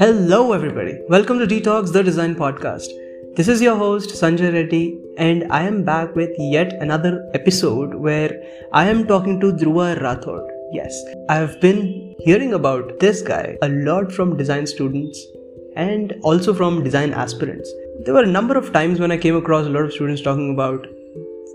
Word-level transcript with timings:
Hello, 0.00 0.54
everybody. 0.54 0.98
Welcome 1.10 1.38
to 1.40 1.46
Detox 1.46 1.92
the 1.92 2.02
Design 2.02 2.34
Podcast. 2.34 2.88
This 3.36 3.48
is 3.48 3.60
your 3.60 3.76
host, 3.76 4.08
Sanjay 4.18 4.50
Reddy, 4.50 4.98
and 5.18 5.52
I 5.52 5.64
am 5.64 5.84
back 5.84 6.16
with 6.16 6.30
yet 6.38 6.72
another 6.84 7.30
episode 7.34 7.94
where 7.96 8.42
I 8.72 8.88
am 8.88 9.06
talking 9.06 9.38
to 9.40 9.52
Dhruva 9.52 10.00
Rathod. 10.00 10.48
Yes, 10.72 11.04
I 11.28 11.34
have 11.34 11.60
been 11.60 12.14
hearing 12.20 12.54
about 12.54 12.98
this 12.98 13.20
guy 13.20 13.58
a 13.60 13.68
lot 13.68 14.10
from 14.10 14.38
design 14.38 14.66
students 14.66 15.22
and 15.76 16.14
also 16.22 16.54
from 16.54 16.82
design 16.82 17.12
aspirants. 17.12 17.70
There 18.06 18.14
were 18.14 18.22
a 18.22 18.36
number 18.38 18.56
of 18.56 18.72
times 18.72 19.00
when 19.00 19.12
I 19.12 19.18
came 19.18 19.36
across 19.36 19.66
a 19.66 19.68
lot 19.68 19.84
of 19.84 19.92
students 19.92 20.22
talking 20.22 20.54
about 20.54 20.86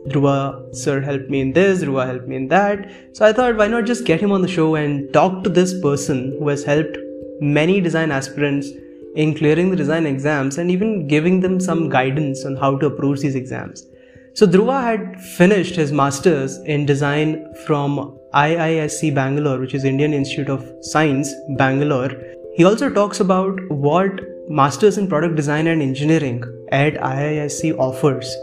Dhruva, 0.09 0.75
sir, 0.75 1.01
helped 1.01 1.31
me 1.31 1.41
in 1.41 1.51
this, 1.53 1.83
Dhruva 1.83 2.05
helped 2.05 2.27
me 2.27 2.35
in 2.35 2.47
that. 2.49 2.91
So 3.13 3.25
I 3.25 3.33
thought, 3.33 3.57
why 3.57 3.69
not 3.69 3.85
just 3.85 4.05
get 4.05 4.21
him 4.21 4.31
on 4.31 4.43
the 4.43 4.47
show 4.47 4.75
and 4.75 5.11
talk 5.13 5.43
to 5.45 5.49
this 5.49 5.81
person 5.81 6.35
who 6.37 6.49
has 6.49 6.63
helped 6.63 6.99
many 7.39 7.81
design 7.81 8.11
aspirants 8.11 8.69
in 9.15 9.33
clearing 9.33 9.69
the 9.69 9.75
design 9.75 10.05
exams 10.05 10.57
and 10.57 10.69
even 10.69 11.07
giving 11.07 11.39
them 11.39 11.59
some 11.59 11.89
guidance 11.89 12.45
on 12.45 12.55
how 12.55 12.77
to 12.77 12.87
approach 12.87 13.19
these 13.19 13.35
exams. 13.35 13.85
So 14.33 14.45
Dhruva 14.45 14.81
had 14.83 15.21
finished 15.21 15.75
his 15.75 15.91
masters 15.91 16.57
in 16.59 16.85
design 16.85 17.53
from 17.65 18.19
IISc 18.33 19.15
Bangalore, 19.15 19.59
which 19.59 19.73
is 19.73 19.85
Indian 19.85 20.13
Institute 20.13 20.49
of 20.49 20.69
Science, 20.81 21.33
Bangalore. 21.57 22.11
He 22.55 22.65
also 22.65 22.89
talks 22.89 23.21
about 23.21 23.57
what 23.69 24.19
masters 24.49 24.97
in 24.97 25.07
product 25.07 25.35
design 25.35 25.67
and 25.67 25.81
engineering 25.81 26.43
at 26.71 26.95
IISc 26.95 27.77
offers. 27.77 28.35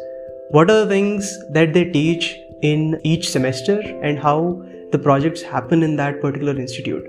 What 0.51 0.71
are 0.71 0.85
the 0.85 0.89
things 0.89 1.39
that 1.51 1.75
they 1.75 1.85
teach 1.85 2.39
in 2.63 3.01
each 3.05 3.29
semester 3.29 3.81
and 4.03 4.19
how 4.19 4.63
the 4.93 4.99
projects 4.99 5.43
happen 5.43 5.83
in 5.83 5.97
that 5.97 6.21
particular 6.21 6.55
institute. 6.59 7.05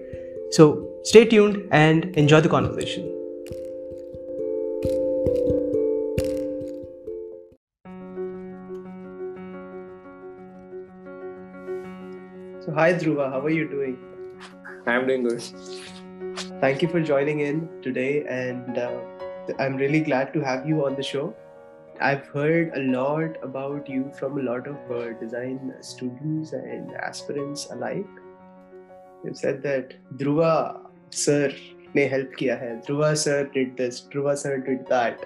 So 0.52 0.90
stay 1.04 1.26
tuned 1.26 1.68
and 1.72 2.06
enjoy 2.16 2.40
the 2.40 2.50
conversation. 2.50 3.04
So, 12.66 12.72
hi 12.74 12.94
Dhruva, 12.94 13.30
how 13.30 13.42
are 13.42 13.50
you 13.50 13.68
doing? 13.68 13.98
I'm 14.88 15.06
doing 15.06 15.24
good. 15.24 15.44
Thank 16.62 16.82
you 16.82 16.88
for 16.88 17.02
joining 17.02 17.42
in 17.42 17.70
today, 17.82 18.24
and 18.28 18.78
uh, 18.78 19.00
I'm 19.60 19.76
really 19.76 20.00
glad 20.00 20.34
to 20.34 20.40
have 20.40 20.66
you 20.66 20.86
on 20.86 20.96
the 20.96 21.04
show. 21.04 21.36
I've 22.00 22.26
heard 22.28 22.72
a 22.76 22.80
lot 22.80 23.38
about 23.44 23.90
you 23.90 24.12
from 24.18 24.40
a 24.40 24.42
lot 24.42 24.68
of 24.68 24.78
uh, 24.90 25.14
design 25.20 25.74
students 25.82 26.54
and 26.54 26.94
aspirants 26.96 27.68
alike. 27.70 28.08
They've 29.24 29.38
said 29.38 29.62
that 29.64 29.94
Dhruva 30.18 30.83
sir 31.14 31.54
ne 31.94 32.08
help 32.08 32.36
kiya 32.36 32.58
hai, 32.60 32.82
Dhruva 32.88 33.16
sir 33.18 33.46
did 33.54 33.78
this, 33.78 34.02
Dhruva 34.12 34.38
sir 34.38 34.58
did 34.58 34.88
that. 34.88 35.26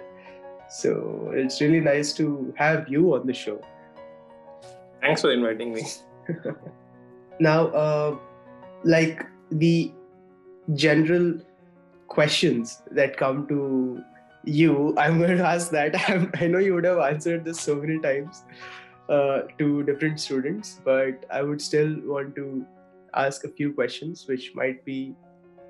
So 0.70 1.32
it's 1.34 1.62
really 1.62 1.80
nice 1.80 2.14
to 2.14 2.54
have 2.58 2.88
you 2.90 3.16
on 3.16 3.26
the 3.26 3.34
show. 3.34 3.62
Thanks 5.02 5.22
for 5.22 5.32
inviting 5.32 5.74
me. 5.74 5.84
now, 7.40 7.68
uh, 7.68 8.18
like 8.84 9.26
the 9.52 9.92
general 10.74 11.40
questions 12.08 12.82
that 12.92 13.16
come 13.16 13.48
to 13.48 14.04
you, 14.44 14.94
I'm 14.98 15.20
going 15.20 15.38
to 15.44 15.46
ask 15.46 15.72
that. 15.72 15.96
I'm, 16.10 16.32
i 16.40 16.48
know 16.48 16.60
you 16.60 16.74
would 16.74 16.84
have 16.84 17.00
answered 17.00 17.46
this 17.46 17.60
so 17.60 17.76
many 17.76 18.00
times 18.00 18.44
uh, 19.10 19.42
to 19.58 19.84
different 19.84 20.20
students, 20.20 20.82
but 20.84 21.26
I 21.32 21.42
would 21.44 21.62
still 21.62 21.96
want 22.04 22.36
to 22.36 22.66
ask 23.14 23.46
a 23.46 23.50
few 23.50 23.72
questions 23.74 24.28
which 24.28 24.52
might 24.54 24.84
be 24.84 25.16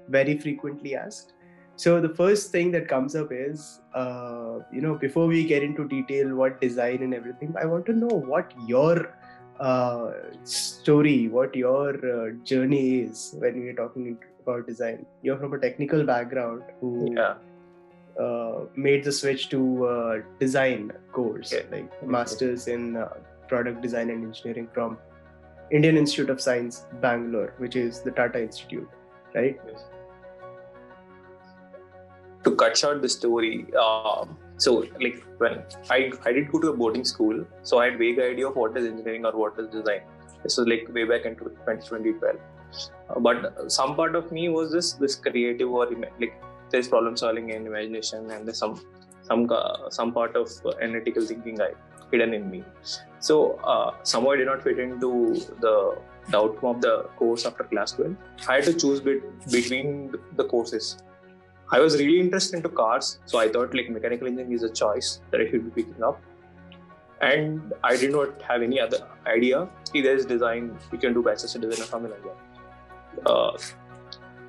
very 0.08 0.38
frequently 0.38 0.96
asked. 0.96 1.34
So 1.76 2.02
the 2.02 2.10
first 2.10 2.52
thing 2.52 2.72
that 2.72 2.88
comes 2.88 3.16
up 3.16 3.28
is, 3.32 3.82
uh, 3.94 4.60
you 4.72 4.82
know, 4.82 4.96
before 4.96 5.28
we 5.28 5.46
get 5.46 5.62
into 5.62 5.88
detail 5.88 6.34
what 6.36 6.60
design 6.60 7.04
and 7.04 7.14
everything, 7.14 7.54
I 7.62 7.66
want 7.66 7.86
to 7.88 7.94
know 7.94 8.08
what 8.08 8.52
your 8.66 9.14
uh, 9.60 10.12
story, 10.44 11.28
what 11.28 11.56
your 11.56 11.90
uh, 12.14 12.32
journey 12.44 13.02
is 13.02 13.36
when 13.38 13.60
we're 13.60 13.76
talking 13.76 14.18
about 14.42 14.66
design. 14.66 15.06
You're 15.22 15.38
from 15.38 15.54
a 15.54 15.60
technical 15.60 16.04
background 16.04 16.64
who 16.82 17.14
Yeah. 17.16 17.36
uh, 18.20 18.66
made 18.76 19.04
the 19.04 19.12
switch 19.12 19.50
to 19.50 19.86
uh, 19.86 20.18
design 20.40 20.92
course, 21.12 21.54
like 21.72 21.92
masters 22.04 22.68
in 22.68 22.98
uh, 22.98 23.10
product 23.48 23.82
design 23.82 24.10
and 24.10 24.26
engineering 24.26 24.68
from 24.74 24.98
Indian 25.72 25.98
Institute 25.98 26.30
of 26.32 26.42
Science, 26.42 26.86
Bangalore, 27.02 27.54
which 27.58 27.76
is 27.76 28.02
the 28.02 28.12
Tata 28.12 28.42
Institute, 28.42 28.90
right? 29.36 29.60
To 32.44 32.56
cut 32.56 32.78
short 32.78 33.02
the 33.02 33.10
story, 33.10 33.66
um, 33.76 34.38
so 34.58 34.86
like 35.02 35.24
when 35.38 35.64
I 35.90 36.12
I 36.26 36.32
did 36.32 36.52
go 36.52 36.60
to 36.60 36.70
a 36.70 36.78
boarding 36.78 37.04
school, 37.04 37.46
so 37.64 37.80
I 37.80 37.86
had 37.86 37.98
vague 38.00 38.20
idea 38.20 38.48
of 38.48 38.56
what 38.56 38.78
is 38.78 38.86
engineering 38.86 39.26
or 39.26 39.34
what 39.34 39.60
is 39.60 39.68
design. 39.68 40.02
This 40.44 40.58
was 40.58 40.68
like 40.68 40.88
way 40.94 41.04
back 41.04 41.26
in 41.26 41.36
2012. 41.36 42.36
Uh, 43.10 43.20
but 43.20 43.72
some 43.72 43.96
part 43.96 44.16
of 44.16 44.32
me 44.32 44.50
was 44.50 44.72
this 44.72 44.94
this 44.94 45.16
creative 45.16 45.70
or 45.70 45.88
like 46.20 46.42
there's 46.70 46.88
problem 46.88 47.18
solving 47.18 47.52
and 47.52 47.68
imagination, 47.68 48.32
and 48.32 48.48
there's 48.48 48.58
some 48.58 48.80
some 49.24 49.48
uh, 49.52 49.90
some 49.90 50.14
part 50.14 50.36
of 50.36 50.52
uh, 50.66 50.72
analytical 50.82 51.26
thinking 51.26 51.62
I 51.62 51.72
hidden 52.12 52.34
in 52.34 52.50
me. 52.50 52.64
So 53.20 53.56
uh, 53.64 53.96
somehow 54.04 54.32
I 54.32 54.38
did 54.38 54.48
not 54.48 54.64
fit 54.64 54.80
into 54.80 55.36
the 55.60 55.98
the 56.30 56.38
outcome 56.38 56.76
of 56.76 56.82
the 56.82 56.96
course 57.16 57.46
after 57.46 57.64
class 57.64 57.94
12. 57.94 58.16
I 58.50 58.56
had 58.56 58.66
to 58.66 58.74
choose 58.74 59.00
between 59.00 60.14
the 60.36 60.44
courses. 60.44 60.98
I 61.72 61.80
was 61.80 61.98
really 61.98 62.20
interested 62.20 62.58
into 62.58 62.70
cars, 62.70 63.20
so 63.26 63.40
I 63.40 63.50
thought 63.50 63.74
like 63.74 63.90
mechanical 63.90 64.28
engineering 64.28 64.54
is 64.54 64.64
a 64.64 64.70
choice 64.70 65.20
that 65.32 65.42
I 65.42 65.50
should 65.50 65.66
be 65.66 65.84
picking 65.84 66.02
up. 66.04 66.22
And 67.22 67.74
I 67.84 67.98
did 67.98 68.12
not 68.12 68.42
have 68.44 68.62
any 68.62 68.80
other 68.80 69.06
idea. 69.26 69.68
Either 69.94 70.12
is 70.12 70.26
design, 70.26 70.78
you 70.92 70.98
can 70.98 71.14
do 71.14 71.24
bachelor's 71.24 71.56
in 71.56 71.62
design 71.62 71.84
or 71.84 71.90
something 71.90 72.12
like 72.12 72.24
that. 72.24 73.30
Uh, 73.30 73.58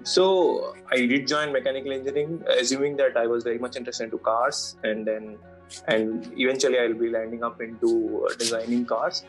so 0.02 0.76
I 0.92 1.06
did 1.06 1.26
join 1.26 1.52
mechanical 1.52 1.92
engineering, 1.92 2.44
assuming 2.48 2.96
that 2.98 3.16
I 3.16 3.26
was 3.26 3.42
very 3.42 3.58
much 3.58 3.76
interested 3.76 4.04
into 4.04 4.18
cars, 4.18 4.76
and 4.84 5.06
then 5.06 5.38
and 5.86 6.32
eventually 6.36 6.78
I'll 6.78 6.94
be 6.94 7.10
landing 7.10 7.42
up 7.42 7.60
into 7.60 8.26
uh, 8.26 8.34
designing 8.34 8.86
cars. 8.86 9.24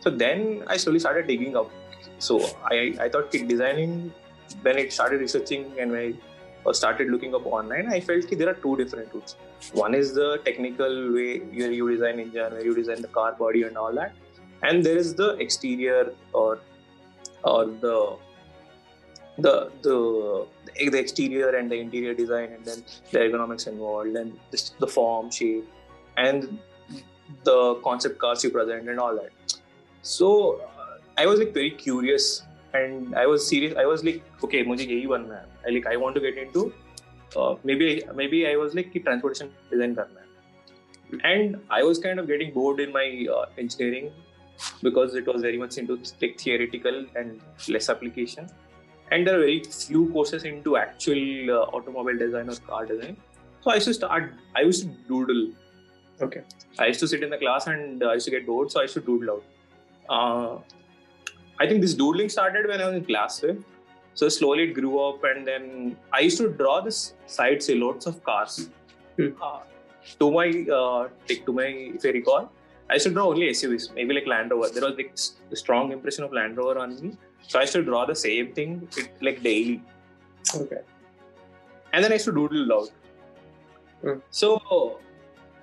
So 0.00 0.10
then 0.10 0.64
I 0.66 0.76
slowly 0.76 0.98
started 0.98 1.26
digging 1.26 1.56
up. 1.56 1.70
So 2.18 2.40
I 2.64 2.94
I 3.00 3.08
thought 3.08 3.30
designing. 3.30 4.12
When 4.60 4.76
it 4.78 4.92
started 4.92 5.20
researching 5.20 5.72
and 5.80 5.96
I 5.96 6.12
or 6.64 6.74
started 6.74 7.08
looking 7.08 7.34
up 7.34 7.46
online, 7.46 7.88
I 7.88 8.00
felt 8.00 8.28
that 8.28 8.38
there 8.38 8.48
are 8.48 8.54
two 8.54 8.76
different 8.76 9.12
routes. 9.14 9.36
One 9.72 9.94
is 9.94 10.14
the 10.14 10.38
technical 10.44 11.12
way 11.12 11.38
where 11.38 11.70
you 11.70 11.90
design 11.90 12.20
engine, 12.20 12.52
where 12.52 12.64
you 12.64 12.74
design 12.74 13.02
the 13.02 13.08
car 13.08 13.32
body 13.32 13.62
and 13.64 13.76
all 13.76 13.92
that, 13.94 14.14
and 14.62 14.84
there 14.84 14.96
is 14.96 15.14
the 15.14 15.30
exterior 15.36 16.12
or 16.32 16.60
or 17.42 17.66
the 17.66 18.16
the 19.38 19.70
the 19.82 20.46
the 20.90 20.98
exterior 20.98 21.56
and 21.56 21.70
the 21.70 21.76
interior 21.76 22.14
design, 22.14 22.52
and 22.52 22.64
then 22.64 22.84
the 23.10 23.18
ergonomics 23.18 23.66
involved, 23.66 24.16
and 24.16 24.38
this, 24.50 24.70
the 24.78 24.86
form, 24.86 25.30
shape, 25.30 25.68
and 26.16 26.58
the 27.44 27.74
concept 27.84 28.18
cars 28.18 28.44
you 28.44 28.50
present 28.50 28.88
and 28.88 28.98
all 28.98 29.14
that. 29.16 29.30
So 30.02 30.60
uh, 30.60 30.98
I 31.16 31.26
was 31.26 31.38
like 31.38 31.52
very 31.52 31.70
curious 31.70 32.42
and 32.73 33.15
I 33.15 33.25
was 33.25 33.47
serious. 33.47 33.75
I 33.77 33.85
was 33.85 34.03
like, 34.03 34.21
okay, 34.43 34.63
मुझे 34.63 34.85
यही 34.85 35.07
बनना 35.07 35.35
है. 35.35 35.45
I 35.67 35.73
like 35.75 35.87
I 35.87 35.97
want 35.97 36.15
to 36.15 36.21
get 36.21 36.37
into 36.37 36.71
uh, 37.35 37.55
maybe 37.63 38.01
maybe 38.15 38.47
I 38.47 38.55
was 38.55 38.75
like 38.75 38.91
कि 38.93 39.03
transportation 39.03 39.51
design 39.71 39.95
करना 39.95 40.19
है. 40.19 40.27
And 41.23 41.59
I 41.69 41.83
was 41.83 41.99
kind 41.99 42.19
of 42.19 42.27
getting 42.27 42.53
bored 42.53 42.79
in 42.79 42.91
my 42.91 43.05
uh, 43.35 43.45
engineering 43.57 44.11
because 44.83 45.15
it 45.15 45.27
was 45.27 45.41
very 45.41 45.57
much 45.57 45.77
into 45.77 45.97
like 46.21 46.39
theoretical 46.39 47.05
and 47.15 47.41
less 47.67 47.89
application. 47.89 48.49
And 49.11 49.25
there 49.25 49.37
are 49.37 49.39
very 49.39 49.63
few 49.63 50.09
courses 50.09 50.43
into 50.43 50.77
actual 50.77 51.51
uh, 51.51 51.77
automobile 51.77 52.17
design 52.17 52.49
or 52.49 52.55
car 52.67 52.85
design. 52.85 53.17
So 53.61 53.71
I 53.71 53.75
used 53.75 53.87
to 53.87 53.93
start. 53.93 54.33
I 54.55 54.61
used 54.61 54.83
to 54.83 54.89
doodle. 55.07 55.51
Okay. 56.21 56.43
I 56.77 56.87
used 56.87 56.99
to 56.99 57.07
sit 57.07 57.23
in 57.23 57.29
the 57.29 57.37
class 57.37 57.67
and 57.67 58.03
uh, 58.03 58.07
I 58.07 58.13
used 58.13 58.25
to 58.25 58.31
get 58.31 58.45
bored, 58.45 58.71
so 58.71 58.79
I 58.79 58.83
used 58.83 58.93
to 58.93 59.01
doodle 59.01 59.41
out. 60.11 60.63
I 61.60 61.66
think 61.66 61.80
this 61.80 61.94
doodling 61.94 62.28
started 62.28 62.66
when 62.66 62.80
I 62.80 62.86
was 62.86 62.96
in 62.96 63.04
class 63.04 63.40
fifth. 63.40 63.64
So 64.14 64.28
slowly 64.28 64.64
it 64.64 64.74
grew 64.74 64.98
up, 65.00 65.24
and 65.24 65.46
then 65.46 65.96
I 66.12 66.20
used 66.20 66.38
to 66.38 66.48
draw 66.48 66.80
this 66.80 67.14
side 67.26 67.62
silhouettes 67.62 68.06
of 68.06 68.22
cars. 68.22 68.70
Hmm. 69.16 69.28
Uh, 69.42 69.60
to 70.20 70.30
my 70.30 70.48
uh, 70.80 71.08
to 71.46 71.52
my 71.52 71.66
if 71.66 72.04
I 72.04 72.08
recall, 72.10 72.50
I 72.90 72.94
used 72.94 73.06
to 73.06 73.12
draw 73.12 73.26
only 73.26 73.48
SUVs, 73.48 73.94
maybe 73.94 74.14
like 74.14 74.26
Land 74.26 74.50
Rover. 74.52 74.68
There 74.68 74.84
was 74.84 74.96
like 74.96 75.14
a 75.50 75.56
strong 75.56 75.92
impression 75.92 76.24
of 76.24 76.32
Land 76.32 76.56
Rover 76.56 76.78
on 76.78 77.00
me, 77.00 77.16
so 77.48 77.58
I 77.58 77.62
used 77.62 77.72
to 77.72 77.82
draw 77.82 78.04
the 78.04 78.14
same 78.14 78.52
thing 78.52 78.88
like 79.20 79.42
daily, 79.42 79.82
Okay. 80.54 80.82
and 81.92 82.04
then 82.04 82.12
I 82.12 82.16
used 82.16 82.26
to 82.26 82.32
doodle 82.32 82.72
out. 82.72 82.90
Hmm. 84.02 84.18
So 84.30 85.00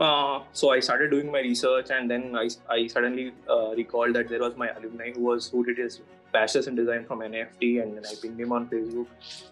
uh, 0.01 0.41
so 0.51 0.71
I 0.71 0.79
started 0.79 1.11
doing 1.11 1.31
my 1.31 1.41
research, 1.41 1.91
and 1.91 2.09
then 2.09 2.35
I, 2.35 2.49
I 2.69 2.87
suddenly 2.87 3.33
uh, 3.47 3.69
recalled 3.75 4.15
that 4.15 4.29
there 4.29 4.39
was 4.39 4.55
my 4.57 4.69
alumni 4.69 5.11
who 5.11 5.21
was 5.21 5.49
who 5.49 5.63
did 5.63 5.77
his 5.77 6.01
bachelor's 6.33 6.67
in 6.67 6.75
design 6.75 7.05
from 7.05 7.19
NIFT, 7.19 7.83
and 7.83 7.97
then 7.97 8.05
I 8.05 8.15
pinged 8.21 8.39
him 8.39 8.51
on 8.51 8.67
Facebook, 8.67 9.05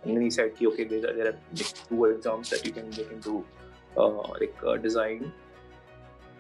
and 0.04 0.16
then 0.16 0.24
he 0.24 0.30
said, 0.32 0.54
"Okay, 0.60 0.86
there 0.86 1.10
are, 1.10 1.14
there 1.14 1.28
are 1.28 1.38
two 1.56 2.06
exams 2.06 2.50
that 2.50 2.66
you 2.66 2.72
can 2.72 2.90
get 2.90 3.12
into 3.12 3.46
uh, 3.96 4.22
like 4.40 4.56
uh, 4.66 4.78
design." 4.78 5.32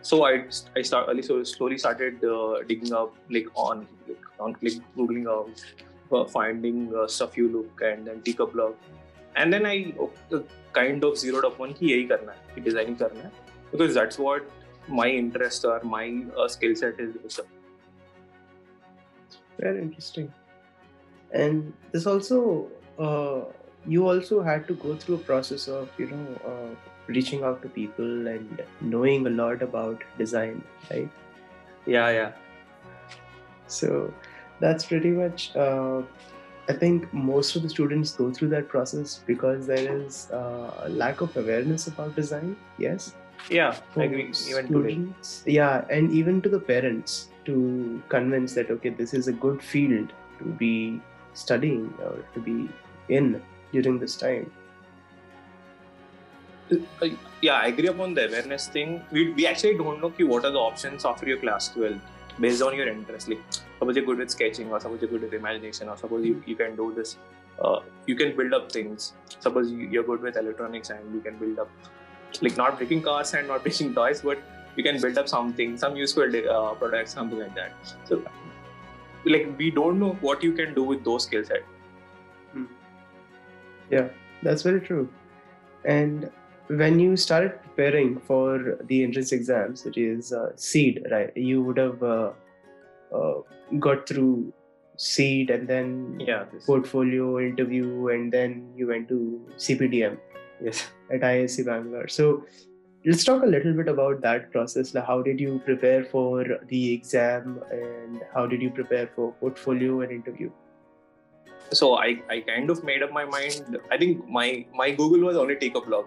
So 0.02 0.24
I 0.26 0.46
I 0.76 0.82
start 0.82 1.24
so 1.26 1.44
slowly 1.44 1.78
started 1.78 2.24
uh, 2.24 2.64
digging 2.68 2.94
up 2.94 3.14
like 3.30 3.48
on 3.54 3.86
like, 4.08 4.26
on 4.40 4.56
like 4.62 4.80
googling 4.98 5.28
out, 5.36 6.32
finding 6.32 6.80
stuff 7.08 7.38
you 7.38 7.50
look, 7.50 7.82
and 7.82 8.08
then 8.08 8.24
take 8.24 8.40
a 8.40 8.48
blog, 8.48 8.74
and 9.36 9.54
then 9.54 9.68
I 9.68 9.94
oh, 10.00 10.12
kind 10.74 11.04
of 11.04 11.16
zeroed 11.18 11.46
up 11.46 11.60
on 11.60 11.74
ki 11.74 11.92
यही 11.92 12.08
करना 12.08 12.32
है 12.32 12.56
कि 12.56 12.62
designing 12.62 12.98
करना 12.98 13.32
because 13.72 13.94
that's 13.94 14.18
what 14.18 14.50
my 14.88 15.08
interest 15.10 15.66
or 15.66 15.82
my 15.84 16.24
uh, 16.38 16.48
skill 16.48 16.76
set 16.76 17.00
is. 17.00 17.40
Very 19.60 19.82
interesting. 19.82 20.34
And 21.32 21.74
this 21.92 22.06
also, 22.08 22.68
uh, 22.98 23.42
you 23.86 24.08
also 24.08 24.42
had 24.42 24.68
to 24.68 24.74
go 24.76 24.96
through 24.96 25.16
a 25.16 25.20
process 25.20 25.68
of, 25.68 25.90
you 25.98 26.08
know, 26.08 26.26
uh, 26.46 26.76
reaching 27.08 27.44
out 27.44 27.62
to 27.62 27.70
people 27.70 28.28
and 28.28 28.62
knowing 28.82 29.28
a 29.28 29.30
lot 29.30 29.62
about 29.62 30.02
design, 30.18 30.64
right? 30.90 31.10
Yeah, 31.86 32.10
yeah. 32.10 32.32
So 33.68 34.14
that's 34.60 34.86
pretty 34.86 35.10
much. 35.10 35.56
Uh, 35.56 36.02
I 36.68 36.74
think 36.74 37.12
most 37.14 37.56
of 37.56 37.64
the 37.64 37.70
students 37.70 38.12
go 38.12 38.32
through 38.32 38.50
that 38.50 38.70
process 38.70 39.22
because 39.26 39.66
there 39.66 40.02
is 40.02 40.30
uh, 40.32 40.72
a 40.84 40.90
lack 40.90 41.22
of 41.22 41.36
awareness 41.36 41.88
about 41.88 42.16
design. 42.16 42.56
Yes. 42.78 43.16
Yeah, 43.50 43.72
For 43.72 44.02
I 44.02 44.06
agree. 44.06 44.32
Even 44.48 44.68
today. 44.68 44.68
students, 44.68 45.44
yeah, 45.46 45.86
and 45.90 46.12
even 46.12 46.42
to 46.42 46.50
the 46.50 46.60
parents 46.60 47.30
to 47.46 48.02
convince 48.10 48.54
that 48.54 48.70
okay, 48.70 48.90
this 48.90 49.14
is 49.14 49.28
a 49.28 49.34
good 49.34 49.62
field 49.62 50.14
to 50.40 50.46
be 50.46 51.02
studying 51.34 51.94
or 52.04 52.24
to 52.34 52.40
be 52.40 52.70
in 53.10 53.42
during 53.72 54.00
this 54.00 54.16
time. 54.16 54.52
Uh, 56.72 57.08
yeah, 57.42 57.56
I 57.56 57.68
agree 57.68 57.88
upon 57.88 58.14
the 58.14 58.28
awareness 58.28 58.68
thing. 58.68 59.02
We, 59.12 59.32
we 59.34 59.48
actually 59.48 59.78
don't 59.78 60.02
know 60.02 60.12
ki 60.12 60.24
what 60.24 60.46
are 60.46 60.52
the 60.52 60.60
options 60.60 61.06
after 61.06 61.28
your 61.28 61.38
class 61.38 61.70
12 61.70 62.00
based 62.40 62.62
on 62.62 62.76
your 62.76 62.88
interest. 62.88 63.30
Like, 63.30 63.42
suppose 63.80 63.96
you're 63.96 64.06
good 64.06 64.20
with 64.20 64.30
sketching, 64.30 64.70
or 64.72 64.80
suppose 64.80 65.02
you're 65.02 65.10
good 65.10 65.22
with 65.24 65.34
imagination, 65.34 65.90
or 65.90 65.98
suppose 65.98 66.26
you, 66.26 66.44
you 66.46 66.56
can 66.56 66.76
do 66.76 66.94
this. 66.94 67.18
Uh, 67.60 67.80
you 68.06 68.16
can 68.16 68.36
build 68.38 68.54
up 68.54 68.72
things. 68.72 69.14
Suppose 69.40 69.72
you're 69.72 70.04
good 70.04 70.22
with 70.22 70.38
electronics 70.38 70.92
and 70.92 71.14
you 71.14 71.22
can 71.22 71.38
build 71.38 71.60
up, 71.60 71.70
like, 72.42 72.58
not 72.58 72.78
breaking 72.78 73.02
cars 73.02 73.34
and 73.34 73.48
not 73.48 73.64
breaking 73.64 73.94
toys, 73.94 74.22
but 74.22 74.40
you 74.76 74.84
can 74.84 75.00
build 75.02 75.18
up 75.18 75.28
something, 75.28 75.78
some 75.78 75.96
useful 75.96 76.24
uh, 76.24 76.74
products, 76.76 77.14
something 77.14 77.40
like 77.40 77.56
that. 77.56 77.74
So, 78.06 78.22
like, 79.26 79.54
we 79.58 79.72
don't 79.72 80.00
know 80.00 80.18
what 80.22 80.44
you 80.44 80.54
can 80.54 80.74
do 80.74 80.84
with 80.84 81.04
those 81.04 81.24
skill 81.24 81.44
set. 81.44 81.64
That's 84.44 84.62
very 84.62 84.82
true. 84.82 85.10
And 85.86 86.30
when 86.68 87.00
you 87.00 87.18
started 87.18 87.62
preparing 87.64 88.20
for 88.20 88.78
the 88.86 89.04
entrance 89.04 89.32
exams, 89.32 89.84
which 89.84 89.98
is 89.98 90.32
uh, 90.32 90.52
CEED, 90.56 91.08
right? 91.12 91.36
You 91.36 91.64
would 91.64 91.78
have 91.78 92.04
uh, 92.04 92.32
uh, 93.14 93.34
got 93.80 94.08
through 94.08 94.54
CEED 94.98 95.50
and 95.50 95.68
then 95.68 96.20
Yeah. 96.20 96.46
Portfolio 96.66 97.40
interview, 97.40 98.10
and 98.10 98.32
then 98.32 98.72
you 98.76 98.88
went 98.88 99.08
to 99.10 99.42
CPDM 99.58 100.18
yes. 100.62 100.90
At 101.12 101.22
IISc 101.22 101.66
Bangalore. 101.66 102.08
So 102.08 102.46
let's 103.06 103.24
talk 103.24 103.44
a 103.44 103.46
little 103.46 103.74
bit 103.74 103.88
about 103.88 104.22
that 104.22 104.52
process. 104.52 104.94
Like 104.94 105.06
how 105.06 105.22
did 105.22 105.40
you 105.40 105.62
prepare 105.66 106.04
for 106.06 106.46
the 106.68 106.94
exam, 106.94 107.62
and 107.72 108.22
how 108.34 108.46
did 108.46 108.62
you 108.62 108.70
prepare 108.70 109.10
for 109.16 109.32
portfolio 109.34 110.02
and 110.02 110.12
interview? 110.12 110.52
so 111.72 111.96
I, 111.96 112.22
I 112.30 112.42
kind 112.42 112.70
of 112.70 112.84
made 112.84 113.04
up 113.04 113.12
my 113.12 113.26
mind. 113.26 113.78
I 113.92 113.98
think 113.98 114.28
my 114.28 114.66
my 114.74 114.92
Google 114.92 115.28
was 115.28 115.38
only 115.38 115.56
take 115.56 115.76
a 115.76 115.82
blog, 115.82 116.06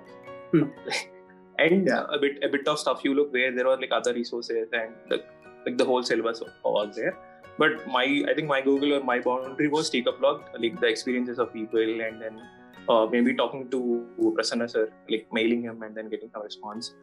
Hmm. 0.53 0.65
and 1.59 1.89
uh, 1.89 2.07
a 2.11 2.19
bit 2.19 2.43
a 2.43 2.49
bit 2.49 2.67
of 2.69 2.79
stuff 2.79 3.05
you 3.05 3.15
look 3.15 3.33
where 3.33 3.53
there 3.55 3.67
were 3.67 3.77
like 3.77 3.93
other 3.93 4.13
resources 4.13 4.69
and 4.73 4.93
the, 5.09 5.25
like 5.67 5.79
the 5.79 5.85
whole 5.85 6.03
syllabus 6.03 6.43
was 6.65 6.97
there. 6.97 7.17
But 7.59 7.87
my 7.87 8.25
I 8.29 8.35
think 8.35 8.49
my 8.49 8.61
Google 8.61 8.95
or 8.95 9.05
my 9.05 9.21
boundary 9.21 9.69
was 9.69 9.91
take 9.91 10.07
a 10.07 10.13
blog, 10.13 10.43
like 10.59 10.81
the 10.81 10.87
experiences 10.87 11.39
of 11.39 11.53
people, 11.53 12.01
and 12.09 12.21
then 12.21 12.41
uh, 12.90 13.06
maybe 13.12 13.34
talking 13.34 13.70
to 13.72 14.06
Prasanna 14.38 14.70
sir, 14.70 14.90
like 15.10 15.28
mailing 15.32 15.62
him 15.64 15.84
and 15.84 15.96
then 15.96 16.10
getting 16.10 16.30
some 16.34 16.44
response, 16.44 16.94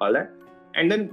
all 0.00 0.12
that, 0.12 0.30
and 0.74 0.90
then 0.90 1.10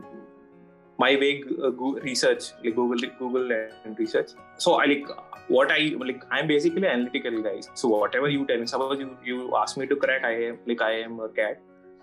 my 1.00 1.15
vague 1.15 1.45
uh, 1.63 1.69
Goo- 1.71 2.00
research, 2.01 2.51
like 2.63 2.75
Google 2.75 3.09
Google 3.19 3.51
and 3.85 3.97
research. 3.97 4.31
So 4.57 4.75
I 4.75 4.85
like 4.85 5.07
what 5.47 5.71
I 5.71 5.94
like 5.97 6.23
I'm 6.31 6.47
basically 6.47 6.83
an 6.83 6.91
analytical 6.91 7.41
guy. 7.41 7.61
So 7.73 7.89
whatever 7.89 8.29
you 8.29 8.45
tell 8.45 8.59
me, 8.59 8.67
suppose 8.67 9.00
you, 9.00 9.17
you 9.23 9.57
ask 9.57 9.75
me 9.77 9.88
to 9.88 9.95
crack 9.95 10.23
I 10.23 10.33
am 10.50 10.59
like 10.67 10.81
I 10.81 10.91
am 11.01 11.19
a 11.19 11.29
cat, 11.29 11.59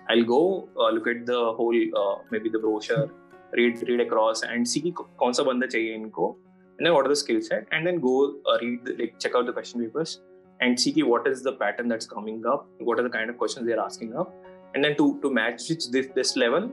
I'll 0.08 0.24
go 0.24 0.68
uh, 0.76 0.90
look 0.90 1.06
at 1.06 1.24
the 1.26 1.52
whole 1.52 1.80
uh, 1.96 2.16
maybe 2.30 2.50
the 2.50 2.58
brochure, 2.58 3.08
read 3.52 3.82
read 3.88 4.00
across 4.00 4.42
and 4.42 4.68
see 4.68 4.82
कि 4.82 4.90
कौन 4.96 5.32
सा 5.32 5.42
बंदा 5.42 5.66
चाहिए 5.66 5.94
इनको, 5.94 6.34
and 6.78 6.86
then 6.86 6.94
what 6.94 7.06
are 7.06 7.08
the 7.08 7.16
skill 7.16 7.40
set, 7.40 7.66
and 7.72 7.86
then 7.86 8.00
go 8.00 8.34
uh, 8.48 8.58
read 8.60 8.84
the, 8.84 8.96
like 8.98 9.18
check 9.18 9.34
out 9.36 9.46
the 9.46 9.52
question 9.52 9.80
papers 9.80 10.20
and 10.65 10.79
see 10.83 11.03
what 11.13 11.27
is 11.31 11.43
the 11.47 11.53
pattern 11.63 11.87
that's 11.93 12.07
coming 12.15 12.43
up, 12.51 12.67
what 12.89 12.99
are 12.99 13.07
the 13.07 13.15
kind 13.15 13.29
of 13.29 13.37
questions 13.37 13.67
they're 13.67 13.85
asking 13.87 14.15
up, 14.23 14.33
and 14.73 14.83
then 14.83 14.97
to 15.01 15.07
to 15.23 15.31
match 15.39 15.67
this 15.67 16.07
this, 16.19 16.35
level, 16.43 16.69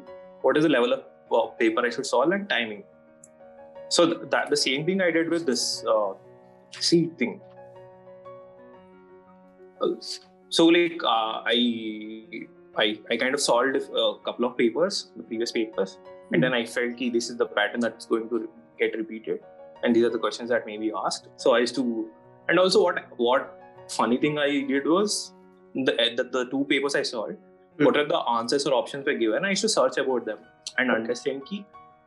what 0.49 0.57
is 0.63 0.69
the 0.69 0.75
level 0.75 0.99
of 0.99 1.03
uh, 1.39 1.47
paper 1.63 1.87
I 1.87 1.91
should 1.97 2.07
solve 2.07 2.33
and 2.39 2.49
timing. 2.49 2.85
So 3.89 4.07
th- 4.11 4.31
that 4.31 4.51
the 4.51 4.61
same 4.65 4.87
thing 4.87 5.03
I 5.03 5.11
did 5.11 5.29
with 5.37 5.47
this 5.53 5.85
uh, 5.95 6.13
thing. 7.23 7.41
So 10.49 10.67
like 10.67 11.05
uh, 11.05 11.43
I, 11.53 12.47
I 12.77 12.99
I 13.11 13.17
kind 13.23 13.35
of 13.35 13.41
solved 13.41 13.77
a 13.77 14.11
couple 14.27 14.47
of 14.51 14.57
papers, 14.57 14.99
the 15.17 15.23
previous 15.23 15.53
papers, 15.53 15.99
and 16.33 16.43
then 16.43 16.55
I 16.55 16.65
felt 16.65 16.97
ki 16.97 17.11
this 17.11 17.31
is 17.31 17.37
the 17.37 17.47
pattern 17.47 17.81
that's 17.81 18.07
going 18.07 18.29
to 18.35 18.49
get 18.79 18.97
repeated, 18.97 19.41
and 19.83 19.97
these 19.97 20.05
are 20.11 20.15
the 20.19 20.23
questions 20.27 20.55
that 20.57 20.71
may 20.71 20.77
be 20.85 20.93
asked. 21.05 21.29
So 21.37 21.55
I 21.57 21.59
used 21.67 21.75
to, 21.81 22.11
and 22.49 22.59
also 22.59 22.85
what 22.85 23.05
what 23.17 23.59
funny 23.89 24.19
thing 24.19 24.39
I 24.39 24.51
did 24.73 24.87
was 24.87 25.35
the 25.75 25.93
the, 26.17 26.25
the 26.25 26.45
two 26.51 26.65
papers 26.69 26.95
I 26.95 27.03
solved. 27.03 27.37
Hmm. 27.79 27.85
What 27.85 27.97
are 27.97 28.07
the 28.07 28.19
answers 28.39 28.67
or 28.67 28.75
options 28.75 29.07
were 29.07 29.15
given? 29.15 29.45
I 29.45 29.51
used 29.51 29.63
to 29.63 29.69
search 29.69 29.97
about 29.99 30.27
them 30.27 30.39
and 30.79 30.91
understand 30.91 31.47
ki 31.47 31.65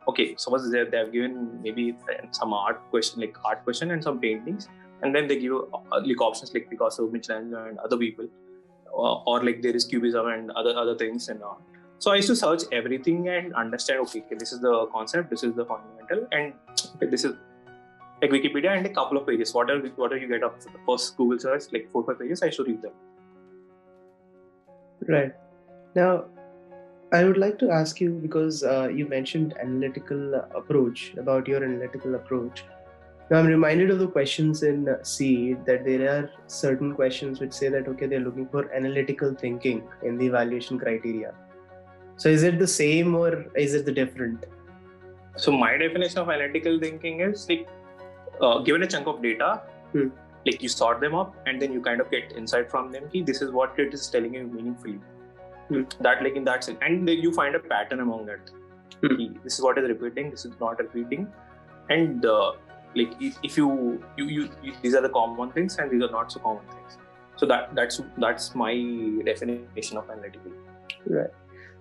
okay, 0.08 0.34
suppose 0.36 0.70
they 0.70 0.84
they 0.84 0.98
have 0.98 1.12
given 1.12 1.60
maybe 1.62 1.96
some 2.30 2.52
art 2.52 2.82
question 2.90 3.20
like 3.20 3.36
art 3.44 3.62
question 3.64 3.90
and 3.90 4.02
some 4.02 4.20
paintings, 4.20 4.68
and 5.02 5.14
then 5.14 5.26
they 5.28 5.38
give 5.38 5.52
uh, 5.52 6.00
like 6.04 6.20
options 6.20 6.52
like 6.54 6.68
Picasso, 6.70 7.08
Michelangelo, 7.08 7.64
and 7.68 7.78
other 7.78 7.96
people, 7.96 8.28
uh, 8.92 9.32
or 9.32 9.42
like 9.44 9.62
there 9.62 9.74
is 9.74 9.84
Cubism 9.84 10.28
and 10.34 10.50
other 10.52 10.76
other 10.76 10.96
things 10.96 11.28
and 11.28 11.42
all. 11.42 11.60
So 11.98 12.12
I 12.12 12.16
used 12.16 12.28
to 12.28 12.36
search 12.36 12.62
everything 12.72 13.28
and 13.28 13.54
understand. 13.54 14.00
Okay, 14.06 14.22
okay, 14.26 14.36
this 14.38 14.52
is 14.52 14.60
the 14.60 14.86
concept, 14.92 15.30
this 15.30 15.42
is 15.42 15.54
the 15.54 15.64
fundamental, 15.64 16.28
and 16.32 16.52
okay, 16.96 17.10
this 17.10 17.24
is 17.24 17.36
like 18.22 18.30
Wikipedia 18.30 18.76
and 18.76 18.86
a 18.86 18.88
couple 18.90 19.18
of 19.18 19.26
pages. 19.26 19.52
What 19.54 19.70
are 19.70 19.78
what 19.96 20.12
are 20.12 20.18
you 20.18 20.28
get 20.28 20.42
of 20.42 20.62
the 20.62 20.70
first 20.86 21.16
Google 21.16 21.38
search, 21.38 21.72
like 21.72 21.90
four 21.92 22.04
five 22.04 22.18
pages, 22.18 22.42
I 22.42 22.50
should 22.50 22.66
read 22.68 22.82
them. 22.82 22.92
Right. 25.08 25.34
Now, 25.94 26.24
I 27.12 27.24
would 27.24 27.36
like 27.36 27.58
to 27.60 27.70
ask 27.70 28.00
you 28.00 28.10
because 28.10 28.64
uh, 28.64 28.88
you 28.88 29.06
mentioned 29.08 29.54
analytical 29.60 30.34
approach 30.54 31.14
about 31.16 31.46
your 31.46 31.62
analytical 31.62 32.16
approach. 32.16 32.64
Now, 33.30 33.38
I'm 33.38 33.46
reminded 33.46 33.90
of 33.90 33.98
the 33.98 34.06
questions 34.06 34.62
in 34.62 34.88
CEED 35.02 35.64
that 35.66 35.84
there 35.84 36.08
are 36.10 36.30
certain 36.46 36.94
questions 36.94 37.40
which 37.40 37.52
say 37.52 37.68
that 37.68 37.88
okay, 37.88 38.06
they're 38.06 38.20
looking 38.20 38.48
for 38.48 38.72
analytical 38.72 39.34
thinking 39.34 39.82
in 40.02 40.16
the 40.16 40.26
evaluation 40.26 40.78
criteria. 40.78 41.34
So, 42.16 42.28
is 42.28 42.42
it 42.42 42.58
the 42.58 42.66
same 42.66 43.14
or 43.14 43.46
is 43.54 43.74
it 43.74 43.84
the 43.84 43.92
different? 43.92 44.46
So 45.36 45.52
my 45.52 45.76
definition 45.76 46.18
of 46.18 46.30
analytical 46.30 46.80
thinking 46.80 47.20
is 47.20 47.46
like 47.48 47.68
uh, 48.40 48.58
given 48.60 48.82
a 48.82 48.86
chunk 48.86 49.06
of 49.06 49.22
data, 49.22 49.62
Hmm. 49.92 50.08
like 50.46 50.62
you 50.62 50.68
sort 50.68 51.00
them 51.00 51.14
up 51.14 51.34
and 51.46 51.62
then 51.62 51.72
you 51.72 51.80
kind 51.80 52.00
of 52.00 52.10
get 52.10 52.32
insight 52.36 52.70
from 52.70 52.90
them. 52.92 53.08
Ki 53.12 53.22
this 53.22 53.42
is 53.42 53.50
what 53.50 53.78
it 53.78 53.94
is 53.94 54.08
telling 54.08 54.34
you 54.34 54.44
meaningfully. 54.46 55.00
Hmm. 55.68 55.82
That 56.00 56.22
like 56.22 56.36
in 56.36 56.44
that 56.44 56.64
sense, 56.64 56.78
and 56.82 57.08
then 57.08 57.18
you 57.18 57.32
find 57.32 57.54
a 57.54 57.60
pattern 57.60 58.00
among 58.00 58.26
that. 58.26 58.54
Hmm. 59.00 59.16
Ki 59.16 59.30
This 59.44 59.58
is 59.58 59.62
what 59.62 59.78
is 59.78 59.88
repeating. 59.88 60.30
This 60.30 60.44
is 60.44 60.54
not 60.60 60.78
repeating, 60.78 61.26
and 61.90 62.26
uh, 62.26 62.52
like 62.94 63.12
if, 63.20 63.38
if 63.42 63.56
you, 63.56 64.02
you 64.16 64.26
you 64.26 64.50
you 64.62 64.72
these 64.82 64.94
are 64.94 65.02
the 65.02 65.10
common 65.10 65.50
things 65.52 65.76
and 65.78 65.90
these 65.90 66.02
are 66.02 66.10
not 66.10 66.32
so 66.32 66.40
common 66.40 66.64
things. 66.76 66.98
So 67.36 67.46
that 67.46 67.74
that's 67.74 68.00
that's 68.18 68.54
my 68.54 68.72
definition 69.24 69.98
of 69.98 70.08
analytical. 70.10 70.52
Right. 71.06 71.30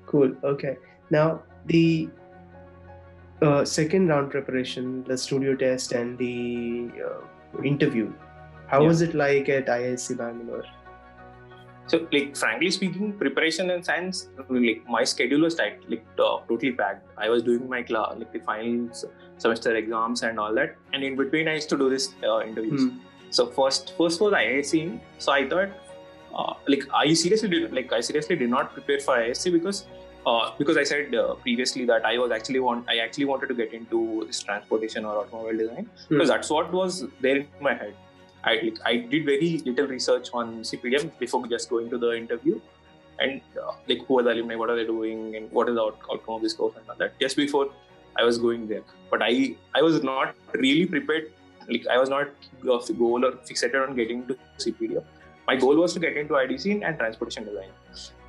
Cool. 0.06 0.36
Okay. 0.44 0.78
Now, 1.10 1.42
the 1.66 2.10
uh, 3.42 3.66
second 3.66 4.08
round 4.08 4.32
preparation, 4.32 5.04
the 5.04 5.18
studio 5.18 5.56
test, 5.56 5.92
and 5.92 6.18
the 6.18 6.90
uh, 7.06 7.62
interview. 7.64 8.12
How 8.68 8.82
Yeah. 8.82 8.88
was 8.88 9.02
it 9.02 9.14
like 9.14 9.50
at 9.50 9.68
IISc 9.68 10.18
Bangalore? 10.18 10.66
So, 11.88 12.08
like, 12.12 12.36
frankly 12.36 12.72
speaking, 12.72 13.14
preparation 13.14 13.70
and 13.70 13.86
science, 13.86 14.30
like, 14.50 14.84
my 14.90 15.04
schedule 15.04 15.42
was 15.42 15.54
tight, 15.54 15.88
like, 15.88 16.04
uh, 16.18 16.40
totally 16.48 16.72
packed. 16.72 17.08
I 17.16 17.30
was 17.30 17.44
doing 17.44 17.70
my 17.70 17.84
class, 17.84 18.16
like, 18.18 18.34
the 18.34 18.40
final 18.40 18.90
semester 19.38 19.76
exams 19.76 20.24
and 20.24 20.40
all 20.40 20.56
that. 20.56 20.78
And 20.94 21.04
in 21.04 21.16
between, 21.16 21.48
I 21.48 21.54
used 21.56 21.70
to 21.70 21.78
do 21.78 21.90
this 21.92 22.16
uh, 22.28 22.40
interviews. 22.42 22.86
Hmm. 22.86 22.98
So, 23.30 23.46
first, 23.46 23.94
first 24.00 24.20
was 24.20 24.34
IISc. 24.34 25.00
So, 25.20 25.32
I 25.32 25.48
thought, 25.48 25.70
uh, 26.34 26.54
like, 26.68 26.84
I 26.92 27.14
seriously 27.14 27.50
did, 27.50 27.72
like, 27.72 27.94
I 27.94 28.00
seriously 28.00 28.36
did 28.36 28.50
not 28.50 28.74
prepare 28.74 29.00
for 29.00 29.16
IISc 29.18 29.52
because, 29.52 29.86
uh, 30.26 30.52
because 30.58 30.78
I 30.78 30.84
said 30.84 31.14
uh, 31.16 31.36
previously 31.36 31.86
that 31.86 32.06
I 32.06 32.18
was 32.18 32.32
actually 32.32 32.60
want, 32.60 32.90
I 32.90 32.98
actually 32.98 33.26
wanted 33.26 33.48
to 33.48 33.54
get 33.54 33.74
into 33.74 34.24
this 34.28 34.42
transportation 34.42 35.06
or 35.06 35.18
automobile 35.20 35.58
design 35.58 35.90
Hmm. 36.08 36.16
because 36.16 36.30
that's 36.30 36.50
what 36.50 36.72
was 36.72 37.06
there 37.22 37.38
in 37.38 37.48
my 37.62 37.74
head. 37.74 37.94
I 38.44 38.60
like, 38.64 38.80
I 38.86 38.96
did 38.98 39.26
very 39.26 39.58
little 39.66 39.88
research 39.88 40.30
on 40.34 40.62
CPDM 40.62 41.12
before 41.20 41.46
just 41.48 41.70
going 41.70 41.90
to 41.90 41.98
the 41.98 42.12
interview, 42.16 42.60
and 43.20 43.42
uh, 43.62 43.72
like 43.88 44.06
who 44.08 44.20
are 44.20 44.24
the 44.24 44.34
alumni, 44.34 44.56
what 44.56 44.70
are 44.70 44.76
they 44.76 44.86
doing, 44.86 45.36
and 45.36 45.52
what 45.52 45.70
is 45.70 45.76
the 45.76 45.82
out- 45.82 46.00
outcome 46.12 46.36
of 46.36 46.42
this 46.44 46.54
course 46.54 46.76
and 46.78 46.88
all 46.90 46.96
that. 46.98 47.20
Just 47.20 47.38
before 47.38 47.70
I 48.18 48.24
was 48.24 48.38
going 48.38 48.68
there, 48.68 48.84
but 49.10 49.24
I 49.24 49.56
I 49.74 49.82
was 49.82 50.04
not 50.04 50.36
really 50.54 50.86
prepared. 50.86 51.32
Like 51.68 51.88
I 51.88 51.98
was 51.98 52.10
not 52.10 52.28
uh, 52.28 52.78
goal 53.04 53.26
or 53.26 53.32
fixated 53.50 53.88
on 53.88 53.96
getting 53.96 54.28
to 54.28 54.38
CPDM. 54.60 55.04
My 55.48 55.56
goal 55.56 55.76
was 55.78 55.94
to 55.96 56.00
get 56.00 56.16
into 56.18 56.36
IDC 56.36 56.84
and 56.88 57.00
transportation 57.00 57.46
design. 57.46 57.70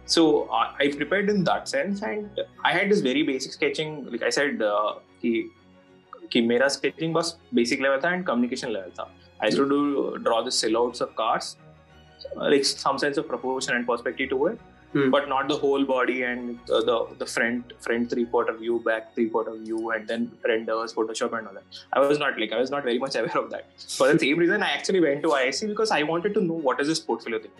So 0.07 0.49
uh, 0.49 0.73
I 0.79 0.89
prepared 0.97 1.29
in 1.29 1.45
that 1.45 1.69
sense, 1.69 2.03
and 2.03 2.31
I 2.65 2.73
had 2.73 2.91
this 2.91 3.01
very 3.01 3.23
basic 3.23 3.53
sketching. 3.53 4.09
Like 4.11 4.23
I 4.23 4.31
said, 4.31 4.63
uh, 4.63 4.95
कि 5.23 5.51
कि 6.33 6.41
मेरा 6.47 6.69
sketching 6.71 7.13
was 7.13 7.37
basic 7.55 7.81
level 7.81 8.05
था 8.05 8.13
and 8.15 8.25
communication 8.27 8.71
level 8.71 8.91
था 8.99 9.13
I 9.45 9.51
to 9.57 9.65
do 9.75 10.17
draw 10.29 10.43
the 10.43 10.51
cell 10.63 10.77
outs 10.77 11.03
like 12.53 12.65
some 12.65 12.99
sense 12.99 13.19
of 13.19 13.27
proportion 13.29 13.77
and 13.77 13.87
perspective 13.87 14.31
to 14.31 14.47
it, 14.47 14.59
hmm. 14.93 15.11
but 15.11 15.29
not 15.29 15.49
the 15.49 15.57
whole 15.57 15.85
body 15.85 16.23
and 16.29 16.59
the 16.67 16.81
the, 16.89 16.97
the 17.19 17.27
front 17.27 17.73
front 17.87 18.11
three 18.11 18.25
quarter 18.27 18.55
view, 18.63 18.79
back 18.87 19.15
three 19.15 19.29
quarter 19.35 19.55
view, 19.57 19.91
and 19.97 20.09
then 20.13 20.31
renders, 20.53 20.95
Photoshop, 20.95 21.37
and 21.39 21.49
all 21.49 21.55
that. 21.55 21.81
I 21.93 22.01
was 22.01 22.19
not 22.19 22.41
like 22.45 22.53
I 22.53 22.61
was 22.63 22.71
not 22.71 22.85
very 22.91 22.99
much 22.99 23.17
aware 23.23 23.39
of 23.43 23.51
that. 23.51 23.67
For 23.99 24.13
the 24.13 24.19
same 24.19 24.39
reason, 24.39 24.63
I 24.63 24.71
actually 24.79 25.01
went 25.01 25.23
to 25.29 25.35
IISc 25.41 25.69
because 25.69 25.91
I 25.91 26.03
wanted 26.03 26.35
to 26.35 26.41
know 26.41 26.61
what 26.71 26.81
is 26.81 26.89
this 26.95 27.01
portfolio 27.11 27.39
thing. 27.39 27.53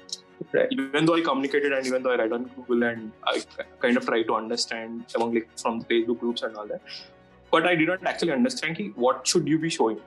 Right. 0.53 0.69
Even 0.71 1.07
though 1.07 1.17
I 1.17 1.23
communicated 1.23 1.73
and 1.73 1.87
even 1.87 2.03
though 2.03 2.13
I 2.13 2.17
read 2.17 2.33
on 2.33 2.45
Google 2.45 2.85
and 2.85 3.13
I 3.25 3.43
kind 3.81 3.97
of 3.97 4.07
try 4.07 4.23
to 4.23 4.35
understand 4.35 5.05
among 5.15 5.35
like 5.35 5.49
from 5.59 5.81
the 5.81 5.87
Facebook 5.87 6.21
groups 6.21 6.43
and 6.43 6.57
all 6.57 6.67
that, 6.67 6.81
but 7.51 7.67
I 7.67 7.75
did 7.75 7.89
not 7.89 8.07
actually 8.07 8.33
understand 8.33 8.93
what 8.97 9.27
should 9.27 9.49
you 9.49 9.59
be 9.59 9.71
showing. 9.71 9.99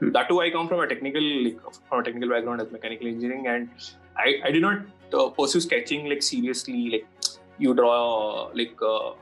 Hmm. 0.00 0.10
That 0.12 0.28
too, 0.28 0.40
I 0.40 0.50
come 0.50 0.68
from 0.68 0.80
a 0.80 0.86
technical 0.86 1.22
like, 1.22 1.58
from 1.88 2.00
a 2.00 2.02
technical 2.04 2.30
background 2.30 2.60
as 2.60 2.70
mechanical 2.70 3.08
engineering, 3.08 3.46
and 3.46 3.68
I, 4.16 4.40
I 4.44 4.50
did 4.50 4.62
not 4.62 4.82
uh, 5.12 5.30
pursue 5.30 5.60
sketching 5.60 6.08
like 6.08 6.22
seriously. 6.22 6.90
Like 6.90 7.06
you 7.58 7.74
draw 7.74 8.50
like 8.54 8.76
uh, 8.82 9.12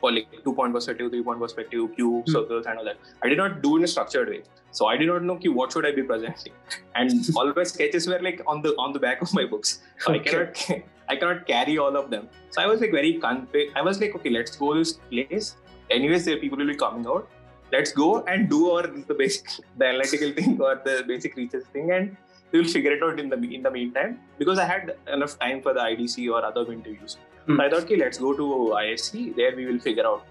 or 0.00 0.12
like 0.12 0.28
two 0.44 0.54
point 0.54 0.74
perspective, 0.74 1.10
three 1.10 1.22
point 1.22 1.40
perspective, 1.40 1.88
cube, 1.96 2.24
Hmm. 2.26 2.32
circles, 2.32 2.66
and 2.66 2.78
all 2.78 2.84
that. 2.84 2.96
I 3.22 3.28
did 3.28 3.38
not 3.38 3.62
do 3.62 3.76
in 3.76 3.84
a 3.84 3.86
structured 3.94 4.28
way. 4.28 4.42
So 4.70 4.86
I 4.86 4.96
did 4.96 5.08
not 5.08 5.22
know 5.22 5.36
ki, 5.36 5.48
what 5.48 5.72
should 5.72 5.86
I 5.86 5.92
be 5.92 6.02
presenting, 6.02 6.52
and 6.94 7.12
all 7.36 7.52
my 7.60 7.64
sketches 7.74 8.08
were 8.12 8.20
like 8.28 8.42
on 8.46 8.62
the 8.62 8.74
on 8.86 8.92
the 8.92 9.04
back 9.06 9.22
of 9.22 9.34
my 9.40 9.44
books. 9.54 9.78
So 9.98 10.12
I 10.14 10.18
cannot 10.18 10.64
I 11.08 11.16
cannot 11.16 11.46
carry 11.46 11.78
all 11.78 11.96
of 12.02 12.10
them. 12.10 12.28
So 12.50 12.62
I 12.62 12.66
was 12.66 12.80
like 12.80 12.92
very 12.92 13.12
I 13.22 13.82
was 13.82 14.00
like 14.00 14.14
okay, 14.16 14.30
let's 14.30 14.56
go 14.56 14.74
this 14.74 14.94
place. 15.14 15.56
Anyways, 15.90 16.24
there 16.24 16.38
people 16.38 16.58
will 16.58 16.72
be 16.74 16.76
coming 16.84 17.06
out. 17.06 17.28
Let's 17.72 17.92
go 17.92 18.22
and 18.32 18.48
do 18.48 18.70
our 18.70 18.86
the 18.86 19.14
basic 19.14 19.48
the 19.78 19.86
analytical 19.86 20.32
thing 20.32 20.60
or 20.60 20.74
the 20.84 21.02
basic 21.06 21.36
research 21.36 21.64
thing, 21.72 21.90
and 21.92 22.16
we 22.52 22.60
will 22.60 22.68
figure 22.68 22.92
it 22.96 23.02
out 23.02 23.18
in 23.22 23.28
the 23.28 23.38
in 23.56 23.62
the 23.62 23.70
meantime 23.70 24.20
because 24.38 24.58
I 24.58 24.66
had 24.72 24.96
enough 25.18 25.38
time 25.38 25.62
for 25.62 25.72
the 25.78 25.80
IDC 25.80 26.26
or 26.32 26.44
other 26.50 26.64
interviews. 26.72 27.16
Hmm. 27.46 27.56
So 27.56 27.62
I 27.62 27.70
thought, 27.70 27.82
okay, 27.84 27.96
let's 27.96 28.18
go 28.18 28.32
to 28.34 28.42
IISc. 28.42 29.36
There 29.36 29.54
we 29.56 29.66
will 29.66 29.78
figure 29.78 30.06
out. 30.06 30.26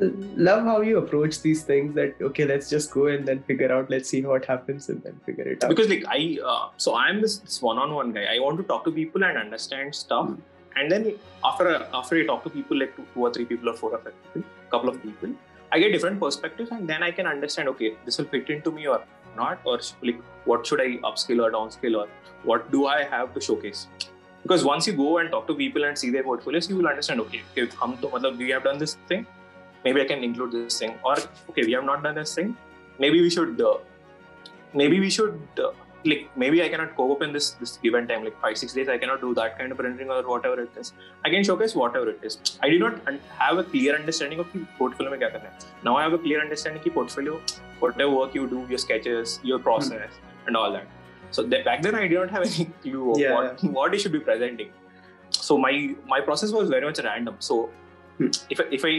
Love 0.00 0.64
how 0.64 0.80
you 0.80 0.98
approach 0.98 1.42
these 1.42 1.62
things 1.62 1.94
that, 1.94 2.14
okay, 2.20 2.44
let's 2.44 2.68
just 2.68 2.90
go 2.90 3.06
and 3.06 3.26
then 3.26 3.42
figure 3.42 3.70
out, 3.72 3.90
let's 3.90 4.08
see 4.08 4.22
what 4.22 4.44
happens 4.44 4.88
and 4.88 5.02
then 5.02 5.20
figure 5.24 5.44
it 5.44 5.62
out. 5.62 5.68
because 5.68 5.88
like 5.88 6.04
I 6.08 6.38
uh, 6.44 6.70
so 6.76 6.96
I'm 6.96 7.20
this, 7.20 7.38
this 7.38 7.62
one-on-one 7.62 8.12
guy. 8.12 8.24
I 8.34 8.40
want 8.40 8.56
to 8.58 8.64
talk 8.64 8.84
to 8.84 8.90
people 8.90 9.22
and 9.22 9.38
understand 9.38 9.94
stuff. 9.94 10.28
Hmm. 10.28 10.34
And 10.74 10.90
then 10.90 11.14
after 11.44 11.86
after 11.92 12.16
I 12.16 12.24
talk 12.24 12.42
to 12.44 12.50
people 12.50 12.78
like 12.78 12.96
two, 12.96 13.06
two 13.14 13.20
or 13.20 13.32
three 13.32 13.44
people 13.44 13.68
or 13.68 13.74
four 13.74 13.90
or 13.92 13.98
five 13.98 14.14
people, 14.34 14.48
couple 14.70 14.88
of 14.88 15.02
people, 15.02 15.34
I 15.70 15.78
get 15.78 15.92
different 15.92 16.20
perspectives 16.20 16.70
and 16.70 16.88
then 16.88 17.02
I 17.02 17.10
can 17.10 17.26
understand 17.26 17.68
okay 17.70 17.94
this 18.04 18.18
will 18.18 18.26
fit 18.26 18.50
into 18.50 18.70
me 18.70 18.86
or 18.86 19.02
not 19.36 19.60
or 19.64 19.78
like 20.02 20.20
what 20.44 20.66
should 20.66 20.80
I 20.80 20.88
upskill 21.10 21.42
or 21.44 21.50
downscale 21.50 21.96
or 22.00 22.08
what 22.42 22.70
do 22.70 22.86
I 22.86 23.04
have 23.04 23.32
to 23.34 23.40
showcase 23.40 23.86
because 24.42 24.64
once 24.64 24.86
you 24.86 24.92
go 24.92 25.18
and 25.18 25.30
talk 25.30 25.46
to 25.46 25.54
people 25.54 25.84
and 25.84 25.98
see 25.98 26.10
their 26.10 26.22
portfolios 26.22 26.68
you 26.68 26.76
will 26.76 26.88
understand 26.88 27.20
okay 27.20 27.42
if 27.56 27.74
hum 27.82 27.96
to 28.02 28.08
matlab 28.14 28.36
we 28.44 28.50
have 28.50 28.64
done 28.64 28.78
this 28.78 28.96
thing. 29.12 29.26
Maybe 29.84 30.00
i 30.00 30.04
can 30.04 30.22
include 30.24 30.52
this 30.52 30.78
thing. 30.78 30.98
Or 31.04 31.16
okay 31.50 31.64
we 31.64 31.72
have 31.72 31.84
not 31.84 32.02
done 32.02 32.14
this 32.14 32.34
thing. 32.34 32.56
Maybe 32.98 33.20
we 33.20 33.30
should 33.30 33.60
uh, 33.60 33.78
maybe 34.74 35.00
we 35.00 35.10
should 35.10 35.40
uh, 35.58 35.72
like 36.04 36.22
maybe 36.42 36.62
i 36.62 36.68
cannot 36.68 36.94
cope 36.96 37.12
up 37.16 37.22
in 37.26 37.32
this 37.36 37.50
this 37.60 37.72
given 37.82 38.06
time 38.10 38.24
like 38.26 38.38
5 38.44 38.58
6 38.58 38.72
days 38.78 38.88
i 38.94 38.96
cannot 39.02 39.20
do 39.24 39.28
that 39.40 39.58
kind 39.58 39.74
of 39.74 39.82
rendering 39.86 40.10
or 40.10 40.22
whatever 40.28 40.60
it 40.62 40.80
is. 40.84 40.92
I 41.24 41.30
can 41.34 41.44
showcase 41.50 41.74
whatever 41.82 42.10
it 42.14 42.20
is. 42.22 42.38
I 42.60 42.70
do 42.70 42.78
not 42.78 42.98
have 43.42 43.58
a 43.58 43.64
clear 43.64 43.94
understanding 44.00 44.40
of 44.40 44.56
portfolio 44.78 45.12
mein 45.12 45.46
now 45.88 45.96
i 46.00 46.02
have 46.06 46.16
a 46.18 46.22
clear 46.26 46.40
understanding 46.46 46.82
ki 46.88 46.90
portfolio 46.98 47.38
whatever 47.84 48.10
work 48.22 48.34
you 48.40 48.48
do 48.56 48.66
your 48.74 48.82
sketches 48.86 49.38
your 49.52 49.60
process 49.68 50.10
mm-hmm. 50.10 50.48
and 50.48 50.56
all 50.62 50.72
that. 50.78 51.01
So 51.32 51.42
that, 51.42 51.64
back 51.64 51.82
then 51.82 51.94
I 51.94 52.06
did 52.06 52.18
not 52.18 52.30
have 52.30 52.42
any 52.54 52.66
clue 52.82 53.12
of 53.12 53.18
Yeah, 53.18 53.34
what 53.34 53.64
what 53.78 53.94
I 53.94 53.96
should 53.96 54.12
be 54.12 54.20
presenting. 54.20 54.70
So 55.30 55.58
my 55.58 55.94
my 56.06 56.20
process 56.20 56.52
was 56.52 56.68
very 56.68 56.84
much 56.90 57.00
random. 57.10 57.36
So 57.50 57.70
Hmm. 58.18 58.26
if 58.54 58.60
I, 58.62 58.64
if 58.76 58.82
I 58.84 58.94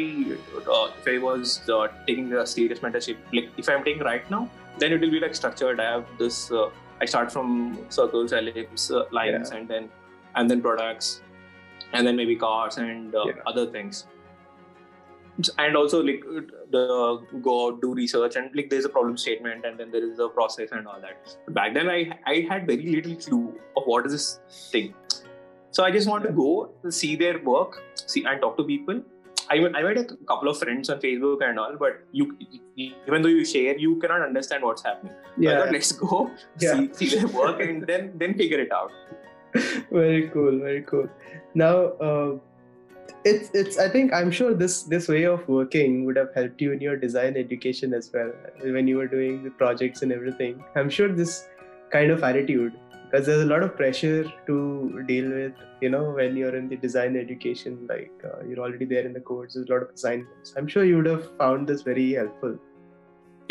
uh, 0.75 0.87
if 0.99 1.07
I 1.09 1.17
was 1.23 1.49
uh, 1.69 1.87
taking 2.07 2.33
a 2.33 2.45
serious 2.53 2.79
mentorship, 2.85 3.17
like 3.31 3.49
if 3.63 3.69
I'm 3.73 3.83
taking 3.87 4.01
right 4.07 4.29
now, 4.35 4.39
then 4.79 4.91
it 4.95 5.01
will 5.01 5.11
be 5.11 5.19
like 5.25 5.35
structured. 5.35 5.79
I 5.79 5.89
have 5.91 6.07
this. 6.21 6.39
Uh, 6.51 6.69
I 6.99 7.05
start 7.11 7.31
from 7.35 7.51
circles, 7.97 8.33
ellipse, 8.39 8.89
uh, 8.89 9.03
lines, 9.11 9.51
Yeah. 9.51 9.57
and 9.59 9.67
then 9.75 9.89
and 10.35 10.49
then 10.49 10.63
products, 10.63 11.11
and 11.93 12.07
then 12.07 12.15
maybe 12.21 12.35
cars 12.45 12.77
and 12.85 13.13
uh, 13.13 13.25
Yeah. 13.27 13.33
other 13.53 13.67
things. 13.77 14.05
And 15.57 15.75
also 15.75 16.03
like 16.03 16.23
the 16.69 17.19
go 17.41 17.67
out, 17.67 17.81
do 17.81 17.93
research 17.93 18.35
and 18.35 18.55
like 18.55 18.69
there's 18.69 18.85
a 18.85 18.89
problem 18.89 19.17
statement 19.17 19.65
and 19.65 19.79
then 19.79 19.89
there 19.91 20.07
is 20.07 20.19
a 20.19 20.27
process 20.27 20.69
and 20.71 20.87
all 20.87 21.01
that. 21.01 21.35
Back 21.53 21.73
then 21.73 21.89
I 21.89 22.19
I 22.25 22.45
had 22.49 22.67
very 22.67 22.85
little 22.85 23.15
clue 23.15 23.59
of 23.75 23.83
what 23.85 24.05
is 24.05 24.11
this 24.11 24.39
thing. 24.71 24.93
So 25.71 25.83
I 25.83 25.89
just 25.89 26.07
want 26.07 26.23
to 26.25 26.31
go 26.31 26.69
see 26.89 27.15
their 27.15 27.39
work, 27.39 27.81
see 27.95 28.23
and 28.25 28.39
talk 28.41 28.57
to 28.57 28.63
people. 28.63 29.01
I 29.49 29.57
I 29.79 29.81
made 29.81 29.97
a 29.97 30.05
couple 30.31 30.49
of 30.49 30.59
friends 30.59 30.89
on 30.89 31.01
Facebook 31.01 31.41
and 31.47 31.59
all, 31.59 31.75
but 31.79 31.99
you 32.11 32.37
even 32.75 33.23
though 33.23 33.33
you 33.39 33.43
share, 33.43 33.75
you 33.77 33.95
cannot 34.05 34.21
understand 34.21 34.63
what's 34.63 34.83
happening. 34.83 35.15
Yeah, 35.37 35.61
thought, 35.61 35.71
let's 35.71 35.91
go 35.91 36.31
Yeah. 36.59 36.75
see, 36.75 37.09
see 37.09 37.15
their 37.15 37.27
work 37.27 37.59
and 37.59 37.87
then 37.87 38.11
then 38.15 38.35
figure 38.35 38.59
it 38.59 38.71
out. 38.71 38.91
very 39.91 40.29
cool, 40.29 40.59
very 40.59 40.83
cool. 40.83 41.07
Now, 41.53 41.75
uh, 42.09 42.37
it's 43.25 43.49
it's. 43.53 43.77
I 43.79 43.87
think 43.89 44.13
I'm 44.13 44.31
sure 44.31 44.53
this 44.53 44.83
this 44.83 45.07
way 45.07 45.23
of 45.25 45.47
working 45.47 46.05
would 46.05 46.17
have 46.17 46.33
helped 46.35 46.61
you 46.61 46.71
in 46.71 46.81
your 46.81 46.95
design 46.97 47.37
education 47.37 47.93
as 47.93 48.11
well 48.13 48.31
when 48.77 48.87
you 48.87 48.97
were 48.97 49.07
doing 49.07 49.43
the 49.43 49.51
projects 49.51 50.01
and 50.01 50.11
everything. 50.11 50.63
I'm 50.75 50.89
sure 50.89 51.07
this 51.09 51.47
kind 51.91 52.11
of 52.11 52.23
attitude 52.23 52.73
because 53.05 53.25
there's 53.27 53.43
a 53.43 53.45
lot 53.45 53.63
of 53.63 53.75
pressure 53.77 54.23
to 54.47 55.03
deal 55.07 55.29
with. 55.29 55.53
You 55.81 55.89
know, 55.89 56.03
when 56.11 56.35
you're 56.37 56.55
in 56.55 56.69
the 56.69 56.77
design 56.77 57.15
education, 57.17 57.79
like 57.89 58.11
uh, 58.25 58.43
you're 58.47 58.59
already 58.59 58.85
there 58.85 59.05
in 59.05 59.13
the 59.13 59.19
course. 59.31 59.53
There's 59.55 59.67
a 59.69 59.73
lot 59.73 59.83
of 59.83 59.89
assignments. 59.93 60.53
I'm 60.57 60.67
sure 60.67 60.83
you 60.85 60.97
would 60.97 61.05
have 61.05 61.25
found 61.37 61.67
this 61.67 61.81
very 61.93 62.13
helpful. 62.13 62.59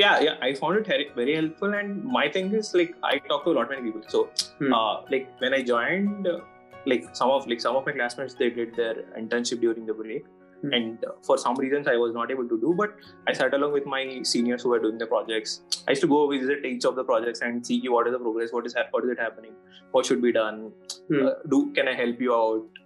yeah 0.00 0.20
yeah 0.24 0.36
i 0.44 0.54
found 0.58 0.78
it 0.78 0.86
very, 1.16 1.34
helpful 1.34 1.74
and 1.78 2.04
my 2.12 2.22
thing 2.34 2.46
is 2.60 2.68
like 2.78 2.92
i 3.08 3.18
talk 3.30 3.42
to 3.46 3.50
a 3.50 3.56
lot 3.56 3.72
many 3.72 3.82
people 3.86 4.04
so 4.14 4.20
Hmm. 4.60 4.72
uh, 4.78 4.94
like 5.14 5.26
when 5.42 5.56
i 5.56 5.62
joined 5.70 6.28
uh, 6.30 6.38
like 6.86 7.04
some 7.14 7.30
of 7.30 7.46
like 7.46 7.60
some 7.60 7.76
of 7.76 7.86
my 7.86 7.92
classmates 7.92 8.34
they 8.34 8.50
did 8.50 8.74
their 8.76 8.94
internship 9.18 9.60
during 9.60 9.86
the 9.86 9.94
break 9.94 10.24
Hmm. 10.64 10.72
and 10.74 11.04
uh, 11.04 11.10
for 11.26 11.36
some 11.42 11.56
reasons 11.56 11.88
i 11.92 11.96
was 12.00 12.12
not 12.14 12.30
able 12.30 12.48
to 12.50 12.56
do 12.64 12.72
but 12.80 12.90
i 13.30 13.32
sat 13.32 13.52
along 13.56 13.72
with 13.76 13.84
my 13.84 14.02
seniors 14.22 14.62
who 14.62 14.68
were 14.72 14.78
doing 14.78 14.96
the 14.96 15.06
projects 15.06 15.54
i 15.88 15.90
used 15.90 16.02
to 16.02 16.06
go 16.12 16.18
visit 16.32 16.64
each 16.64 16.84
of 16.84 16.94
the 16.94 17.02
projects 17.08 17.40
and 17.40 17.66
see 17.66 17.78
what 17.94 18.06
is 18.06 18.12
the 18.12 18.20
progress 18.26 18.52
what 18.52 18.64
is 18.68 18.76
what 18.92 19.02
is 19.04 19.10
it 19.10 19.18
happening 19.18 19.56
what 19.90 20.06
should 20.06 20.22
be 20.22 20.30
done 20.36 20.60
Hmm. 21.08 21.26
uh, 21.26 21.32
do 21.54 21.58
can 21.78 21.88
i 21.88 21.94
help 22.02 22.20
you 22.26 22.32
out 22.36 22.78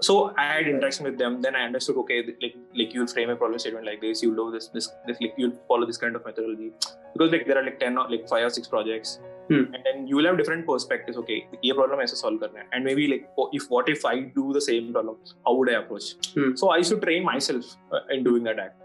so 0.00 0.34
I 0.36 0.44
had 0.54 0.68
interaction 0.68 1.04
with 1.04 1.18
them. 1.18 1.40
Then 1.42 1.56
I 1.56 1.64
understood, 1.64 1.96
okay, 1.98 2.22
like 2.42 2.56
like 2.74 2.94
you'll 2.94 3.06
frame 3.06 3.30
a 3.30 3.36
problem 3.36 3.58
statement 3.58 3.86
like 3.86 4.00
this. 4.00 4.22
You 4.22 4.34
know 4.34 4.50
this 4.50 4.68
this, 4.68 4.90
this 5.06 5.18
like 5.20 5.34
you'll 5.36 5.56
follow 5.66 5.86
this 5.86 5.96
kind 5.96 6.16
of 6.16 6.24
methodology 6.24 6.72
because 7.12 7.32
like 7.32 7.46
there 7.46 7.58
are 7.58 7.64
like 7.64 7.78
ten 7.80 7.98
or 7.98 8.08
like 8.10 8.28
five 8.28 8.46
or 8.46 8.50
six 8.50 8.68
projects, 8.68 9.20
hmm. 9.48 9.74
and 9.74 9.84
then 9.84 10.06
you 10.06 10.16
will 10.16 10.26
have 10.26 10.38
different 10.38 10.66
perspectives. 10.66 11.18
Okay, 11.18 11.38
ये 11.64 11.74
problem 11.74 12.00
ऐसे 12.00 12.16
solve 12.22 12.40
करना 12.42 12.66
and 12.72 12.84
maybe 12.84 13.06
like 13.08 13.28
oh, 13.38 13.48
if 13.52 13.70
what 13.70 13.88
if 13.88 14.04
I 14.04 14.20
do 14.40 14.52
the 14.52 14.60
same 14.60 14.92
problem, 14.92 15.16
how 15.46 15.54
would 15.54 15.70
I 15.70 15.78
approach? 15.80 16.12
Hmm. 16.34 16.54
So 16.54 16.70
I 16.70 16.78
used 16.78 16.90
to 16.90 17.00
train 17.00 17.24
myself 17.24 17.76
uh, 17.92 18.00
in 18.10 18.24
doing 18.24 18.44
that 18.44 18.58
act. 18.58 18.82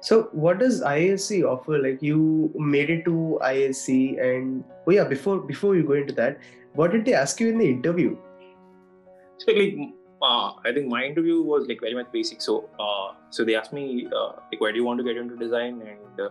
So 0.00 0.28
what 0.32 0.58
does 0.58 0.82
IISc 0.82 1.44
offer? 1.48 1.78
Like 1.78 2.02
you 2.02 2.50
made 2.56 2.90
it 2.90 3.04
to 3.04 3.38
IISc, 3.42 4.20
and 4.20 4.64
oh 4.86 4.90
yeah, 4.90 5.04
before 5.04 5.38
before 5.38 5.76
you 5.76 5.84
go 5.84 5.92
into 5.92 6.12
that, 6.14 6.38
what 6.74 6.90
did 6.90 7.04
they 7.04 7.14
ask 7.14 7.40
you 7.40 7.48
in 7.48 7.58
the 7.58 7.68
interview? 7.68 8.16
Like, 9.46 9.74
uh, 10.22 10.52
I 10.64 10.72
think 10.72 10.88
my 10.88 11.04
interview 11.04 11.42
was 11.42 11.66
like 11.66 11.80
very 11.80 11.94
much 11.94 12.10
basic. 12.12 12.40
So, 12.40 12.68
uh, 12.78 13.14
so 13.30 13.44
they 13.44 13.56
asked 13.56 13.72
me 13.72 14.08
uh, 14.14 14.32
like, 14.50 14.60
why 14.60 14.70
do 14.70 14.76
you 14.76 14.84
want 14.84 14.98
to 14.98 15.04
get 15.04 15.16
into 15.16 15.36
design, 15.36 15.82
and 15.82 16.20
uh, 16.20 16.30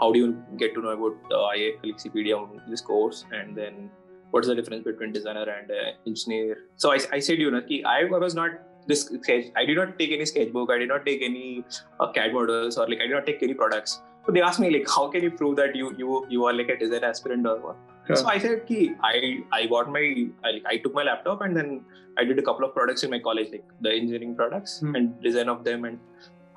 how 0.00 0.12
do 0.12 0.18
you 0.18 0.42
get 0.56 0.74
to 0.74 0.82
know 0.82 0.90
about 0.90 1.16
uh, 1.32 1.48
IA 1.56 1.72
CPD 1.84 2.36
on 2.36 2.60
this 2.68 2.80
course, 2.80 3.24
and 3.32 3.56
then 3.56 3.90
what's 4.30 4.46
the 4.48 4.54
difference 4.54 4.84
between 4.84 5.12
designer 5.12 5.42
and 5.42 5.70
uh, 5.70 5.92
engineer? 6.06 6.56
So 6.76 6.92
I, 6.92 6.98
I 7.12 7.18
said, 7.18 7.38
you 7.38 7.50
know, 7.50 7.62
I 7.86 8.04
was 8.04 8.34
not 8.34 8.50
this. 8.86 9.12
I 9.56 9.64
did 9.64 9.76
not 9.76 9.98
take 9.98 10.12
any 10.12 10.26
sketchbook. 10.26 10.70
I 10.70 10.78
did 10.78 10.88
not 10.88 11.04
take 11.06 11.22
any 11.22 11.64
uh, 12.00 12.12
CAD 12.12 12.32
models 12.32 12.78
or 12.78 12.88
like 12.88 12.98
I 12.98 13.06
did 13.06 13.14
not 13.14 13.26
take 13.26 13.42
any 13.42 13.54
products. 13.54 14.00
So 14.26 14.32
they 14.32 14.40
asked 14.40 14.60
me 14.60 14.70
like, 14.70 14.88
how 14.88 15.08
can 15.08 15.22
you 15.22 15.30
prove 15.30 15.56
that 15.56 15.74
you 15.74 15.94
you 15.98 16.26
you 16.28 16.44
are 16.44 16.52
like 16.52 16.68
a 16.68 16.76
design 16.76 17.04
aspirant 17.04 17.46
or 17.46 17.58
what? 17.60 17.76
Sure. 18.06 18.16
So 18.16 18.26
I 18.26 18.38
said, 18.38 18.66
Ki, 18.66 18.94
I 19.02 19.44
I 19.52 19.66
got 19.66 19.90
my 19.90 20.26
I, 20.44 20.60
I 20.66 20.76
took 20.78 20.94
my 20.94 21.04
laptop 21.04 21.42
and 21.42 21.56
then 21.56 21.84
I 22.18 22.24
did 22.24 22.38
a 22.38 22.42
couple 22.42 22.64
of 22.64 22.74
products 22.74 23.04
in 23.04 23.10
my 23.10 23.18
college, 23.18 23.50
like 23.50 23.64
the 23.80 23.92
engineering 23.92 24.34
products 24.34 24.80
mm. 24.82 24.96
and 24.96 25.20
design 25.22 25.48
of 25.48 25.64
them 25.64 25.84
and 25.84 25.98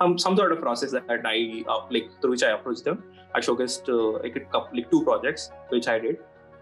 um, 0.01 0.17
some 0.17 0.35
sort 0.35 0.51
of 0.51 0.59
process 0.59 0.91
that 0.91 1.03
I 1.09 1.63
uh, 1.69 1.81
like 1.89 2.09
through 2.21 2.31
which 2.31 2.43
I 2.43 2.51
approached 2.51 2.83
them. 2.83 3.03
I 3.35 3.41
showcased 3.41 3.89
uh, 3.89 4.19
like 4.23 4.35
a 4.35 4.39
couple 4.39 4.77
like 4.77 4.89
two 4.89 5.03
projects 5.03 5.51
which 5.69 5.87
I 5.87 5.99
did. 5.99 6.17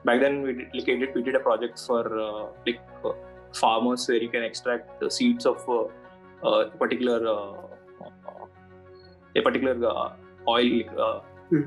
Back 0.05 0.19
then 0.19 0.41
we 0.41 0.53
did, 0.53 0.67
like, 0.73 1.15
we 1.15 1.21
did 1.21 1.35
a 1.35 1.39
project 1.39 1.79
for 1.79 2.19
uh, 2.19 2.47
like 2.67 2.81
uh, 3.05 3.13
farmers 3.53 4.07
where 4.07 4.17
you 4.17 4.29
can 4.29 4.43
extract 4.43 4.99
the 4.99 5.09
seeds 5.09 5.45
of 5.45 5.63
uh, 5.69 5.85
uh, 6.45 6.67
a 6.67 6.77
particular 6.77 7.25
a 9.35 9.41
particular 9.41 10.13
oil. 10.47 11.23
Hmm 11.49 11.63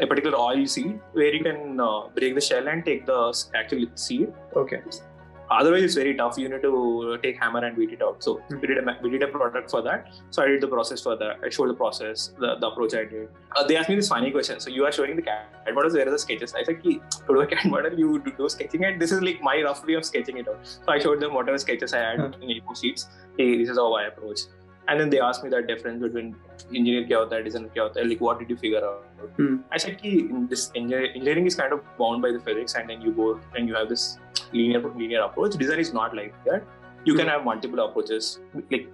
a 0.00 0.06
particular 0.06 0.38
oil 0.38 0.66
seed 0.66 0.98
where 1.12 1.32
you 1.34 1.42
can 1.42 1.78
uh, 1.80 2.08
break 2.08 2.34
the 2.34 2.40
shell 2.40 2.68
and 2.68 2.84
take 2.84 3.06
the 3.06 3.20
actual 3.54 3.86
seed. 3.94 4.32
Okay. 4.56 4.82
Otherwise, 5.50 5.82
it's 5.82 5.94
very 5.96 6.14
tough. 6.14 6.38
You 6.38 6.48
need 6.48 6.62
to 6.62 7.18
take 7.22 7.36
hammer 7.36 7.64
and 7.64 7.76
beat 7.76 7.90
it 7.90 8.02
out. 8.02 8.22
So 8.22 8.36
mm-hmm. 8.36 8.60
we 8.60 8.68
did 8.68 8.78
a 8.78 8.98
we 9.02 9.10
did 9.10 9.24
a 9.24 9.26
product 9.26 9.68
for 9.68 9.82
that. 9.82 10.06
So 10.30 10.44
I 10.44 10.46
did 10.46 10.60
the 10.60 10.68
process 10.68 11.02
for 11.02 11.16
that. 11.16 11.40
I 11.44 11.48
showed 11.48 11.70
the 11.70 11.74
process, 11.74 12.32
the, 12.38 12.54
the 12.60 12.68
approach 12.68 12.94
I 12.94 13.04
did. 13.04 13.28
Uh, 13.56 13.66
they 13.66 13.76
asked 13.76 13.88
me 13.88 13.96
this 13.96 14.08
funny 14.08 14.30
question. 14.30 14.60
So 14.60 14.70
you 14.70 14.84
are 14.84 14.92
showing 14.92 15.16
the 15.16 15.22
CAD 15.22 15.74
models. 15.74 15.94
Where 15.94 16.06
are 16.06 16.10
the 16.12 16.20
sketches? 16.20 16.54
I 16.54 16.62
said, 16.62 16.80
to 16.84 17.00
do 17.26 17.40
a 17.40 17.46
CAD 17.48 17.66
model, 17.66 17.98
you 17.98 18.20
do, 18.20 18.32
do 18.38 18.48
sketching, 18.48 18.84
and 18.84 19.02
this 19.02 19.10
is 19.10 19.22
like 19.22 19.42
my 19.42 19.60
rough 19.62 19.84
way 19.84 19.94
of 19.94 20.04
sketching 20.04 20.38
it 20.38 20.48
out. 20.48 20.60
So 20.62 20.84
I 20.86 21.00
showed 21.00 21.18
them 21.18 21.34
whatever 21.34 21.58
sketches 21.58 21.92
I 21.94 21.98
had 21.98 22.18
mm-hmm. 22.20 22.42
in 22.42 22.62
A4 22.62 22.80
sheets. 22.80 23.08
Hey, 23.36 23.58
this 23.58 23.70
is 23.70 23.76
how 23.76 23.92
I 23.94 24.04
approach 24.04 24.42
and 24.90 25.00
then 25.00 25.10
they 25.10 25.20
asked 25.20 25.44
me 25.44 25.50
that 25.50 25.66
difference 25.68 26.02
between 26.02 26.34
engineer 26.74 27.02
kya 27.08 27.18
hota 27.20 27.36
hai, 27.36 27.42
designer 27.42 27.70
kya 27.74 27.82
hota 27.86 28.00
hai, 28.00 28.06
like 28.12 28.20
what 28.26 28.40
did 28.40 28.50
you 28.50 28.56
figure 28.56 28.84
out? 28.84 29.28
Hmm. 29.36 29.56
I 29.72 29.78
said 29.78 29.98
ki 30.02 30.12
this 30.54 30.70
engineering 30.74 31.46
is 31.46 31.58
kind 31.62 31.72
of 31.72 31.82
bound 31.98 32.22
by 32.28 32.32
the 32.36 32.40
physics 32.48 32.74
and 32.74 32.90
then 32.90 33.00
you 33.08 33.12
go 33.12 33.28
and 33.54 33.68
you 33.72 33.74
have 33.80 33.88
this 33.88 34.18
linear 34.52 34.80
linear 35.02 35.22
approach. 35.22 35.58
Design 35.64 35.84
is 35.88 35.92
not 36.00 36.16
like 36.22 36.34
that. 36.44 36.64
You 37.04 37.14
hmm. 37.14 37.20
can 37.20 37.28
have 37.34 37.44
multiple 37.50 37.84
approaches, 37.88 38.38
like 38.70 38.88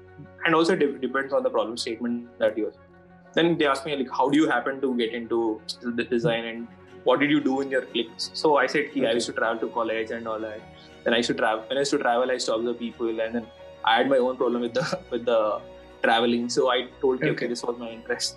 and 0.44 0.54
also 0.54 0.74
it 0.74 1.00
depends 1.00 1.32
on 1.32 1.42
the 1.42 1.50
problem 1.50 1.76
statement 1.76 2.38
that 2.38 2.58
you. 2.58 2.66
Have 2.66 2.74
then 3.36 3.58
they 3.58 3.66
asked 3.66 3.84
me 3.86 3.94
like, 3.94 4.10
how 4.10 4.28
do 4.30 4.38
you 4.38 4.48
happen 4.48 4.80
to 4.80 4.96
get 4.96 5.12
into 5.12 5.60
the 5.82 6.04
design 6.04 6.46
and 6.46 6.68
what 7.04 7.20
did 7.20 7.30
you 7.30 7.40
do 7.40 7.60
in 7.60 7.70
your 7.70 7.82
clicks? 7.82 8.30
So 8.34 8.56
I 8.56 8.66
said, 8.66 8.86
okay. 8.90 9.06
I 9.06 9.12
used 9.12 9.26
to 9.26 9.32
travel 9.32 9.60
to 9.60 9.68
college 9.74 10.10
and 10.10 10.26
all 10.26 10.40
that. 10.40 10.60
Then 11.04 11.14
I 11.14 11.18
used 11.18 11.28
to 11.28 11.34
travel. 11.34 11.64
When 11.68 11.78
I 11.78 11.82
used 11.82 11.92
to 11.92 11.98
travel, 11.98 12.30
I 12.30 12.34
used 12.34 12.46
to 12.46 12.54
observe 12.54 12.78
people, 12.78 13.20
and 13.20 13.34
then 13.34 13.46
I 13.84 13.98
had 13.98 14.08
my 14.08 14.16
own 14.18 14.36
problem 14.36 14.62
with 14.62 14.74
the 14.74 14.98
with 15.10 15.24
the 15.26 15.60
traveling. 16.06 16.48
So 16.48 16.70
I 16.70 16.88
told 17.00 17.22
okay. 17.22 17.30
okay, 17.36 17.46
this 17.54 17.62
was 17.62 17.78
my 17.78 17.90
interest. 17.90 18.36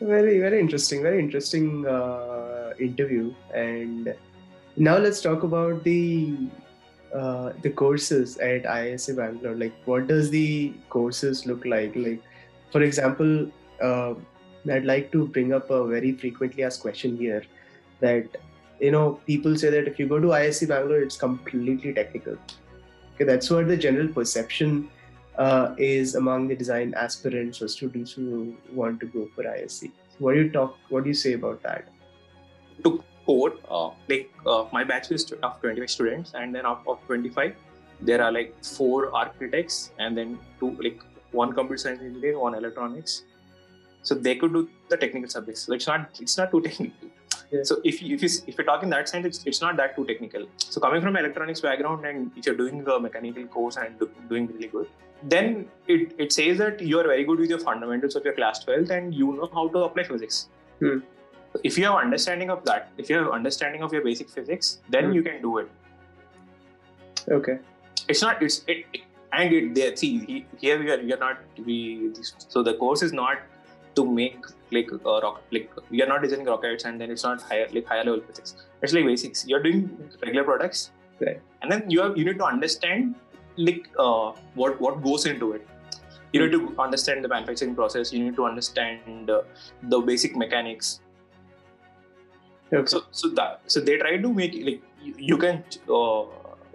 Very, 0.00 0.40
very 0.40 0.58
interesting. 0.58 1.02
Very 1.02 1.20
interesting 1.20 1.86
uh, 1.86 2.72
interview. 2.78 3.32
And 3.54 4.14
now 4.76 4.98
let's 4.98 5.20
talk 5.20 5.44
about 5.44 5.84
the 5.84 6.48
uh, 7.14 7.52
the 7.62 7.70
courses 7.70 8.38
at 8.38 8.64
IISc 8.64 9.16
Bangalore. 9.16 9.54
Like, 9.54 9.74
what 9.84 10.06
does 10.06 10.30
the 10.30 10.72
courses 10.88 11.46
look 11.46 11.64
like? 11.64 11.94
Like, 11.94 12.22
for 12.70 12.82
example, 12.82 13.50
uh, 13.82 14.14
I'd 14.70 14.84
like 14.84 15.12
to 15.12 15.26
bring 15.26 15.52
up 15.52 15.70
a 15.70 15.86
very 15.86 16.12
frequently 16.12 16.64
asked 16.64 16.80
question 16.80 17.16
here 17.16 17.42
that 18.00 18.40
you 18.80 18.90
know 18.90 19.20
people 19.26 19.56
say 19.56 19.70
that 19.70 19.86
if 19.86 19.98
you 19.98 20.06
go 20.06 20.18
to 20.20 20.28
IISc 20.28 20.68
Bangalore, 20.68 21.02
it's 21.02 21.16
completely 21.16 21.92
technical. 21.92 22.36
Okay, 23.14 23.24
that's 23.24 23.50
what 23.50 23.68
the 23.68 23.76
general 23.76 24.08
perception 24.08 24.88
uh, 25.38 25.74
is 25.78 26.14
among 26.14 26.48
the 26.48 26.54
design 26.54 26.94
aspirants 26.96 27.62
or 27.62 27.68
students 27.68 28.12
who 28.12 28.56
want 28.72 29.00
to 29.00 29.06
go 29.06 29.28
for 29.34 29.44
IISc. 29.44 29.90
what 30.18 30.34
do 30.34 30.42
you 30.42 30.50
talk? 30.50 30.76
What 30.88 31.04
do 31.04 31.08
you 31.10 31.14
say 31.14 31.32
about 31.32 31.62
that? 31.62 31.88
To 32.84 33.02
quote, 33.24 33.60
uh, 33.70 33.90
like 34.08 34.30
uh, 34.46 34.64
my 34.72 34.84
batch 34.84 35.10
is 35.10 35.30
of 35.42 35.60
25 35.60 35.90
students, 35.90 36.32
and 36.34 36.54
then 36.54 36.66
of, 36.66 36.86
of 36.86 37.00
25, 37.06 37.54
there 38.00 38.22
are 38.22 38.32
like 38.32 38.54
four 38.64 39.14
architects, 39.14 39.92
and 39.98 40.16
then 40.16 40.38
two 40.60 40.76
like 40.82 41.00
one 41.30 41.52
computer 41.52 41.78
science 41.78 42.02
engineer, 42.02 42.38
one 42.38 42.54
electronics. 42.54 43.24
So 44.02 44.14
they 44.14 44.34
could 44.34 44.52
do 44.52 44.68
the 44.88 44.96
technical 44.96 45.30
subjects. 45.30 45.62
So 45.62 45.72
it's 45.72 45.86
not 45.86 46.08
it's 46.20 46.36
not 46.36 46.50
too 46.50 46.60
technical. 46.60 47.08
Yeah. 47.50 47.62
So 47.62 47.80
if 47.84 48.02
you, 48.02 48.14
if 48.14 48.22
you 48.22 48.28
if 48.46 48.58
you're 48.58 48.66
talking 48.66 48.90
that 48.90 49.08
sense, 49.08 49.26
it's, 49.26 49.44
it's 49.46 49.60
not 49.60 49.76
that 49.76 49.94
too 49.96 50.04
technical. 50.06 50.46
So 50.56 50.80
coming 50.80 51.00
from 51.00 51.16
electronics 51.16 51.60
background 51.60 52.04
and 52.06 52.30
if 52.36 52.46
you're 52.46 52.56
doing 52.56 52.86
a 52.86 52.98
mechanical 52.98 53.46
course 53.46 53.76
and 53.76 54.00
doing 54.28 54.46
really 54.46 54.68
good, 54.68 54.88
then 55.22 55.68
it, 55.86 56.14
it 56.18 56.32
says 56.32 56.58
that 56.58 56.80
you 56.80 56.98
are 56.98 57.04
very 57.04 57.24
good 57.24 57.38
with 57.38 57.50
your 57.50 57.58
fundamentals 57.58 58.16
of 58.16 58.24
your 58.24 58.34
class 58.34 58.64
12th 58.64 58.90
and 58.90 59.14
you 59.14 59.32
know 59.34 59.48
how 59.52 59.68
to 59.68 59.78
apply 59.78 60.04
physics. 60.04 60.48
Hmm. 60.80 60.98
If 61.62 61.76
you 61.76 61.84
have 61.84 61.96
understanding 61.96 62.50
of 62.50 62.64
that, 62.64 62.90
if 62.96 63.10
you 63.10 63.16
have 63.16 63.28
understanding 63.28 63.82
of 63.82 63.92
your 63.92 64.02
basic 64.02 64.30
physics, 64.30 64.80
then 64.88 65.06
hmm. 65.06 65.12
you 65.12 65.22
can 65.22 65.42
do 65.42 65.58
it. 65.58 65.70
Okay. 67.28 67.58
It's 68.08 68.22
not. 68.22 68.42
It's 68.42 68.64
it, 68.66 68.84
and 69.32 69.52
it 69.52 69.74
there. 69.74 69.94
See 69.96 70.44
here 70.58 70.78
we 70.78 70.90
are. 70.90 70.98
We 70.98 71.12
are 71.12 71.18
not. 71.18 71.38
We 71.64 72.12
so 72.48 72.62
the 72.62 72.74
course 72.74 73.02
is 73.02 73.12
not 73.12 73.38
to 73.94 74.04
make 74.04 74.44
like 74.70 74.90
uh, 74.92 75.20
rock 75.20 75.42
like 75.52 75.70
we 75.90 76.02
are 76.02 76.06
not 76.06 76.22
designing 76.22 76.46
rockets 76.46 76.84
and 76.84 77.00
then 77.00 77.10
it's 77.10 77.22
not 77.22 77.42
higher 77.42 77.68
like 77.72 77.86
higher 77.86 78.04
level 78.04 78.20
physics. 78.26 78.56
It's 78.82 78.92
like 78.92 79.04
basics. 79.04 79.46
You're 79.46 79.62
doing 79.62 80.10
regular 80.22 80.44
products, 80.44 80.90
right? 81.20 81.40
And 81.60 81.70
then 81.70 81.88
you 81.88 82.00
have 82.02 82.16
you 82.16 82.24
need 82.24 82.38
to 82.38 82.44
understand 82.44 83.14
like 83.56 83.88
uh, 83.98 84.32
what 84.54 84.80
what 84.80 85.02
goes 85.02 85.26
into 85.26 85.52
it. 85.52 85.66
You 86.32 86.40
need 86.46 86.52
to 86.52 86.74
understand 86.78 87.24
the 87.24 87.28
manufacturing 87.28 87.74
process. 87.74 88.12
You 88.12 88.24
need 88.24 88.36
to 88.36 88.46
understand 88.46 89.30
uh, 89.30 89.42
the 89.82 90.00
basic 90.00 90.36
mechanics. 90.36 91.00
Okay. 92.72 92.86
so 92.86 93.02
so 93.10 93.28
that 93.28 93.60
so 93.66 93.80
they 93.80 93.98
try 93.98 94.16
to 94.16 94.32
make 94.32 94.54
like 94.64 94.82
you, 95.02 95.14
you 95.18 95.36
can 95.36 95.62
uh, 95.90 96.24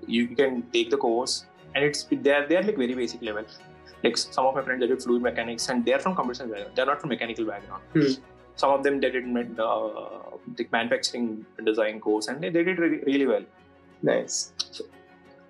you 0.06 0.28
can 0.28 0.62
take 0.72 0.92
the 0.92 0.98
course 0.98 1.46
and 1.74 1.84
it's 1.84 2.08
they're 2.12 2.48
they're 2.48 2.64
like 2.64 2.78
very 2.78 2.94
basic 2.94 3.22
level. 3.22 3.46
Like 4.04 4.16
some 4.16 4.46
of 4.46 4.54
my 4.56 4.62
friends 4.62 4.82
they 4.82 4.88
did 4.88 5.02
fluid 5.02 5.24
mechanics 5.24 5.70
and 5.70 5.84
they're 5.84 6.00
from 6.00 6.16
computer 6.16 6.40
science 6.40 6.52
background. 6.52 6.76
They're 6.76 6.86
not 6.86 7.02
from 7.02 7.10
mechanical 7.10 7.46
background. 7.46 7.84
Hmm. 7.94 8.14
some 8.62 8.72
of 8.76 8.84
them 8.84 9.00
they 9.00 9.10
did 9.16 9.26
uh, 9.60 10.18
the 10.56 10.68
manufacturing 10.72 11.46
design 11.66 12.00
course 12.00 12.28
and 12.28 12.42
they, 12.42 12.50
they 12.50 12.64
did 12.64 12.80
really, 12.80 13.00
really 13.10 13.28
well. 13.28 13.46
Nice. 14.02 14.54
So, 14.72 14.84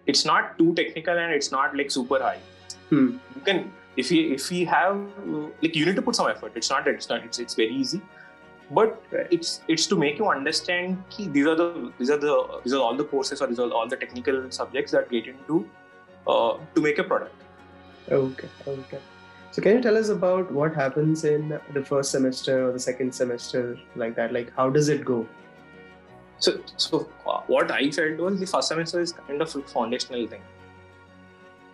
it's 0.07 0.25
not 0.25 0.57
too 0.57 0.73
technical 0.73 1.17
and 1.17 1.33
it's 1.33 1.51
not 1.51 1.75
like 1.75 1.91
super 1.91 2.19
high. 2.19 2.39
Hmm. 2.89 3.17
You 3.35 3.41
can 3.45 3.71
if 3.97 4.11
you 4.11 4.33
if 4.33 4.49
we 4.49 4.63
have 4.65 4.99
like 5.61 5.75
you 5.75 5.85
need 5.85 5.95
to 5.95 6.01
put 6.01 6.15
some 6.15 6.29
effort. 6.29 6.53
It's 6.55 6.69
not 6.69 6.85
that 6.85 6.95
it's 6.95 7.09
not 7.09 7.25
it's, 7.25 7.39
it's 7.39 7.55
very 7.55 7.73
easy, 7.73 8.01
but 8.71 9.03
it's 9.31 9.61
it's 9.67 9.87
to 9.87 9.95
make 9.95 10.17
you 10.19 10.29
understand 10.29 11.03
ki 11.09 11.27
these 11.27 11.47
are 11.47 11.55
the 11.55 11.91
these 11.97 12.09
are 12.09 12.17
the 12.17 12.37
these 12.63 12.73
are 12.73 12.81
all 12.81 12.95
the 12.95 13.09
courses 13.15 13.41
or 13.41 13.47
these 13.47 13.59
are 13.59 13.69
all 13.71 13.87
the 13.87 13.97
technical 13.97 14.49
subjects 14.51 14.91
that 14.91 15.09
get 15.09 15.27
into 15.27 15.67
uh, 16.27 16.57
to 16.75 16.81
make 16.81 16.99
a 16.99 17.03
product. 17.03 17.35
Okay, 18.09 18.49
okay. 18.67 18.99
So 19.51 19.61
can 19.61 19.75
you 19.75 19.81
tell 19.81 19.97
us 19.97 20.09
about 20.09 20.51
what 20.51 20.75
happens 20.75 21.23
in 21.25 21.59
the 21.73 21.83
first 21.83 22.11
semester 22.11 22.67
or 22.67 22.71
the 22.71 22.79
second 22.79 23.13
semester 23.13 23.77
like 23.95 24.15
that? 24.15 24.31
Like 24.31 24.53
how 24.55 24.69
does 24.69 24.89
it 24.89 25.03
go? 25.03 25.27
So, 26.39 26.59
so 26.77 27.09
uh, 27.25 27.41
what 27.47 27.71
I 27.71 27.89
felt 27.91 28.17
was 28.19 28.39
the 28.39 28.45
first 28.45 28.67
semester 28.67 28.99
is 28.99 29.11
kind 29.11 29.41
of 29.41 29.55
a 29.55 29.61
foundational 29.61 30.27
thing, 30.27 30.41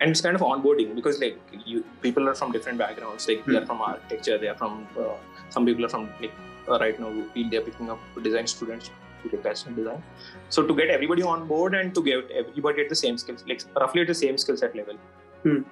and 0.00 0.10
it's 0.10 0.20
kind 0.20 0.34
of 0.34 0.42
onboarding 0.42 0.94
because 0.94 1.20
like 1.20 1.38
you 1.66 1.84
people 2.00 2.28
are 2.28 2.34
from 2.34 2.52
different 2.52 2.78
backgrounds. 2.78 3.28
Like 3.28 3.40
mm-hmm. 3.40 3.52
they 3.52 3.58
are 3.58 3.60
hmm. 3.60 3.66
from 3.66 3.80
architecture, 3.82 4.38
they 4.38 4.48
are 4.48 4.56
from 4.56 4.86
uh, 4.98 5.14
some 5.50 5.66
people 5.66 5.84
are 5.84 5.88
from 5.88 6.08
like 6.20 6.32
uh, 6.68 6.78
right 6.78 6.98
now 6.98 7.12
they 7.34 7.56
are 7.56 7.60
picking 7.60 7.90
up 7.90 7.98
design 8.22 8.46
students 8.46 8.90
to 9.22 9.28
take 9.28 9.42
fashion 9.42 9.74
design. 9.74 10.02
So 10.48 10.66
to 10.66 10.74
get 10.74 10.88
everybody 10.88 11.22
on 11.22 11.46
board 11.46 11.74
and 11.74 11.94
to 11.94 12.02
get 12.02 12.30
everybody 12.30 12.82
at 12.82 12.88
the 12.88 12.94
same 12.94 13.18
skills, 13.18 13.44
like 13.46 13.62
roughly 13.76 14.02
at 14.02 14.06
the 14.06 14.14
same 14.14 14.38
skill 14.38 14.56
set 14.56 14.74
level. 14.74 14.96
Mm. 15.44 15.64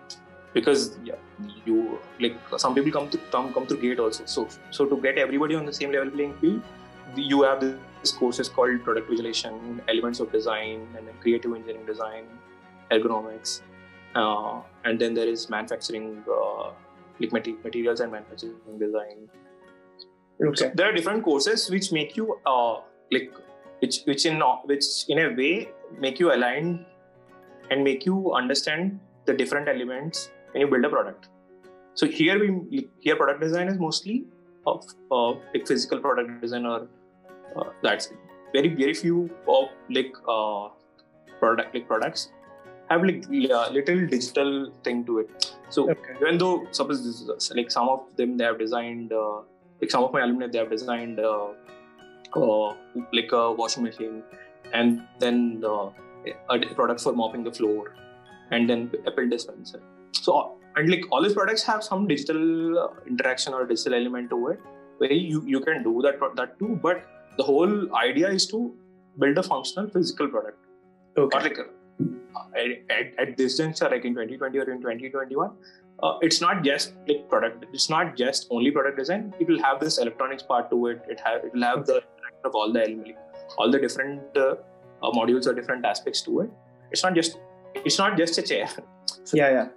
Because 0.53 0.99
yeah, 1.03 1.15
you 1.65 1.99
like 2.21 2.37
some 2.59 2.75
people 2.75 2.93
come 2.93 3.09
to 3.09 3.19
come 3.31 3.55
come 3.55 3.67
through 3.67 3.81
gate 3.81 3.99
also. 3.99 4.27
So 4.27 4.49
so 4.71 4.85
to 4.85 5.01
get 5.01 5.17
everybody 5.17 5.55
on 5.55 5.65
the 5.65 5.73
same 5.73 5.93
level 5.93 6.11
playing 6.11 6.35
field, 6.41 6.63
you 7.17 7.43
have 7.43 7.61
the 7.61 7.79
this 8.03 8.13
course 8.13 8.39
is 8.39 8.49
called 8.49 8.83
product 8.85 9.09
visualization, 9.09 9.81
elements 9.89 10.21
of 10.21 10.31
design, 10.33 10.87
and 10.97 11.07
then 11.07 11.15
creative 11.21 11.55
engineering 11.55 11.87
design, 11.87 12.25
ergonomics, 12.91 13.63
uh, 14.15 14.61
and 14.85 15.01
then 15.01 15.15
there 15.15 15.29
is 15.29 15.49
manufacturing, 15.49 16.23
uh, 16.31 16.71
like 17.21 17.33
materials 17.33 18.01
and 18.01 18.13
manufacturing 18.13 18.79
design. 18.79 19.29
Okay. 20.45 20.55
So 20.57 20.71
there 20.75 20.91
are 20.91 20.93
different 20.93 21.23
courses 21.23 21.71
which 21.71 21.93
make 21.93 22.17
you 22.17 22.39
uh, 22.47 22.81
like 23.11 23.33
which 23.81 24.03
which 24.05 24.27
in 24.27 24.41
which 24.65 24.85
in 25.09 25.19
a 25.19 25.29
way 25.35 25.71
make 25.99 26.19
you 26.19 26.33
align 26.35 26.85
and 27.71 27.85
make 27.85 28.05
you 28.05 28.33
understand 28.33 28.99
the 29.27 29.35
different 29.35 29.69
elements 29.69 30.31
when 30.51 30.63
you 30.63 30.67
build 30.67 30.85
a 30.85 30.89
product. 30.89 31.29
So 31.95 32.07
here 32.07 32.39
we 32.41 32.89
here 33.01 33.17
product 33.17 33.41
design 33.41 33.69
is 33.69 33.79
mostly 33.79 34.25
of 34.67 34.85
uh, 35.11 35.31
like 35.55 35.67
physical 35.67 36.01
product 36.01 36.41
design 36.41 36.67
or 36.67 36.89
uh, 37.57 37.71
that's 37.83 38.07
it. 38.07 38.19
very 38.55 38.69
very 38.69 38.95
few 38.95 39.31
of 39.49 39.69
like 39.91 40.15
uh, 40.29 40.69
product 41.41 41.75
like 41.75 41.87
products 41.87 42.31
have 42.89 43.05
like 43.05 43.25
little 43.29 44.07
digital 44.07 44.71
thing 44.85 45.05
to 45.07 45.21
it. 45.21 45.55
So 45.71 45.91
okay. 45.91 46.15
even 46.21 46.39
though 46.39 46.67
suppose 46.71 47.05
this 47.05 47.21
is, 47.23 47.53
like 47.57 47.71
some 47.71 47.89
of 47.89 48.01
them 48.17 48.37
they 48.37 48.45
have 48.45 48.59
designed 48.59 49.13
uh, 49.13 49.41
like 49.81 49.91
some 49.91 50.05
of 50.05 50.13
my 50.13 50.23
alumni 50.23 50.49
they 50.49 50.59
have 50.59 50.71
designed 50.71 51.21
uh, 51.21 51.49
uh, 52.37 52.75
like 53.13 53.33
a 53.33 53.53
washing 53.53 53.85
machine 53.85 54.23
and 54.73 55.03
then 55.19 55.63
a 55.65 56.75
product 56.75 57.01
for 57.01 57.13
mopping 57.13 57.45
the 57.45 57.53
floor 57.53 57.95
and 58.51 58.69
then 58.69 58.91
a 59.07 59.11
pill 59.11 59.29
dispenser. 59.29 59.81
So 60.13 60.59
and 60.77 60.89
like 60.89 61.05
all 61.11 61.23
these 61.23 61.35
products 61.35 61.63
have 61.63 61.83
some 61.83 62.07
digital 62.07 62.79
uh, 62.79 62.89
interaction 63.07 63.55
or 63.55 63.67
digital 63.67 63.95
element 63.95 64.31
to 64.31 64.49
it 64.49 64.61
where 64.99 65.13
you, 65.13 65.43
you 65.47 65.61
can 65.61 65.83
do 65.83 66.01
that 66.03 66.19
that 66.37 66.59
too 66.59 66.79
but 66.83 67.05
the 67.37 67.43
whole 67.43 67.97
idea 67.97 68.29
is 68.29 68.47
to 68.47 68.75
build 69.19 69.39
a 69.39 69.43
functional 69.43 69.89
physical 69.89 70.29
product 70.29 70.59
okay. 71.19 71.39
or 71.39 71.43
like 71.43 71.59
uh, 71.59 72.91
at, 72.91 73.15
at, 73.19 73.37
this 73.37 73.57
juncture 73.59 73.89
like 73.89 74.05
in 74.05 74.15
2020 74.15 74.59
or 74.59 74.71
in 74.71 74.81
2021 74.81 75.51
uh, 76.03 76.19
it's 76.21 76.41
not 76.41 76.63
just 76.65 76.95
like 77.09 77.29
product 77.29 77.67
it's 77.73 77.91
not 77.91 78.17
just 78.17 78.47
only 78.51 78.71
product 78.71 78.99
design 78.99 79.35
it 79.39 79.49
will 79.49 79.63
have 79.63 79.81
this 79.81 79.99
electronics 79.99 80.43
part 80.43 80.71
to 80.71 80.87
it 80.87 81.03
it 81.09 81.21
have 81.21 81.45
it 81.45 81.53
will 81.53 81.63
have 81.63 81.87
the 81.87 82.03
of 82.45 82.55
all 82.55 82.73
the 82.73 83.15
all 83.59 83.71
the 83.71 83.79
different 83.79 84.23
uh, 84.37 84.55
uh, 85.03 85.11
modules 85.11 85.47
or 85.47 85.55
different 85.55 85.85
aspects 85.85 86.23
to 86.23 86.41
it 86.41 86.51
it's 86.91 87.03
not 87.03 87.15
just 87.15 87.39
it's 87.75 87.99
not 87.99 88.17
just 88.17 88.39
a 88.39 88.43
chair 88.43 88.69
so 89.25 89.37
yeah 89.43 89.51
yeah 89.51 89.69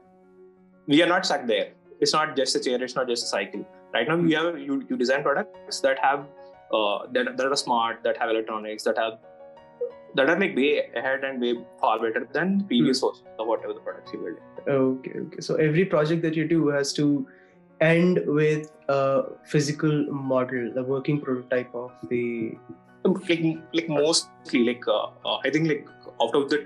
we 0.87 1.01
are 1.01 1.07
not 1.07 1.25
stuck 1.25 1.45
there. 1.47 1.71
It's 1.99 2.13
not 2.13 2.35
just 2.35 2.55
a 2.55 2.59
chair. 2.59 2.81
It's 2.83 2.95
not 2.95 3.07
just 3.07 3.23
a 3.23 3.27
cycle. 3.27 3.67
Right 3.93 4.07
now, 4.07 4.17
you 4.17 4.35
have 4.35 4.59
you, 4.59 4.85
you 4.89 4.97
design 4.97 5.23
products 5.23 5.79
that 5.81 5.97
have 5.99 6.25
uh, 6.71 7.07
that, 7.11 7.37
that 7.37 7.47
are 7.47 7.55
smart, 7.55 8.03
that 8.03 8.17
have 8.17 8.29
electronics, 8.29 8.83
that 8.83 8.97
have 8.97 9.19
that 10.15 10.29
are 10.29 10.39
like 10.39 10.55
way 10.55 10.89
ahead 10.95 11.25
and 11.25 11.41
way 11.41 11.55
far 11.79 11.99
better 11.99 12.25
than 12.31 12.65
previous 12.67 13.01
mm. 13.01 13.09
versions 13.09 13.27
of 13.37 13.47
whatever 13.47 13.73
the 13.73 13.81
products 13.81 14.13
you 14.13 14.19
build. 14.19 14.37
Okay, 14.67 15.19
okay. 15.19 15.41
So 15.41 15.55
every 15.55 15.83
project 15.85 16.21
that 16.21 16.35
you 16.35 16.47
do 16.47 16.69
has 16.69 16.93
to 16.93 17.27
end 17.81 18.21
with 18.25 18.71
a 18.87 19.23
physical 19.43 20.05
model, 20.05 20.71
the 20.73 20.83
working 20.83 21.19
prototype 21.19 21.73
of 21.75 21.91
the. 22.09 22.57
Like, 23.03 23.39
like 23.71 23.87
mostly, 23.87 24.63
like 24.63 24.87
uh, 24.87 25.09
uh, 25.23 25.37
I 25.43 25.51
think, 25.51 25.67
like 25.67 25.87
out 26.19 26.33
of 26.33 26.49
the 26.49 26.65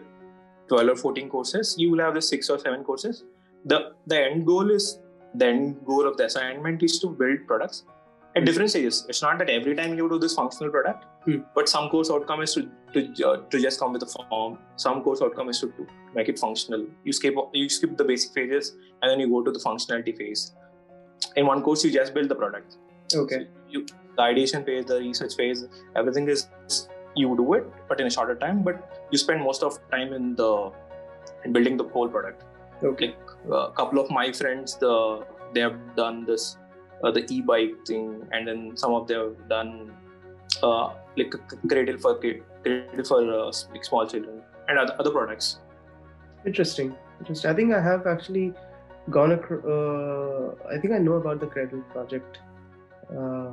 twelve 0.70 0.88
or 0.88 0.96
fourteen 0.96 1.28
courses, 1.28 1.76
you 1.78 1.92
will 1.92 2.00
have 2.00 2.14
the 2.14 2.22
six 2.22 2.50
or 2.50 2.58
seven 2.58 2.86
courses 2.86 3.26
the 3.66 3.92
the 4.08 4.20
end 4.20 4.46
goal 4.46 4.70
is 4.72 5.00
the 5.36 5.46
end 5.46 5.78
goal 5.86 6.08
of 6.08 6.18
the 6.18 6.26
assignment 6.26 6.82
is 6.82 7.00
to 7.00 7.08
build 7.08 7.46
products 7.48 7.84
at 8.36 8.46
different 8.46 8.70
stages. 8.70 9.06
It's 9.10 9.22
not 9.22 9.39
that 9.39 9.50
every 9.50 9.76
time 9.76 9.96
you 9.96 10.08
do 10.10 10.20
this 10.20 10.36
functional 10.36 10.72
product, 10.72 11.06
hmm. 11.26 11.38
but 11.56 11.68
some 11.68 11.89
course 11.89 12.12
outcome 12.12 12.42
is 12.42 12.54
to 12.54 12.70
to, 12.94 13.28
uh, 13.28 13.38
to 13.50 13.60
just 13.62 13.80
come 13.80 13.94
with 13.94 14.04
a 14.04 14.06
form. 14.06 14.58
Some 14.76 15.02
course 15.02 15.22
outcome 15.22 15.50
is 15.50 15.60
to, 15.60 15.68
to 15.68 15.88
make 16.15 16.30
it 16.30 16.39
functional. 16.39 16.86
You 17.04 17.13
skip 17.13 17.36
you 17.54 17.70
skip 17.70 17.98
the 17.98 18.04
basic 18.04 18.34
phases 18.34 18.76
and 19.02 19.12
then 19.12 19.20
you 19.20 19.30
go 19.30 19.44
to 19.44 19.52
the 19.52 19.60
functionality 19.60 20.18
phase. 20.18 20.54
In 21.36 21.46
one 21.46 21.62
course, 21.62 21.84
you 21.84 21.92
just 21.92 22.13
build 22.13 22.30
the 22.30 22.36
product. 22.36 22.78
Okay. 23.13 23.39
So 23.39 23.46
you 23.70 23.86
the 24.15 24.22
ideation 24.22 24.63
phase, 24.63 24.86
the 24.86 25.00
research 25.00 25.36
phase, 25.36 25.65
everything 25.96 26.30
is 26.30 26.48
you 27.15 27.36
do 27.36 27.54
it, 27.54 27.65
but 27.88 28.00
in 28.00 28.08
a 28.08 28.10
shorter 28.10 28.36
time. 28.36 28.63
But 28.63 29.08
you 29.12 29.18
spend 29.18 29.44
most 29.44 29.63
of 29.63 29.80
time 29.92 30.13
in 30.13 30.36
the 30.36 30.72
in 31.44 31.54
building 31.54 31.78
the 31.78 31.86
whole 31.86 32.08
product. 32.08 32.44
Okay. 32.84 33.15
Like 33.46 33.70
a 33.70 33.72
couple 33.72 34.00
of 34.00 34.10
my 34.12 34.32
friends, 34.32 34.78
the 34.78 35.26
they 35.54 35.62
have 35.62 35.78
done 35.96 36.26
this 36.26 36.58
uh, 37.04 37.12
the 37.12 37.26
e-bike 37.34 37.86
thing, 37.86 38.28
and 38.32 38.48
then 38.48 38.76
some 38.76 38.94
of 38.94 39.08
them 39.08 39.36
have 39.36 39.50
done 39.50 39.92
uh, 40.64 40.94
like 41.18 41.34
cradle 41.68 41.98
for 41.98 42.16
cradle 42.20 43.04
for 43.06 43.22
uh, 43.22 43.52
like 43.72 43.86
small 43.86 44.08
children 44.08 44.42
and 44.68 44.80
other, 44.80 44.96
other 45.00 45.12
products. 45.12 45.60
Interesting, 46.46 46.96
interesting. 47.20 47.52
I 47.52 47.54
think 47.54 47.74
I 47.74 47.82
have 47.82 48.08
actually 48.08 48.54
gone 49.10 49.32
across. 49.32 49.64
Uh, 49.66 50.56
I 50.70 50.78
think 50.78 50.94
I 50.94 50.98
know 50.98 51.14
about 51.14 51.40
the 51.40 51.48
cradle 51.48 51.82
project. 51.92 52.40
Uh, 53.12 53.52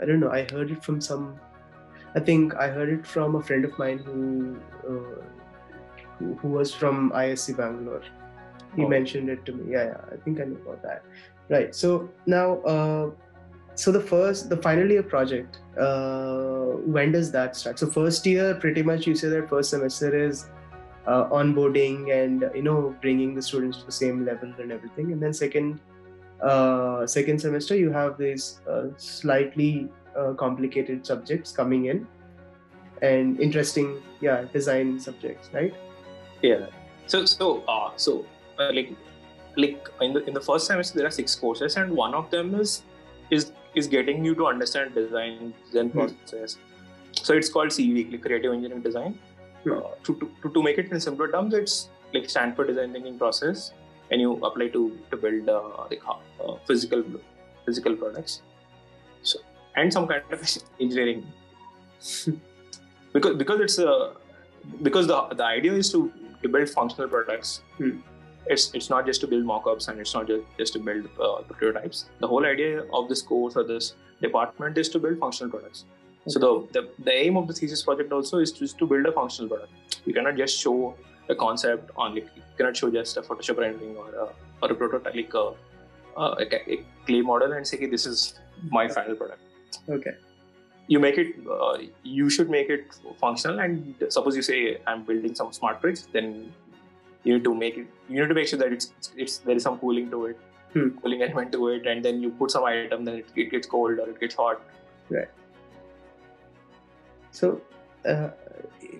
I 0.00 0.06
don't 0.06 0.20
know. 0.20 0.30
I 0.30 0.46
heard 0.50 0.70
it 0.70 0.82
from 0.84 1.00
some. 1.00 1.38
I 2.14 2.20
think 2.20 2.54
I 2.54 2.68
heard 2.68 2.88
it 2.88 3.06
from 3.06 3.36
a 3.36 3.42
friend 3.42 3.64
of 3.64 3.78
mine 3.78 3.98
who 3.98 4.56
uh, 4.88 5.22
who, 6.18 6.34
who 6.34 6.48
was 6.48 6.74
from 6.74 7.10
IISc 7.12 7.56
Bangalore. 7.56 8.02
He 8.76 8.84
oh. 8.84 8.88
mentioned 8.88 9.28
it 9.28 9.44
to 9.46 9.52
me. 9.52 9.72
Yeah, 9.72 9.84
yeah, 9.84 10.00
I 10.12 10.16
think 10.16 10.40
I 10.40 10.44
know 10.44 10.56
about 10.62 10.82
that. 10.82 11.02
Right. 11.48 11.74
So 11.74 12.08
now, 12.26 12.60
uh, 12.62 13.10
so 13.74 13.92
the 13.92 14.00
first, 14.00 14.48
the 14.48 14.56
final 14.56 14.90
year 14.90 15.02
project, 15.02 15.60
uh, 15.78 16.76
when 16.86 17.12
does 17.12 17.32
that 17.32 17.56
start? 17.56 17.78
So 17.78 17.86
first 17.86 18.24
year, 18.26 18.54
pretty 18.54 18.82
much 18.82 19.06
you 19.06 19.14
say 19.14 19.28
that 19.28 19.48
first 19.48 19.70
semester 19.70 20.14
is 20.14 20.46
uh, 21.06 21.28
onboarding 21.28 22.12
and 22.12 22.50
you 22.54 22.62
know 22.62 22.94
bringing 23.00 23.34
the 23.34 23.42
students 23.42 23.78
to 23.78 23.86
the 23.86 23.92
same 23.92 24.24
level 24.24 24.52
and 24.58 24.70
everything, 24.70 25.12
and 25.12 25.22
then 25.22 25.32
second, 25.32 25.80
uh, 26.42 27.06
second 27.06 27.40
semester 27.40 27.76
you 27.76 27.90
have 27.90 28.18
these 28.18 28.60
uh, 28.70 28.88
slightly 28.96 29.88
uh, 30.16 30.32
complicated 30.34 31.06
subjects 31.06 31.52
coming 31.52 31.86
in 31.86 32.06
and 33.02 33.40
interesting, 33.40 34.00
yeah, 34.20 34.44
design 34.52 34.98
subjects, 34.98 35.50
right? 35.52 35.74
Yeah. 36.40 36.66
So 37.06 37.24
so 37.24 37.62
uh, 37.66 37.90
so 37.96 38.24
uh, 38.58 38.72
like 38.72 38.94
like 39.56 39.88
in 40.00 40.12
the 40.12 40.24
in 40.24 40.34
the 40.34 40.40
first 40.40 40.66
semester 40.66 40.98
there 40.98 41.06
are 41.06 41.16
six 41.22 41.34
courses 41.34 41.76
and 41.76 41.90
one 41.90 42.14
of 42.14 42.30
them 42.30 42.54
is 42.54 42.82
is 43.30 43.52
is 43.74 43.86
getting 43.86 44.24
you 44.24 44.34
to 44.34 44.46
understand 44.46 44.94
design 44.94 45.54
then 45.72 45.90
mm 45.90 45.94
process. 45.94 46.58
So 47.12 47.34
it's 47.34 47.50
called 47.50 47.68
CV, 47.68 48.10
like 48.10 48.22
Creative 48.22 48.52
Engineering 48.52 48.82
Design. 48.82 49.18
mm 49.64 49.78
Uh, 49.78 49.90
to, 50.04 50.14
to 50.42 50.50
to 50.54 50.62
make 50.66 50.78
it 50.82 50.90
in 50.92 51.00
simpler 51.06 51.28
terms, 51.34 51.54
it's 51.54 51.74
like 52.14 52.28
Stanford 52.34 52.68
design 52.70 52.92
thinking 52.92 53.18
process, 53.18 53.72
and 54.10 54.20
you 54.24 54.32
apply 54.48 54.68
to 54.76 54.82
to 55.10 55.16
build 55.24 55.48
uh, 55.48 55.84
like 55.90 56.02
uh, 56.14 56.54
physical 56.70 57.04
physical 57.66 57.96
products. 58.02 58.40
So 59.22 59.38
and 59.76 59.92
some 59.92 60.08
kind 60.08 60.22
of 60.38 60.42
engineering 60.80 61.22
because 63.12 63.36
because 63.36 63.60
it's 63.60 63.78
a 63.78 64.12
because 64.82 65.06
the 65.06 65.20
the 65.42 65.44
idea 65.44 65.72
is 65.72 65.92
to 65.92 66.00
to 66.42 66.48
build 66.48 66.68
functional 66.68 67.08
products. 67.08 67.62
Hmm. 67.78 67.98
It's 68.46 68.74
it's 68.74 68.90
not 68.90 69.06
just 69.06 69.20
to 69.22 69.26
build 69.26 69.44
mockups 69.44 69.88
and 69.88 70.00
it's 70.00 70.14
not 70.14 70.26
just, 70.26 70.44
just 70.58 70.72
to 70.74 70.78
build 70.78 71.06
uh, 71.20 71.42
prototypes. 71.42 72.06
The 72.18 72.28
whole 72.28 72.44
idea 72.44 72.84
of 72.92 73.08
this 73.08 73.22
course 73.22 73.56
or 73.56 73.64
this 73.64 73.94
department 74.20 74.78
is 74.78 74.88
to 74.90 74.98
build 74.98 75.18
functional 75.18 75.50
products. 75.50 75.84
Okay. 76.22 76.30
So 76.30 76.38
the, 76.38 76.80
the 76.80 76.88
the 77.04 77.12
aim 77.12 77.36
of 77.36 77.46
the 77.46 77.54
thesis 77.54 77.82
project 77.82 78.12
also 78.12 78.38
is 78.38 78.52
just 78.52 78.78
to 78.78 78.86
build 78.86 79.06
a 79.06 79.12
functional 79.12 79.48
product. 79.48 79.72
You 80.04 80.14
cannot 80.14 80.36
just 80.36 80.58
show 80.58 80.96
a 81.28 81.34
concept 81.34 81.90
on 81.96 82.14
like 82.14 82.28
you 82.36 82.42
cannot 82.56 82.76
show 82.76 82.90
just 82.90 83.16
a 83.16 83.22
Photoshop 83.22 83.58
rendering 83.58 83.96
or 83.96 84.08
a, 84.14 84.28
or 84.62 84.72
a 84.72 84.74
prototype 84.74 85.14
like 85.14 85.34
a, 85.34 85.52
a, 86.16 86.72
a 86.74 86.84
clay 87.06 87.22
model 87.22 87.52
and 87.52 87.66
say 87.66 87.76
okay, 87.76 87.86
this 87.86 88.06
is 88.06 88.34
my 88.70 88.88
final 88.88 89.14
product. 89.14 89.40
Okay 89.88 90.12
you 90.88 90.98
make 90.98 91.18
it 91.18 91.34
uh, 91.50 91.78
you 92.02 92.28
should 92.28 92.50
make 92.50 92.68
it 92.68 92.84
functional 93.20 93.60
and 93.60 93.94
suppose 94.08 94.34
you 94.36 94.42
say 94.42 94.78
i'm 94.86 95.04
building 95.04 95.34
some 95.34 95.52
smart 95.52 95.80
bricks 95.80 96.08
then 96.12 96.52
you 97.24 97.34
need 97.34 97.44
to 97.44 97.54
make 97.54 97.76
it 97.76 97.86
you 98.08 98.20
need 98.20 98.28
to 98.28 98.34
make 98.34 98.48
sure 98.48 98.58
that 98.58 98.72
it's 98.72 98.92
it's 99.16 99.38
there 99.38 99.56
is 99.56 99.62
some 99.62 99.78
cooling 99.78 100.10
to 100.10 100.26
it 100.26 100.38
hmm. 100.72 100.88
cooling 101.02 101.22
element 101.22 101.52
to 101.52 101.68
it 101.68 101.86
and 101.86 102.04
then 102.04 102.22
you 102.22 102.30
put 102.30 102.50
some 102.50 102.64
item 102.64 103.04
then 103.04 103.16
it, 103.16 103.26
it 103.36 103.50
gets 103.50 103.66
cold 103.66 103.98
or 103.98 104.08
it 104.08 104.20
gets 104.20 104.34
hot 104.34 104.60
right 105.10 105.28
so 107.30 107.60
uh, 108.06 108.28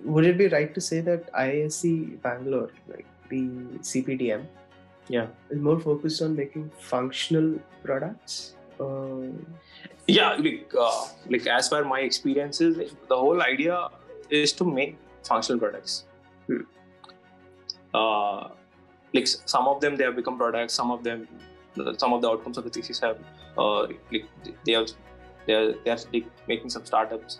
would 0.03 0.25
it 0.25 0.37
be 0.37 0.47
right 0.47 0.73
to 0.73 0.81
say 0.81 1.01
that 1.01 1.31
IISc 1.33 2.21
Bangalore, 2.21 2.71
like 2.87 3.05
the 3.29 3.43
CPDM, 3.79 4.45
yeah, 5.07 5.27
is 5.49 5.59
more 5.59 5.79
focused 5.79 6.21
on 6.21 6.35
making 6.35 6.71
functional 6.79 7.59
products? 7.83 8.55
Uh, 8.79 9.27
yeah 10.07 10.33
like 10.33 10.73
uh, 10.77 11.05
like 11.29 11.45
as 11.47 11.69
per 11.69 11.83
my 11.85 11.99
experiences 11.99 12.75
the 13.07 13.15
whole 13.15 13.41
idea 13.41 13.87
is 14.29 14.51
to 14.51 14.65
make 14.65 14.97
functional 15.23 15.59
products 15.59 16.05
hmm. 16.47 16.61
Uh, 17.93 18.49
like 19.13 19.27
some 19.27 19.67
of 19.67 19.79
them 19.81 19.95
they 19.95 20.03
have 20.03 20.15
become 20.15 20.37
products 20.37 20.73
some 20.73 20.91
of 20.91 21.03
them 21.03 21.27
some 21.97 22.13
of 22.13 22.21
the 22.21 22.29
outcomes 22.29 22.57
of 22.57 22.63
the 22.63 22.69
thesis 22.69 22.99
have 22.99 23.17
uh, 23.57 23.81
like 24.11 24.25
they 24.65 24.75
are 24.75 24.85
they 25.45 25.53
are, 25.53 25.73
they 25.83 25.91
are 25.91 25.97
making 26.47 26.69
some 26.69 26.85
startups 26.85 27.39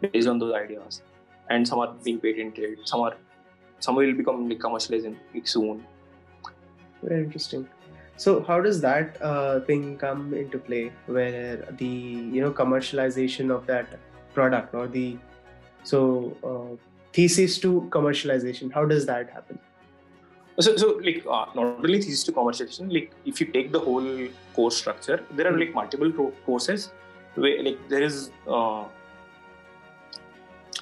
based 0.00 0.28
on 0.28 0.38
those 0.38 0.54
ideas. 0.54 1.02
And 1.50 1.66
some 1.66 1.78
are 1.80 1.92
being 2.04 2.18
patented 2.18 2.78
some 2.84 3.00
are 3.00 3.16
some 3.80 3.96
will 3.96 4.14
become 4.14 4.48
like 4.48 4.60
commercialized 4.60 5.06
in, 5.06 5.18
like 5.34 5.46
soon. 5.46 5.84
Very 7.02 7.24
interesting. 7.24 7.68
So 8.16 8.42
how 8.42 8.60
does 8.60 8.80
that 8.80 9.20
uh, 9.20 9.60
thing 9.60 9.98
come 9.98 10.34
into 10.34 10.58
play, 10.58 10.92
where 11.06 11.56
the 11.78 11.86
you 11.86 12.40
know 12.40 12.52
commercialization 12.52 13.50
of 13.50 13.66
that 13.66 13.98
product 14.34 14.74
or 14.74 14.86
the 14.86 15.18
so 15.82 16.36
uh, 16.44 16.76
thesis 17.12 17.58
to 17.58 17.86
commercialization 17.90 18.72
how 18.72 18.84
does 18.84 19.04
that 19.04 19.28
happen 19.28 19.58
so, 20.62 20.76
so 20.76 20.88
like 21.06 21.24
uh, 21.26 21.46
not 21.54 21.84
only 21.84 22.00
thesis 22.00 22.24
to 22.24 22.32
commercialization 22.32 22.92
like 22.92 23.12
if 23.24 23.40
you 23.40 23.46
take 23.46 23.72
the 23.72 23.78
whole 23.78 24.08
course 24.54 24.76
structure 24.76 25.18
there 25.36 25.46
are 25.52 25.58
like 25.58 25.74
multiple 25.74 26.10
pro- 26.10 26.32
courses 26.46 26.90
where 27.34 27.62
like 27.62 27.78
there 27.88 28.02
is 28.02 28.30
uh, 28.48 28.84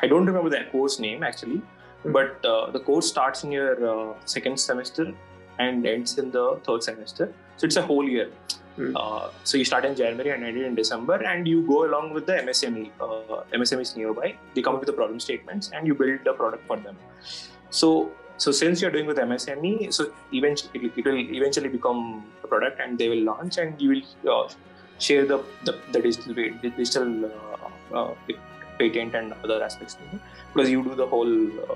i 0.02 0.06
don't 0.12 0.26
remember 0.26 0.50
the 0.56 0.62
course 0.72 0.98
name 0.98 1.22
actually 1.22 1.58
mm-hmm. 1.58 2.12
but 2.12 2.44
uh, 2.44 2.70
the 2.70 2.80
course 2.80 3.08
starts 3.08 3.44
in 3.44 3.52
your 3.52 3.74
uh, 3.92 4.14
second 4.24 4.58
semester 4.58 5.12
and 5.58 5.86
ends 5.86 6.18
in 6.18 6.30
the 6.30 6.46
third 6.64 6.82
semester 6.82 7.32
so 7.56 7.66
it's 7.66 7.76
a 7.76 7.86
whole 7.90 8.08
year 8.08 8.30
Mm. 8.78 8.92
Uh, 8.96 9.30
so 9.44 9.58
you 9.58 9.64
start 9.64 9.84
in 9.84 9.94
January 9.94 10.30
and 10.30 10.44
end 10.44 10.56
in 10.56 10.74
December, 10.74 11.16
and 11.30 11.46
you 11.46 11.66
go 11.66 11.84
along 11.84 12.14
with 12.14 12.26
the 12.26 12.34
MSME. 12.34 12.90
Uh, 13.00 13.42
MSME 13.52 13.82
is 13.82 13.96
nearby. 13.96 14.34
They 14.54 14.62
come 14.62 14.78
with 14.78 14.86
the 14.86 14.92
problem 14.92 15.20
statements, 15.20 15.70
and 15.74 15.86
you 15.86 15.94
build 15.94 16.20
the 16.24 16.32
product 16.32 16.66
for 16.66 16.76
them. 16.76 16.96
So, 17.70 18.12
so 18.40 18.50
since 18.50 18.80
you're 18.80 18.90
doing 18.90 19.06
with 19.06 19.18
MSME, 19.18 19.92
so 19.92 20.12
eventually 20.32 20.90
it 20.96 21.04
will 21.04 21.18
eventually 21.38 21.68
become 21.68 22.24
a 22.42 22.46
product, 22.46 22.80
and 22.80 22.98
they 22.98 23.08
will 23.10 23.24
launch, 23.30 23.58
and 23.58 23.80
you 23.82 23.88
will 23.92 24.34
uh, 24.34 24.48
share 24.98 25.26
the, 25.26 25.42
the, 25.66 25.72
the 25.92 26.00
digital 26.00 26.34
the 26.34 26.70
digital 26.70 27.26
uh, 27.26 27.98
uh, 27.98 28.14
patent 28.78 29.14
and 29.14 29.34
other 29.44 29.62
aspects 29.62 29.98
because 30.54 30.70
you 30.70 30.82
do 30.82 30.94
the 30.94 31.06
whole. 31.06 31.34
Uh, 31.64 31.74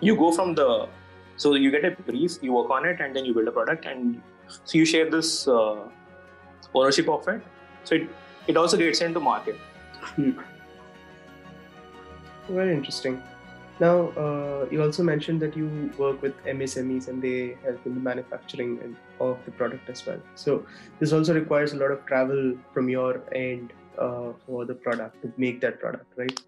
you 0.00 0.16
go 0.16 0.32
from 0.32 0.54
the 0.54 0.88
so 1.36 1.54
you 1.54 1.70
get 1.70 1.84
a 1.84 1.90
brief, 1.90 2.38
you 2.40 2.54
work 2.54 2.70
on 2.70 2.86
it, 2.86 3.00
and 3.00 3.14
then 3.14 3.26
you 3.26 3.34
build 3.34 3.48
a 3.48 3.52
product, 3.52 3.84
and 3.84 4.22
so 4.48 4.78
you 4.78 4.86
share 4.86 5.10
this 5.10 5.46
ownership 6.74 7.10
of 7.10 7.28
it. 7.28 7.42
So 7.84 7.96
it, 7.96 8.08
it 8.46 8.56
also 8.56 8.78
gets 8.78 9.02
into 9.02 9.20
market. 9.20 9.56
Hmm. 10.16 10.32
Very 12.48 12.74
interesting. 12.74 13.22
Now, 13.80 14.10
uh, 14.10 14.66
you 14.70 14.82
also 14.82 15.02
mentioned 15.02 15.40
that 15.42 15.56
you 15.56 15.90
work 15.98 16.22
with 16.22 16.34
MSMEs 16.44 17.08
and 17.08 17.20
they 17.20 17.56
help 17.64 17.84
in 17.84 17.94
the 17.94 18.00
manufacturing 18.00 18.96
of 19.18 19.38
the 19.44 19.50
product 19.50 19.90
as 19.90 20.06
well. 20.06 20.20
So 20.36 20.64
this 21.00 21.12
also 21.12 21.34
requires 21.34 21.72
a 21.72 21.76
lot 21.76 21.90
of 21.90 22.06
travel 22.06 22.56
from 22.72 22.88
your 22.88 23.22
end 23.34 23.72
uh, 23.98 24.32
for 24.46 24.64
the 24.64 24.74
product 24.74 25.22
to 25.22 25.32
make 25.36 25.60
that 25.62 25.80
product, 25.80 26.06
right? 26.16 26.40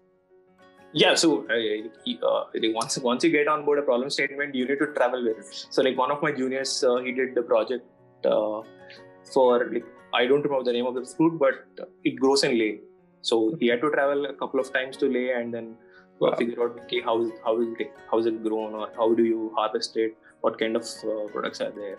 Yeah. 0.93 1.15
So 1.15 1.45
uh, 1.49 2.27
uh 2.27 2.43
once 2.73 2.97
once 2.99 3.23
you 3.23 3.29
get 3.29 3.47
on 3.49 3.65
board 3.65 3.79
a 3.79 3.81
problem 3.81 4.09
statement, 4.09 4.55
you 4.55 4.65
need 4.65 4.79
to 4.79 4.87
travel 4.93 5.23
with 5.23 5.37
it. 5.39 5.67
So 5.69 5.81
like 5.81 5.97
one 5.97 6.11
of 6.11 6.21
my 6.21 6.31
juniors, 6.31 6.83
uh, 6.83 6.97
he 6.97 7.11
did 7.11 7.35
the 7.35 7.41
project 7.41 7.85
uh, 8.25 8.61
for 9.33 9.69
like 9.71 9.85
I 10.13 10.25
don't 10.25 10.41
remember 10.41 10.63
the 10.63 10.73
name 10.73 10.85
of 10.85 10.95
the 10.95 11.05
fruit, 11.05 11.37
but 11.37 11.65
it 12.05 12.15
grows 12.15 12.43
in 12.43 12.57
Leh. 12.57 12.77
So 13.21 13.55
he 13.59 13.67
had 13.67 13.81
to 13.81 13.91
travel 13.91 14.25
a 14.25 14.33
couple 14.33 14.61
of 14.61 14.71
times 14.71 14.95
to 14.97 15.09
Leh 15.09 15.37
and 15.37 15.53
then 15.53 15.75
figure 16.37 16.63
out 16.63 16.79
okay 16.83 17.01
how 17.01 17.21
is 17.21 17.31
how 17.43 17.59
is 17.61 17.67
it 17.79 17.91
how 18.11 18.19
is 18.19 18.25
it 18.25 18.43
grown 18.43 18.73
or 18.73 18.89
how 18.95 19.13
do 19.13 19.23
you 19.23 19.51
harvest 19.55 19.97
it? 19.97 20.17
What 20.41 20.59
kind 20.59 20.75
of 20.75 20.83
uh, 20.83 21.27
products 21.31 21.61
are 21.61 21.71
there? 21.71 21.97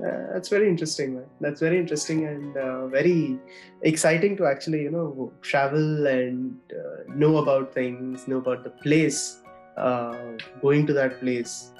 Uh, 0.00 0.32
that's 0.32 0.48
very 0.48 0.68
interesting. 0.68 1.14
Man. 1.14 1.26
That's 1.40 1.60
very 1.60 1.78
interesting 1.78 2.26
and 2.26 2.56
uh, 2.56 2.86
very 2.86 3.38
exciting 3.82 4.36
to 4.38 4.46
actually 4.46 4.82
you 4.82 4.90
know 4.90 5.32
travel 5.42 6.06
and 6.06 6.56
uh, 6.72 7.12
know 7.14 7.36
about 7.38 7.74
things, 7.74 8.26
know 8.26 8.38
about 8.38 8.64
the 8.64 8.70
place, 8.70 9.40
uh, 9.76 10.16
going 10.62 10.86
to 10.86 10.92
that 10.94 11.20
place. 11.20 11.72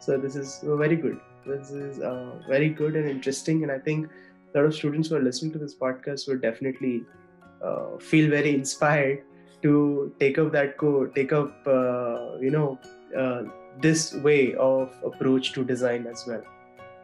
So 0.00 0.18
this 0.18 0.36
is 0.36 0.60
very 0.62 0.96
good. 0.96 1.20
This 1.46 1.70
is 1.70 2.00
uh, 2.00 2.32
very 2.48 2.70
good 2.70 2.96
and 2.96 3.08
interesting, 3.08 3.62
and 3.62 3.72
I 3.72 3.78
think 3.78 4.08
a 4.54 4.58
lot 4.58 4.66
of 4.66 4.74
students 4.74 5.08
who 5.08 5.16
are 5.16 5.22
listening 5.22 5.52
to 5.52 5.58
this 5.58 5.74
podcast 5.74 6.28
would 6.28 6.42
definitely 6.42 7.04
feel 8.00 8.30
very 8.30 8.54
inspired 8.54 9.22
to 9.62 10.12
take 10.20 10.38
up 10.38 10.52
that 10.52 10.76
go 10.78 11.06
take 11.06 11.32
up 11.32 11.66
uh, 11.66 12.36
you 12.40 12.50
know 12.50 12.78
uh, 13.16 13.42
this 13.80 14.14
way 14.14 14.54
of 14.54 14.94
approach 15.04 15.52
to 15.52 15.64
design 15.64 16.06
as 16.06 16.24
well 16.26 16.42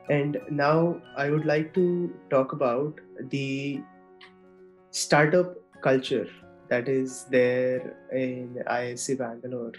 and 0.08 0.38
now 0.50 1.00
i 1.16 1.30
would 1.30 1.44
like 1.44 1.72
to 1.74 1.84
talk 2.30 2.52
about 2.52 3.00
the 3.30 3.80
startup 4.90 5.54
culture 5.82 6.26
that 6.68 6.88
is 6.88 7.24
there 7.30 7.96
in 8.12 8.62
IISc 8.66 9.18
Bangalore. 9.18 9.72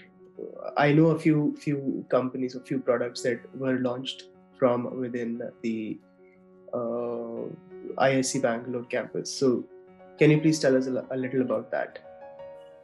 I 0.78 0.92
know 0.92 1.08
a 1.08 1.20
few 1.20 1.56
few 1.60 2.06
companies, 2.10 2.56
a 2.56 2.62
few 2.62 2.80
products 2.80 3.24
that 3.24 3.40
were 3.56 3.80
launched 3.80 4.24
from 4.58 5.00
within 5.00 5.42
the 5.62 5.98
uh, 6.74 7.50
IISc 8.08 8.42
Bangalore 8.42 8.86
campus. 8.86 9.34
So, 9.34 9.66
can 10.20 10.32
you 10.32 10.40
please 10.40 10.60
tell 10.60 10.78
us 10.78 10.88
a 10.88 11.18
little 11.18 11.42
about 11.42 11.72
that? 11.72 12.00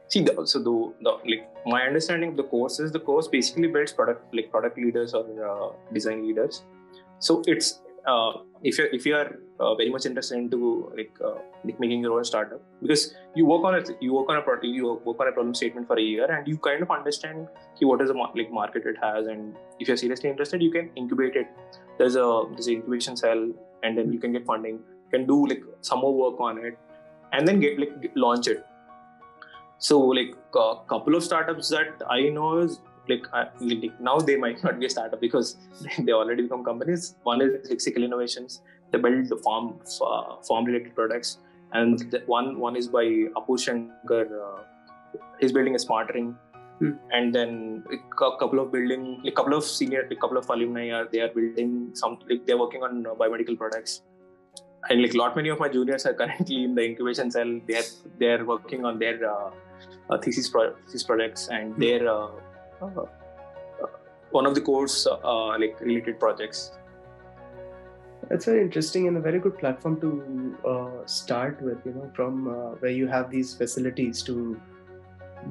See, 0.08 0.22
the, 0.22 0.46
so 0.46 0.58
the, 0.58 0.92
the, 1.02 1.10
like 1.30 1.48
my 1.66 1.82
understanding 1.82 2.30
of 2.30 2.36
the 2.36 2.44
course 2.44 2.78
is 2.78 2.92
the 2.92 3.00
course 3.00 3.26
basically 3.26 3.68
builds 3.68 3.92
product 3.92 4.34
like 4.34 4.50
product 4.50 4.76
leaders 4.76 5.14
or 5.14 5.24
uh, 5.50 5.92
design 5.92 6.26
leaders. 6.26 6.62
So 7.20 7.42
it's 7.46 7.80
uh, 8.06 8.32
if 8.62 8.78
you 8.78 8.88
if 8.92 9.06
you 9.06 9.14
are 9.16 9.38
uh, 9.60 9.74
very 9.74 9.90
much 9.90 10.04
interested 10.06 10.36
into 10.36 10.92
like, 10.96 11.12
uh, 11.24 11.38
like 11.64 11.78
making 11.80 12.02
your 12.02 12.12
own 12.12 12.24
startup 12.24 12.60
because 12.82 13.14
you 13.34 13.46
work 13.46 13.64
on 13.64 13.74
it 13.74 13.90
you 14.00 14.12
work 14.12 14.28
on 14.28 14.36
a 14.36 14.42
product 14.42 14.64
you 14.64 15.00
work 15.04 15.20
on 15.20 15.28
a 15.28 15.32
problem 15.32 15.54
statement 15.54 15.86
for 15.86 15.98
a 15.98 16.02
year 16.02 16.30
and 16.30 16.46
you 16.46 16.58
kind 16.58 16.82
of 16.82 16.90
understand 16.90 17.46
what 17.80 18.00
is 18.00 18.08
the 18.08 18.14
like 18.14 18.50
market 18.50 18.82
it 18.84 18.96
has 19.00 19.26
and 19.26 19.54
if 19.80 19.88
you're 19.88 19.96
seriously 19.96 20.28
interested 20.28 20.60
you 20.60 20.70
can 20.70 20.90
incubate 20.96 21.36
it 21.36 21.46
there's 21.98 22.16
a 22.16 22.42
there's 22.52 22.66
an 22.66 22.74
incubation 22.74 23.16
cell 23.16 23.50
and 23.82 23.96
then 23.96 24.12
you 24.12 24.18
can 24.18 24.32
get 24.32 24.44
funding 24.44 24.80
can 25.10 25.26
do 25.26 25.46
like 25.46 25.62
some 25.80 26.00
more 26.00 26.14
work 26.14 26.40
on 26.40 26.58
it 26.58 26.78
and 27.32 27.46
then 27.46 27.60
get 27.60 27.78
like 27.78 28.10
launch 28.14 28.48
it 28.48 28.64
so 29.78 29.98
like 30.00 30.34
a 30.54 30.74
couple 30.88 31.14
of 31.14 31.22
startups 31.22 31.68
that 31.68 32.02
i 32.10 32.22
know 32.22 32.58
is 32.58 32.80
like, 33.08 33.26
uh, 33.34 33.44
like 33.60 34.00
now 34.00 34.18
they 34.18 34.36
might 34.36 34.62
not 34.64 34.78
be 34.80 34.86
a 34.86 34.90
startup 34.90 35.20
because 35.20 35.56
they 35.98 36.12
already 36.12 36.42
become 36.42 36.64
companies 36.64 37.16
one 37.22 37.40
is 37.40 37.68
lexical 37.70 38.04
innovations 38.04 38.62
they 38.92 38.98
build 38.98 39.28
the 39.28 39.36
farm 39.36 39.78
uh, 40.00 40.36
farm 40.42 40.64
related 40.64 40.94
products 40.94 41.38
and 41.72 42.10
the 42.10 42.22
one 42.26 42.58
one 42.58 42.76
is 42.76 42.88
by 42.88 43.04
apu 43.40 43.58
shankar 43.58 44.24
uh, 44.46 44.62
he's 45.40 45.52
building 45.52 45.74
a 45.74 45.78
smart 45.78 46.12
ring 46.14 46.36
Hmm. 46.78 46.92
And 47.12 47.34
then 47.34 47.84
a 47.92 47.98
couple 48.16 48.58
of 48.58 48.72
building, 48.72 49.22
a 49.26 49.30
couple 49.30 49.54
of 49.54 49.64
senior, 49.64 50.08
a 50.10 50.16
couple 50.16 50.36
of 50.36 50.48
alumni 50.50 50.90
are 50.90 51.06
they 51.10 51.20
are 51.20 51.28
building 51.28 51.90
some, 51.94 52.18
like 52.28 52.46
they're 52.46 52.58
working 52.58 52.82
on 52.82 53.06
uh, 53.06 53.14
biomedical 53.14 53.56
products. 53.56 54.02
And 54.90 55.00
like 55.00 55.14
a 55.14 55.16
lot 55.16 55.36
many 55.36 55.48
of 55.50 55.60
my 55.60 55.68
juniors 55.68 56.04
are 56.04 56.14
currently 56.20 56.64
in 56.64 56.74
the 56.74 56.84
incubation 56.84 57.30
cell. 57.30 57.60
They're 57.68 57.84
they're 58.18 58.44
working 58.44 58.84
on 58.84 58.98
their 58.98 59.18
uh, 59.30 59.34
uh, 59.34 59.50
thesis, 60.22 60.48
pro- 60.48 60.74
thesis 60.86 61.02
projects 61.02 61.48
and 61.48 61.74
hmm. 61.74 61.80
their 61.80 62.08
uh, 62.08 62.28
uh, 62.82 63.06
one 64.30 64.46
of 64.46 64.54
the 64.54 64.60
course 64.60 65.06
like 65.58 65.80
related 65.80 66.18
projects. 66.18 66.72
That's 68.30 68.46
very 68.46 68.62
interesting 68.62 69.06
and 69.06 69.18
a 69.18 69.20
very 69.20 69.38
good 69.38 69.58
platform 69.58 70.00
to 70.00 71.02
start 71.06 71.60
with. 71.60 71.78
You 71.84 71.92
know, 71.92 72.10
from 72.14 72.46
where 72.80 72.90
you 72.90 73.06
have 73.06 73.30
these 73.30 73.54
facilities 73.54 74.22
to 74.22 74.60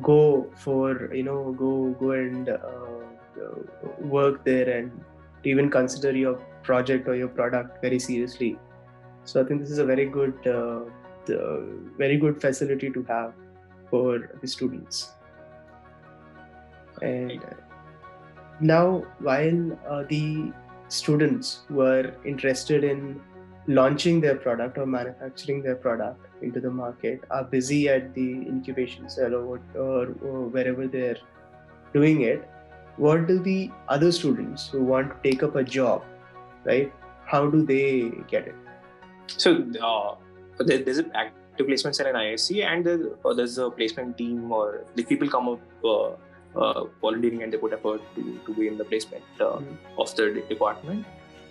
go 0.02 0.50
for 0.58 1.14
you 1.14 1.24
know 1.24 1.54
go 1.54 1.96
go 2.00 2.12
and 2.12 2.50
uh, 2.50 2.94
work 4.00 4.44
there 4.44 4.70
and 4.78 4.92
even 5.44 5.70
consider 5.70 6.12
your 6.12 6.36
project 6.64 7.08
or 7.08 7.16
your 7.16 7.28
product 7.28 7.82
very 7.82 8.00
seriously 8.00 8.58
so 9.26 9.42
i 9.42 9.44
think 9.46 9.62
this 9.62 9.70
is 9.70 9.78
a 9.78 9.86
very 9.86 10.06
good 10.06 10.48
uh, 10.48 10.80
very 11.98 12.18
good 12.18 12.40
facility 12.42 12.90
to 12.90 13.04
have 13.04 13.34
for 13.94 14.30
the 14.42 14.48
students. 14.48 15.00
And 17.02 17.44
now 18.60 19.04
while 19.20 19.80
uh, 19.90 20.04
the 20.10 20.52
students 20.88 21.62
who 21.68 21.82
are 21.82 22.14
interested 22.26 22.84
in 22.84 23.22
launching 23.68 24.22
their 24.22 24.36
product 24.36 24.78
or 24.78 24.86
manufacturing 24.86 25.62
their 25.64 25.76
product 25.76 26.28
into 26.42 26.60
the 26.60 26.70
market 26.70 27.22
are 27.32 27.44
busy 27.44 27.88
at 27.90 28.14
the 28.14 28.30
incubation 28.54 29.10
cell 29.10 29.36
or, 29.36 29.62
or, 29.76 30.08
or 30.30 30.48
wherever 30.56 30.88
they're 30.88 31.18
doing 31.94 32.22
it 32.22 32.50
what 32.98 33.26
do 33.28 33.40
the 33.40 33.72
other 33.88 34.12
students 34.12 34.68
who 34.68 34.84
want 34.84 35.10
to 35.10 35.30
take 35.30 35.44
up 35.44 35.56
a 35.56 35.64
job 35.64 36.04
right 36.66 36.92
how 37.26 37.50
do 37.50 37.66
they 37.66 38.12
get 38.28 38.48
it? 38.48 38.56
So 39.28 39.66
uh, 39.82 40.16
there's 40.60 40.98
an 40.98 41.12
active 41.54 41.68
placement 41.68 41.96
cell 41.96 42.08
in 42.08 42.16
IISc 42.16 42.64
and 42.66 42.86
there's, 42.86 43.06
uh, 43.26 43.34
there's 43.34 43.58
a 43.58 43.70
placement 43.70 44.18
team 44.18 44.52
or 44.52 44.86
the 44.96 45.04
people 45.04 45.30
come 45.30 45.50
up 45.50 45.62
uh, 45.86 46.10
uh, 46.60 46.86
volunteering 47.02 47.44
and 47.44 47.54
they 47.54 47.58
put 47.58 47.74
effort 47.74 48.02
to, 48.16 48.40
to 48.46 48.54
be 48.54 48.68
in 48.68 48.78
the 48.78 48.86
placement 48.86 49.24
mm-hmm. 49.40 50.02
of 50.02 50.16
the 50.16 50.44
department 50.50 51.06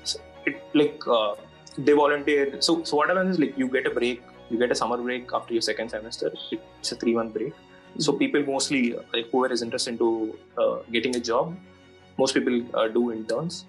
so 0.04 0.20
it 0.46 0.62
like 0.74 1.00
uh, 1.06 1.34
they 1.78 1.92
volunteer. 1.92 2.60
So, 2.60 2.84
so 2.84 2.96
what 2.96 3.08
happens 3.08 3.36
is 3.36 3.38
like 3.38 3.56
you 3.56 3.68
get 3.68 3.86
a 3.86 3.90
break, 3.90 4.22
you 4.50 4.58
get 4.58 4.70
a 4.70 4.74
summer 4.74 4.96
break 4.96 5.30
after 5.32 5.54
your 5.54 5.62
second 5.62 5.90
semester. 5.90 6.32
It's 6.80 6.92
a 6.92 6.96
three 6.96 7.14
month 7.14 7.34
break. 7.34 7.54
So 7.98 8.12
mm-hmm. 8.12 8.18
people 8.18 8.46
mostly 8.46 8.94
like 9.12 9.30
whoever 9.30 9.52
is 9.52 9.62
interested 9.62 9.92
into 9.92 10.38
uh, 10.58 10.78
getting 10.90 11.16
a 11.16 11.20
job, 11.20 11.56
most 12.18 12.34
people 12.34 12.62
uh, 12.74 12.88
do 12.88 13.12
interns, 13.12 13.64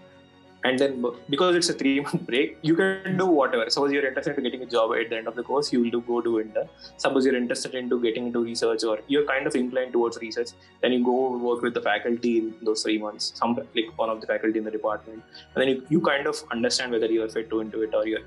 and 0.63 0.79
then 0.79 1.03
because 1.29 1.55
it's 1.55 1.69
a 1.69 1.73
three 1.73 1.99
month 1.99 2.25
break 2.29 2.57
you 2.61 2.75
can 2.75 3.17
do 3.17 3.25
whatever. 3.25 3.69
Suppose 3.69 3.91
you're 3.91 4.07
interested 4.07 4.37
in 4.37 4.43
getting 4.43 4.63
a 4.63 4.65
job 4.65 4.91
at 4.93 5.09
the 5.09 5.17
end 5.17 5.27
of 5.27 5.35
the 5.35 5.43
course 5.43 5.71
you 5.73 5.81
will 5.81 5.89
do 5.89 6.01
go 6.01 6.21
do 6.21 6.39
intern 6.39 6.69
suppose 6.97 7.25
you're 7.25 7.35
interested 7.35 7.75
into 7.75 8.01
getting 8.01 8.27
into 8.27 8.43
research 8.43 8.83
or 8.83 8.99
you're 9.07 9.25
kind 9.25 9.47
of 9.47 9.55
inclined 9.55 9.93
towards 9.93 10.17
research 10.17 10.51
then 10.81 10.93
you 10.93 11.03
go 11.03 11.37
work 11.37 11.61
with 11.61 11.73
the 11.73 11.81
faculty 11.81 12.37
in 12.39 12.53
those 12.61 12.83
three 12.83 12.97
months 12.97 13.33
some 13.35 13.55
like 13.75 13.97
one 13.97 14.09
of 14.09 14.21
the 14.21 14.27
faculty 14.27 14.57
in 14.59 14.65
the 14.65 14.71
department. 14.71 15.21
And 15.55 15.61
then 15.61 15.67
you, 15.69 15.85
you 15.89 16.01
kind 16.01 16.27
of 16.27 16.43
understand 16.51 16.91
whether 16.91 17.07
you're 17.07 17.29
fit 17.29 17.49
to 17.49 17.59
into 17.59 17.81
it 17.81 17.93
or 17.93 18.07
you're 18.07 18.25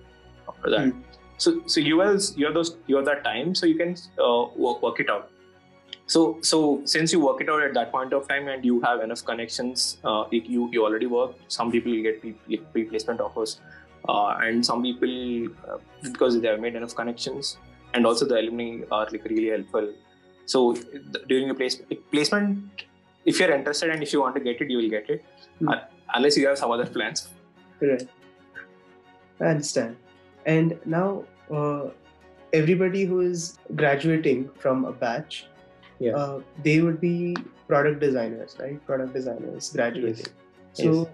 after 0.49 0.71
that. 0.71 0.81
Mm. 0.81 1.03
so 1.39 1.63
so 1.67 1.81
you 1.81 2.01
are 2.01 2.17
you're 2.37 2.53
those 2.53 2.77
you're 2.87 3.05
that 3.05 3.25
time 3.25 3.55
so 3.55 3.67
you 3.67 3.77
can 3.77 3.97
uh, 4.25 4.47
work, 4.57 4.83
work 4.83 5.01
it 5.01 5.11
out 5.11 5.31
so 6.07 6.39
so 6.41 6.81
since 6.85 7.13
you 7.13 7.21
work 7.21 7.41
it 7.41 7.49
out 7.49 7.63
at 7.63 7.75
that 7.75 7.91
point 7.91 8.13
of 8.13 8.29
time 8.29 8.49
and 8.49 8.65
you 8.65 8.81
have 8.81 9.01
enough 9.01 9.25
connections 9.25 9.99
uh, 10.05 10.25
you 10.31 10.69
you 10.73 10.85
already 10.85 11.07
work 11.07 11.35
some 11.49 11.71
people 11.71 11.93
get 12.03 12.21
pre-placement 12.73 13.21
offers 13.21 13.61
uh, 14.09 14.37
and 14.41 14.65
some 14.65 14.83
people 14.83 15.49
uh, 15.69 15.79
because 16.03 16.41
they 16.41 16.49
have 16.49 16.61
made 16.61 16.77
enough 16.77 16.95
connections 16.95 17.59
and 17.95 18.07
also 18.07 18.27
the 18.27 18.39
alumni 18.39 18.85
are 18.91 19.09
like 19.11 19.25
really 19.25 19.49
helpful. 19.49 19.93
So 20.47 20.75
during 21.29 21.47
your 21.47 21.55
placement 21.55 22.11
placement 22.11 22.85
if 23.25 23.41
you're 23.41 23.53
interested 23.53 23.91
and 23.91 24.03
if 24.03 24.13
you 24.13 24.21
want 24.21 24.37
to 24.37 24.41
get 24.41 24.61
it 24.61 24.71
you 24.71 24.77
will 24.77 24.91
get 24.91 25.11
it 25.11 25.25
mm. 25.61 25.81
unless 26.15 26.37
you 26.37 26.47
have 26.47 26.59
some 26.59 26.71
other 26.71 26.87
plans. 26.87 27.29
Right. 27.81 28.09
I 29.41 29.47
understand. 29.47 29.97
And 30.47 30.79
now 30.85 31.25
uh, 31.53 31.89
everybody 32.53 33.05
who 33.05 33.21
is 33.21 33.59
graduating 33.75 34.51
from 34.57 34.85
a 34.85 34.93
batch 34.93 35.47
yeah. 35.99 36.17
Uh, 36.17 36.41
they 36.63 36.81
would 36.81 37.01
be 37.01 37.37
product 37.69 38.01
designers, 38.01 38.57
right? 38.61 38.85
Product 38.87 39.13
designers 39.13 39.71
graduating. 39.71 40.27
Yes. 40.27 40.85
So, 40.85 40.93
yes. 40.93 41.09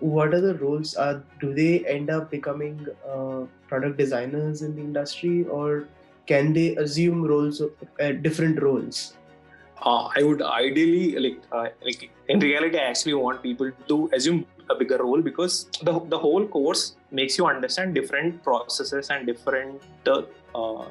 what 0.00 0.34
are 0.34 0.40
the 0.40 0.54
roles? 0.54 0.94
Are 0.94 1.22
do 1.40 1.54
they 1.54 1.86
end 1.86 2.10
up 2.10 2.30
becoming 2.30 2.86
uh, 3.08 3.42
product 3.68 3.96
designers 3.96 4.62
in 4.62 4.76
the 4.76 4.82
industry, 4.82 5.44
or 5.44 5.88
can 6.26 6.52
they 6.52 6.76
assume 6.76 7.24
roles, 7.24 7.62
uh, 7.62 8.12
different 8.22 8.62
roles? 8.62 9.14
Uh, 9.82 10.10
I 10.14 10.22
would 10.22 10.42
ideally 10.42 11.18
like, 11.18 11.42
uh, 11.52 11.68
like 11.82 12.10
in 12.28 12.38
reality, 12.38 12.78
I 12.78 12.82
actually 12.82 13.14
want 13.14 13.42
people 13.42 13.70
to 13.88 14.10
assume 14.12 14.44
a 14.68 14.74
bigger 14.74 14.98
role 14.98 15.22
because 15.22 15.64
the 15.82 15.98
the 16.14 16.18
whole 16.18 16.46
course 16.46 16.96
makes 17.10 17.38
you 17.38 17.46
understand 17.46 17.94
different 17.94 18.42
processes 18.44 19.08
and 19.10 19.26
different 19.26 19.82
uh, 20.06 20.84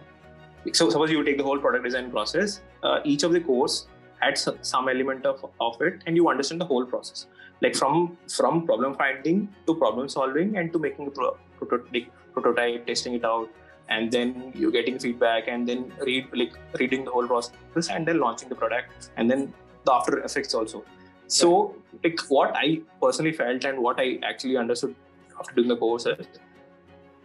so 0.76 0.90
suppose 0.90 1.12
you 1.12 1.24
take 1.24 1.38
the 1.38 1.44
whole 1.44 1.60
product 1.60 1.84
design 1.84 2.12
process 2.12 2.62
uh, 2.84 3.00
each 3.04 3.24
of 3.24 3.32
the 3.32 3.40
course 3.40 3.88
adds 4.22 4.48
some 4.62 4.90
element 4.90 5.26
of, 5.26 5.46
of 5.60 5.82
it 5.82 6.02
and 6.06 6.16
you 6.16 6.28
understand 6.30 6.60
the 6.60 6.66
whole 6.66 6.86
process. 6.86 7.28
Like 7.62 7.76
from 7.76 8.18
from 8.28 8.66
problem 8.66 8.96
finding 8.96 9.50
to 9.68 9.76
problem 9.76 10.10
solving 10.10 10.58
and 10.58 10.72
to 10.74 10.80
making 10.80 11.08
a 11.08 11.12
pro- 11.12 11.38
prototype, 11.58 12.12
prototype 12.34 12.86
testing 12.88 13.14
it 13.16 13.26
out 13.26 13.50
and 13.90 14.12
then 14.12 14.52
you're 14.56 14.72
getting 14.72 15.00
feedback 15.00 15.48
and 15.48 15.68
then 15.68 15.92
read 16.06 16.28
like 16.34 16.54
reading 16.80 17.04
the 17.06 17.12
whole 17.12 17.28
process 17.28 17.90
and 17.90 18.08
then 18.08 18.20
launching 18.20 18.50
the 18.50 18.56
product 18.56 19.10
and 19.18 19.30
then 19.30 19.54
the 19.86 19.92
after 19.92 20.20
effects 20.20 20.54
also. 20.54 20.84
So 21.28 21.76
like 22.04 22.20
what 22.30 22.56
i 22.56 22.82
personally 23.02 23.32
felt 23.32 23.66
and 23.66 23.80
what 23.80 24.00
i 24.00 24.20
actually 24.24 24.58
understood 24.58 24.96
after 25.40 25.54
doing 25.56 25.68
the 25.68 25.76
course 25.76 26.06
is 26.06 26.28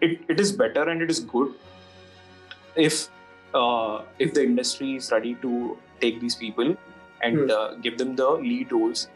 it, 0.00 0.20
it 0.28 0.40
is 0.40 0.52
better 0.52 0.88
and 0.88 1.02
it 1.02 1.10
is 1.10 1.20
good 1.20 1.54
if 2.76 3.08
uh, 3.54 4.02
if 4.18 4.34
the 4.34 4.42
industry 4.42 4.96
is 4.96 5.10
ready 5.10 5.34
to 5.36 5.78
take 6.00 6.20
these 6.20 6.34
people 6.34 6.76
and 7.22 7.38
mm. 7.38 7.50
uh, 7.50 7.74
give 7.76 7.98
them 7.98 8.16
the 8.16 8.28
lead 8.30 8.72
roles 8.72 9.08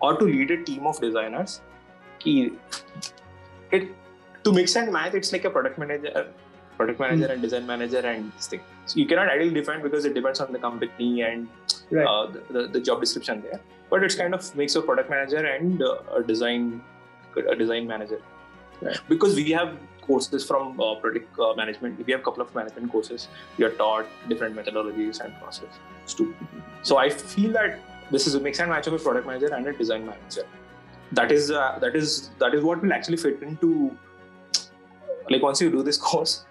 or 0.00 0.16
to 0.16 0.24
lead 0.24 0.50
a 0.50 0.62
team 0.64 0.86
of 0.86 1.00
designers 1.00 1.60
it 2.24 3.88
to 4.44 4.52
mix 4.52 4.76
and 4.76 4.92
match 4.92 5.14
it's 5.14 5.32
like 5.32 5.44
a 5.44 5.50
product 5.50 5.78
manager 5.78 6.26
product 6.76 7.00
manager 7.00 7.28
mm. 7.28 7.32
and 7.32 7.42
design 7.42 7.66
manager 7.66 7.98
and 7.98 8.32
this 8.36 8.46
thing 8.46 8.60
so 8.86 8.98
you 8.98 9.06
cannot 9.06 9.28
ideally 9.28 9.54
define 9.60 9.82
because 9.82 10.04
it 10.04 10.14
depends 10.14 10.40
on 10.40 10.52
the 10.52 10.58
company 10.58 11.22
and 11.22 11.48
right. 11.90 12.06
uh, 12.06 12.26
the, 12.50 12.68
the, 12.68 12.80
job 12.80 13.00
description 13.00 13.42
there 13.42 13.60
but 13.90 14.02
it's 14.02 14.14
kind 14.14 14.34
of 14.34 14.56
mix 14.56 14.74
of 14.74 14.84
product 14.84 15.10
manager 15.10 15.44
and 15.54 15.82
uh, 15.82 15.98
a 16.16 16.22
design 16.22 16.82
a 17.50 17.56
design 17.56 17.86
manager 17.86 18.20
right. 18.80 18.98
because 19.08 19.34
we 19.34 19.50
have 19.50 19.76
courses 20.02 20.44
from 20.44 20.80
uh, 20.80 20.94
product 20.96 21.38
uh, 21.38 21.54
management. 21.54 22.04
We 22.06 22.12
have 22.12 22.20
a 22.20 22.24
couple 22.24 22.42
of 22.42 22.54
management 22.54 22.92
courses. 22.92 23.28
We 23.56 23.64
are 23.64 23.70
taught 23.70 24.06
different 24.28 24.56
methodologies 24.56 25.20
and 25.20 25.34
processes 25.38 25.78
too. 26.06 26.34
So 26.82 26.98
I 26.98 27.08
feel 27.08 27.52
that 27.52 27.80
this 28.10 28.26
is 28.26 28.34
a 28.34 28.40
mix 28.40 28.60
and 28.60 28.70
match 28.70 28.86
of 28.86 28.92
a 28.92 28.98
product 28.98 29.26
manager 29.26 29.52
and 29.54 29.66
a 29.66 29.72
design 29.72 30.06
manager. 30.06 30.44
That 31.12 31.32
is 31.32 31.50
uh, 31.50 31.78
that 31.80 31.96
is 31.96 32.30
that 32.38 32.54
is 32.54 32.62
what 32.62 32.82
will 32.82 32.92
actually 32.92 33.16
fit 33.16 33.42
into 33.42 33.96
like 35.30 35.42
once 35.42 35.60
you 35.60 35.70
do 35.70 35.82
this 35.82 35.98
course. 36.10 36.44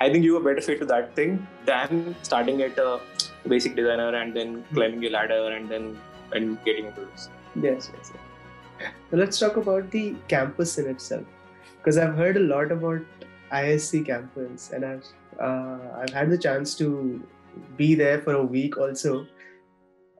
I 0.00 0.10
think 0.10 0.24
you 0.24 0.36
are 0.36 0.40
better 0.40 0.60
fit 0.60 0.80
to 0.80 0.86
that 0.86 1.14
thing 1.14 1.46
than 1.64 2.16
starting 2.22 2.60
at 2.62 2.78
a 2.78 3.00
basic 3.48 3.76
designer 3.76 4.14
and 4.14 4.36
then 4.36 4.64
climbing 4.74 5.02
your 5.02 5.12
ladder 5.12 5.52
and 5.52 5.68
then 5.68 5.98
and 6.32 6.62
getting 6.64 6.86
into 6.86 7.02
this. 7.02 7.28
Yes, 7.54 7.90
yes. 7.96 8.12
yes. 8.12 8.90
So 9.10 9.16
let's 9.16 9.38
talk 9.38 9.56
about 9.56 9.90
the 9.90 10.16
campus 10.28 10.78
in 10.78 10.88
itself 10.88 11.24
because 11.84 11.98
I've 11.98 12.14
heard 12.14 12.38
a 12.38 12.40
lot 12.40 12.72
about 12.72 13.00
IISc 13.52 14.06
campus, 14.06 14.70
and 14.72 14.84
I've 14.84 15.04
uh, 15.40 15.78
I've 16.00 16.10
had 16.10 16.30
the 16.30 16.38
chance 16.38 16.74
to 16.76 17.22
be 17.76 17.94
there 17.94 18.20
for 18.22 18.34
a 18.34 18.42
week 18.42 18.78
also, 18.78 19.26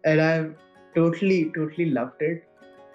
and 0.05 0.21
I've 0.21 0.55
totally 0.95 1.51
totally 1.55 1.91
loved 1.91 2.21
it. 2.21 2.45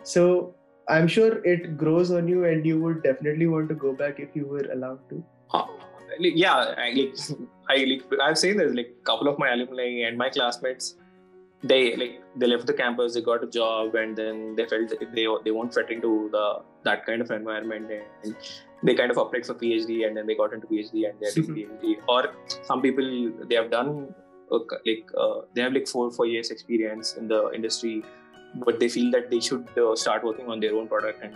So 0.04 0.54
I'm 0.88 1.08
sure 1.08 1.44
it 1.44 1.78
grows 1.78 2.12
on 2.12 2.28
you, 2.28 2.46
and 2.46 2.66
you 2.66 2.80
would 2.80 3.02
definitely 3.02 3.48
want 3.48 3.70
to 3.70 3.76
go 3.76 3.94
back 3.94 4.20
if 4.20 4.36
you 4.36 4.46
were 4.46 4.68
allowed 4.72 5.10
to. 5.10 5.24
Uh, 5.52 5.66
yeah, 6.20 6.76
I, 6.78 6.92
like 6.92 7.16
I 7.70 7.84
like 7.86 8.22
I've 8.22 8.38
seen 8.38 8.58
this 8.58 8.74
like 8.74 8.96
a 9.02 9.06
couple 9.06 9.28
of 9.28 9.40
my 9.40 9.54
alumni 9.54 10.08
and 10.08 10.18
my 10.18 10.30
classmates 10.30 10.96
they 11.64 11.96
like 11.98 12.22
they 12.38 12.48
left 12.48 12.66
the 12.68 12.74
campus 12.74 13.14
they 13.14 13.22
got 13.22 13.44
a 13.44 13.48
job 13.48 13.94
and 13.96 14.16
then 14.16 14.56
they 14.56 14.66
felt 14.66 14.90
they 14.90 15.28
they 15.44 15.52
won't 15.52 15.74
fit 15.74 15.90
into 15.92 16.30
the 16.32 16.62
that 16.84 17.06
kind 17.06 17.22
of 17.22 17.30
environment 17.32 17.92
and 17.92 18.36
they 18.82 18.96
kind 18.96 19.12
of 19.12 19.18
applied 19.18 19.46
for 19.46 19.56
phd 19.56 20.08
and 20.08 20.16
then 20.16 20.26
they 20.26 20.36
got 20.36 20.54
into 20.54 20.68
phd 20.68 21.10
and 21.10 21.20
they're 21.20 21.34
doing 21.34 21.70
phd 21.84 21.96
or 22.08 22.34
some 22.64 22.82
people 22.82 23.34
they 23.50 23.56
have 23.56 23.70
done 23.70 24.14
uh, 24.52 24.60
like 24.86 25.12
uh, 25.18 25.42
they 25.54 25.62
have 25.62 25.74
like 25.74 25.88
four 25.88 26.10
four 26.12 26.26
years 26.26 26.50
experience 26.50 27.16
in 27.16 27.28
the 27.28 27.52
industry 27.54 28.04
but 28.66 28.80
they 28.80 28.88
feel 28.88 29.12
that 29.12 29.30
they 29.30 29.42
should 29.42 29.68
uh, 29.78 29.96
start 29.96 30.24
working 30.24 30.48
on 30.48 30.62
their 30.62 30.76
own 30.76 30.88
product 30.88 31.22
and 31.22 31.36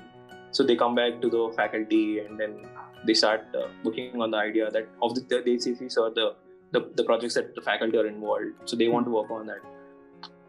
so 0.51 0.63
they 0.63 0.75
come 0.75 0.95
back 0.95 1.19
to 1.19 1.29
the 1.29 1.51
faculty 1.57 2.19
and 2.19 2.39
then 2.39 2.65
they 3.05 3.13
start 3.13 3.41
uh, 3.55 3.67
working 3.83 4.21
on 4.21 4.31
the 4.31 4.38
idea 4.38 4.71
that 4.71 4.88
of 5.01 5.13
the, 5.15 5.21
the, 5.21 5.41
the 5.41 6.01
or 6.01 6.09
the, 6.12 6.33
the 6.71 6.89
the 6.95 7.03
projects 7.03 7.33
that 7.33 7.53
the 7.55 7.62
faculty 7.62 7.97
are 7.97 8.07
involved 8.07 8.53
so 8.63 8.77
they 8.77 8.88
want 8.88 9.05
to 9.05 9.12
work 9.12 9.29
on 9.29 9.45
that 9.45 9.72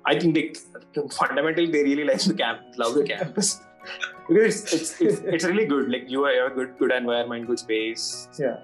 I 0.06 0.18
think 0.18 0.34
they 0.34 0.52
fundamentally 1.10 1.70
they 1.70 1.82
really 1.82 2.04
like 2.04 2.20
the 2.20 2.34
camp, 2.34 2.60
love 2.76 2.94
the 2.94 3.04
campus 3.12 3.60
because 4.28 4.62
it's, 4.62 4.72
it's, 4.72 5.00
it's, 5.00 5.20
it's, 5.20 5.44
really 5.44 5.66
good. 5.66 5.90
Like 5.90 6.04
you 6.08 6.24
have 6.24 6.52
a 6.52 6.54
good 6.54 6.78
good 6.78 6.92
environment, 6.92 7.46
good 7.46 7.58
space. 7.58 8.28
Yeah. 8.38 8.56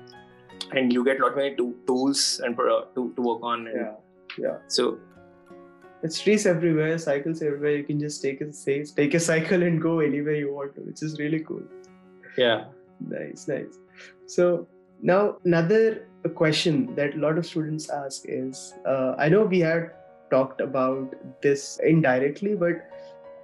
And 0.72 0.92
you 0.92 1.05
get 1.05 1.20
a 1.20 1.24
lot 1.24 1.37
many 1.37 1.57
tools 1.57 2.40
and 2.44 2.59
uh, 2.59 2.83
to, 2.94 3.12
to 3.16 3.22
work 3.22 3.42
on. 3.42 3.66
And, 3.66 3.76
yeah. 3.76 3.92
Yeah. 4.38 4.57
So. 4.68 4.98
It's 6.03 6.18
trees 6.18 6.46
everywhere, 6.46 6.96
cycles 6.96 7.42
everywhere. 7.42 7.76
You 7.76 7.85
can 7.85 8.00
just 8.00 8.22
take 8.22 8.40
a 8.40 8.50
say, 8.55 8.85
take 8.85 9.12
a 9.12 9.20
cycle 9.20 9.62
and 9.62 9.83
go 9.83 10.00
anywhere 10.00 10.35
you 10.35 10.50
want 10.50 10.74
to, 10.76 10.81
which 10.81 11.03
is 11.03 11.18
really 11.18 11.40
cool. 11.40 11.62
Yeah. 12.38 12.64
Nice, 13.07 13.46
nice. 13.46 13.79
So 14.26 14.66
now 15.03 15.37
another 15.44 16.09
question 16.35 16.94
that 16.94 17.14
a 17.14 17.18
lot 17.18 17.37
of 17.37 17.44
students 17.44 17.90
ask 17.90 18.22
is, 18.26 18.72
uh, 18.87 19.14
I 19.18 19.29
know 19.29 19.44
we 19.44 19.61
had 19.61 19.90
talked 20.31 20.61
about 20.61 21.14
this 21.43 21.79
indirectly, 21.83 22.55
but 22.55 22.88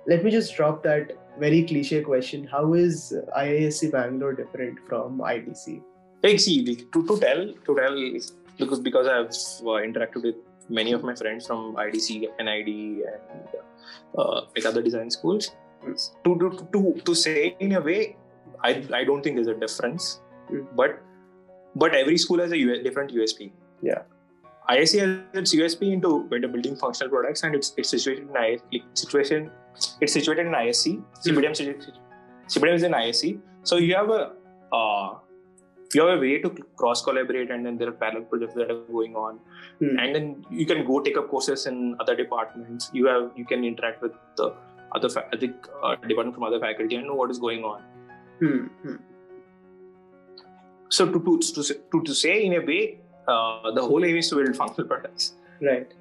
let 0.07 0.25
me 0.25 0.31
just 0.31 0.55
drop 0.55 0.83
that 0.85 1.12
very 1.38 1.62
cliche 1.64 2.03
question. 2.03 2.46
How 2.46 2.75
is 2.75 3.14
IISc 3.37 3.92
Bangalore 3.92 4.35
different 4.35 4.79
from 4.87 5.18
IDC? 5.18 5.83
Like, 6.22 6.40
see, 6.40 6.64
to, 6.64 7.07
to 7.07 7.18
tell, 7.18 7.53
to 7.66 7.75
tell, 7.75 7.96
because 8.59 8.81
because 8.81 9.07
I've 9.07 9.27
uh, 9.27 9.81
interacted 9.88 10.22
with 10.22 10.37
many 10.68 10.92
of 10.92 11.03
my 11.03 11.14
friends 11.14 11.46
from 11.46 11.77
IDC, 11.77 12.20
NID, 12.40 12.68
and 12.68 13.49
uh, 14.16 14.40
like 14.55 14.64
other 14.64 14.83
design 14.83 15.11
schools. 15.11 15.53
To, 16.25 16.37
to, 16.38 16.68
to, 16.72 17.01
to 17.05 17.14
say 17.14 17.57
in 17.61 17.72
a 17.72 17.81
way, 17.81 18.16
I, 18.64 18.85
I 18.93 19.05
don't 19.05 19.22
think 19.22 19.37
there's 19.37 19.47
a 19.47 19.55
difference, 19.55 20.20
mm. 20.51 20.66
but 20.74 21.01
but 21.76 21.95
every 21.95 22.18
school 22.18 22.41
has 22.41 22.51
a 22.51 22.59
US, 22.59 22.82
different 22.82 23.12
USP. 23.12 23.53
Yeah. 23.82 24.03
IISc 24.71 24.99
has 24.99 25.19
its 25.35 25.55
USP 25.55 25.93
into 25.93 26.25
building 26.25 26.77
functional 26.77 27.11
products, 27.11 27.43
and 27.45 27.55
it's, 27.55 27.73
it's 27.77 27.91
situated 27.91 28.29
in 28.29 28.35
IISc. 28.35 28.83
Situation, 28.95 29.51
it's 30.01 30.12
situated 30.12 30.47
in 30.47 30.53
IISc. 30.53 31.03
CPDM, 31.25 31.53
mm-hmm. 31.53 32.67
Is 32.67 32.83
in 32.83 32.93
IISc. 32.93 33.41
So 33.62 33.77
you 33.77 33.95
have 33.95 34.11
a 34.11 34.33
uh, 34.73 35.19
you 35.95 36.05
have 36.05 36.19
a 36.19 36.21
way 36.21 36.39
to 36.39 36.51
cross 36.77 37.03
collaborate, 37.03 37.51
and 37.51 37.64
then 37.64 37.79
there 37.79 37.89
are 37.89 37.93
parallel 37.93 38.25
projects 38.25 38.55
that 38.55 38.71
are 38.71 38.81
going 38.93 39.14
on, 39.14 39.39
mm. 39.81 39.99
and 40.01 40.14
then 40.14 40.45
you 40.51 40.67
can 40.67 40.85
go 40.85 41.01
take 41.01 41.17
up 41.17 41.29
courses 41.31 41.67
in 41.67 41.97
other 42.01 42.17
departments. 42.17 42.91
You 42.93 43.07
have 43.07 43.31
you 43.37 43.45
can 43.45 43.64
interact 43.64 44.03
with 44.03 44.12
the 44.37 44.53
other 44.95 45.09
fa- 45.09 45.29
think 45.39 45.69
uh, 45.83 45.95
department 45.97 46.35
from 46.35 46.45
other 46.45 46.61
faculty 46.61 46.97
and 46.97 47.07
know 47.07 47.14
what 47.14 47.31
is 47.31 47.39
going 47.39 47.64
on. 47.64 47.83
Hmm. 48.41 48.97
So 50.89 51.11
to 51.11 51.21
to 51.21 51.39
to, 51.41 51.75
to, 51.93 52.03
to 52.03 52.14
say 52.14 52.45
in 52.45 52.55
a 52.55 52.64
way, 52.64 53.01
uh, 53.29 53.70
the 53.72 53.83
whole 53.83 54.05
aim 54.05 54.16
is 54.16 54.29
to 54.31 54.37
build 54.37 54.57
functional 54.57 54.89
products. 54.89 55.35
Right. 55.61 55.93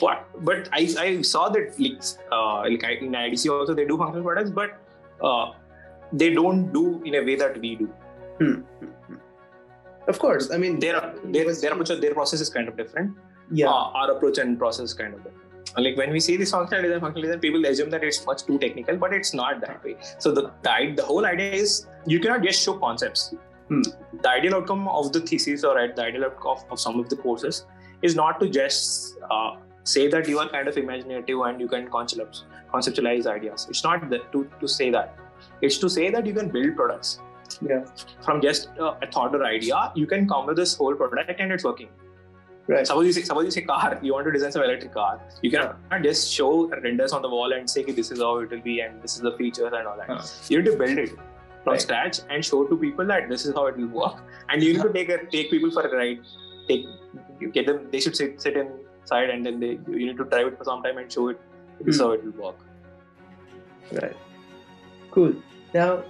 But 0.00 0.26
but 0.44 0.68
I, 0.72 0.88
I 0.98 1.22
saw 1.22 1.48
that 1.50 1.78
like 1.78 2.02
uh, 2.32 2.60
like 2.62 2.82
in 3.02 3.12
IDC 3.12 3.50
also 3.50 3.74
they 3.74 3.84
do 3.84 3.96
functional 3.98 4.24
products, 4.24 4.50
but 4.50 4.80
uh, 5.22 5.52
they 6.12 6.32
don't 6.34 6.72
do 6.72 7.02
in 7.04 7.14
a 7.16 7.22
way 7.22 7.36
that 7.36 7.58
we 7.60 7.76
do. 7.76 8.64
Of 10.06 10.18
course. 10.18 10.50
I 10.50 10.56
mean, 10.56 10.78
Their 10.80 11.14
their 11.24 11.54
their 11.54 11.72
approach 11.72 11.88
their 12.00 12.14
process 12.14 12.40
is 12.40 12.48
kind 12.48 12.68
of 12.68 12.76
different. 12.76 13.16
yeah. 13.50 13.68
uh, 13.68 13.98
our 14.00 14.12
approach 14.12 14.38
and 14.38 14.58
process 14.58 14.86
is 14.90 14.94
kind 14.94 15.14
of 15.14 15.22
different. 15.22 15.44
Like 15.76 15.96
when 15.98 16.10
we 16.10 16.20
say 16.20 16.36
this 16.38 16.50
functional 16.50 16.82
design, 16.82 17.00
functional 17.00 17.22
design, 17.26 17.40
people 17.40 17.64
assume 17.66 17.90
that 17.90 18.02
it's 18.02 18.24
much 18.24 18.44
too 18.44 18.58
technical, 18.58 18.96
but 18.96 19.12
it's 19.12 19.34
not 19.34 19.60
that 19.60 19.84
way. 19.84 19.96
So 20.18 20.32
the 20.32 20.50
the, 20.62 20.94
the 20.96 21.04
whole 21.04 21.26
idea 21.26 21.52
is 21.52 21.86
you 22.06 22.20
cannot 22.20 22.42
just 22.42 22.62
show 22.62 22.74
concepts. 22.78 23.34
Hmm. 23.68 23.82
The 24.22 24.30
ideal 24.30 24.54
outcome 24.56 24.88
of 24.88 25.12
the 25.12 25.20
thesis 25.20 25.64
or 25.64 25.74
the 25.74 26.02
ideal 26.02 26.24
outcome 26.24 26.52
of, 26.56 26.64
of 26.70 26.80
some 26.80 26.98
of 26.98 27.08
the 27.08 27.16
courses 27.16 27.66
is 28.02 28.14
not 28.14 28.40
to 28.40 28.48
just 28.48 29.16
uh, 29.30 29.56
say 29.84 30.08
that 30.08 30.28
you 30.28 30.38
are 30.38 30.48
kind 30.48 30.68
of 30.68 30.76
imaginative 30.76 31.38
and 31.40 31.60
you 31.60 31.68
can 31.68 31.88
conceptualize 31.88 33.26
ideas. 33.26 33.66
It's 33.68 33.84
not 33.84 34.08
that, 34.10 34.32
to, 34.32 34.50
to 34.60 34.68
say 34.68 34.90
that. 34.90 35.16
It's 35.60 35.78
to 35.78 35.88
say 35.88 36.10
that 36.10 36.26
you 36.26 36.32
can 36.34 36.48
build 36.48 36.76
products. 36.76 37.20
Yeah. 37.62 37.84
From 38.22 38.40
just 38.42 38.68
uh, 38.78 38.94
a 39.02 39.06
thought 39.06 39.34
or 39.34 39.44
idea, 39.44 39.92
you 39.94 40.06
can 40.06 40.28
come 40.28 40.46
with 40.46 40.56
this 40.56 40.76
whole 40.76 40.94
product 40.94 41.40
and 41.40 41.52
it's 41.52 41.64
working 41.64 41.88
Right. 42.70 42.86
suppose 42.86 43.06
you 43.06 43.12
say 43.14 43.22
suppose 43.22 43.46
you 43.46 43.50
say 43.50 43.62
car 43.62 43.98
you 44.02 44.12
want 44.12 44.26
to 44.26 44.30
design 44.30 44.52
some 44.52 44.62
electric 44.62 44.92
car 44.92 45.22
you 45.40 45.50
cannot 45.50 46.02
just 46.02 46.30
show 46.30 46.68
renders 46.68 47.14
on 47.14 47.22
the 47.22 47.28
wall 47.30 47.54
and 47.54 47.70
say 47.70 47.80
"Okay, 47.80 47.92
this 47.92 48.10
is 48.10 48.18
how 48.20 48.40
it 48.40 48.50
will 48.50 48.60
be 48.60 48.80
and 48.80 49.02
this 49.02 49.14
is 49.16 49.22
the 49.22 49.32
features 49.38 49.72
and 49.78 49.86
all 49.86 49.96
that 49.96 50.06
Huh. 50.06 50.20
you 50.50 50.58
need 50.60 50.70
to 50.72 50.76
build 50.76 50.98
it 50.98 51.12
from 51.68 51.76
Right. 51.76 51.86
scratch 51.86 52.20
and 52.30 52.44
show 52.50 52.60
to 52.72 52.76
people 52.84 53.06
that 53.14 53.28
this 53.36 53.46
is 53.46 53.54
how 53.60 53.64
it 53.72 53.76
will 53.80 53.94
work 54.02 54.20
and 54.48 54.62
you 54.62 54.72
need 54.74 54.82
to 54.82 54.92
take 54.98 55.08
a, 55.16 55.18
take 55.36 55.50
people 55.54 55.70
for 55.78 55.82
a 55.88 55.96
ride 55.96 56.20
take 56.68 56.86
you 57.40 57.50
get 57.56 57.66
them 57.72 57.80
they 57.96 58.00
should 58.06 58.16
sit 58.20 58.40
sit 58.46 58.56
inside 58.64 59.30
and 59.36 59.46
then 59.50 59.60
they 59.64 59.72
you 59.96 60.04
need 60.06 60.18
to 60.22 60.26
drive 60.34 60.48
it 60.52 60.58
for 60.60 60.66
some 60.70 60.82
time 60.88 60.98
and 61.02 61.12
show 61.18 61.26
it 61.34 61.40
this 61.80 61.94
is 61.94 62.00
Hmm. 62.00 62.06
how 62.06 62.12
it 62.18 62.24
will 62.28 62.38
work 62.46 62.64
Right. 64.02 64.16
Cool. 65.12 65.34
Now, 65.74 66.04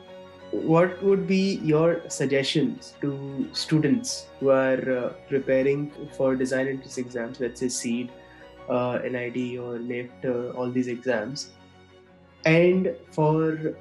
what 0.50 1.00
would 1.08 1.26
be 1.26 1.42
your 1.72 2.02
suggestions 2.08 2.94
to 3.02 3.10
students 3.52 4.26
who 4.40 4.48
are 4.50 4.80
uh, 4.94 5.12
preparing 5.28 5.92
for 6.16 6.34
design 6.34 6.66
entrance 6.72 6.98
exams, 6.98 7.38
let's 7.44 7.60
say 7.60 7.68
CEED, 7.68 8.10
uh, 8.68 8.98
NID, 9.04 9.58
or 9.58 9.78
NIFT, 9.78 10.24
uh, 10.24 10.56
all 10.58 10.70
these 10.78 10.88
exams, 10.88 11.50
and 12.46 12.90
for 13.12 13.76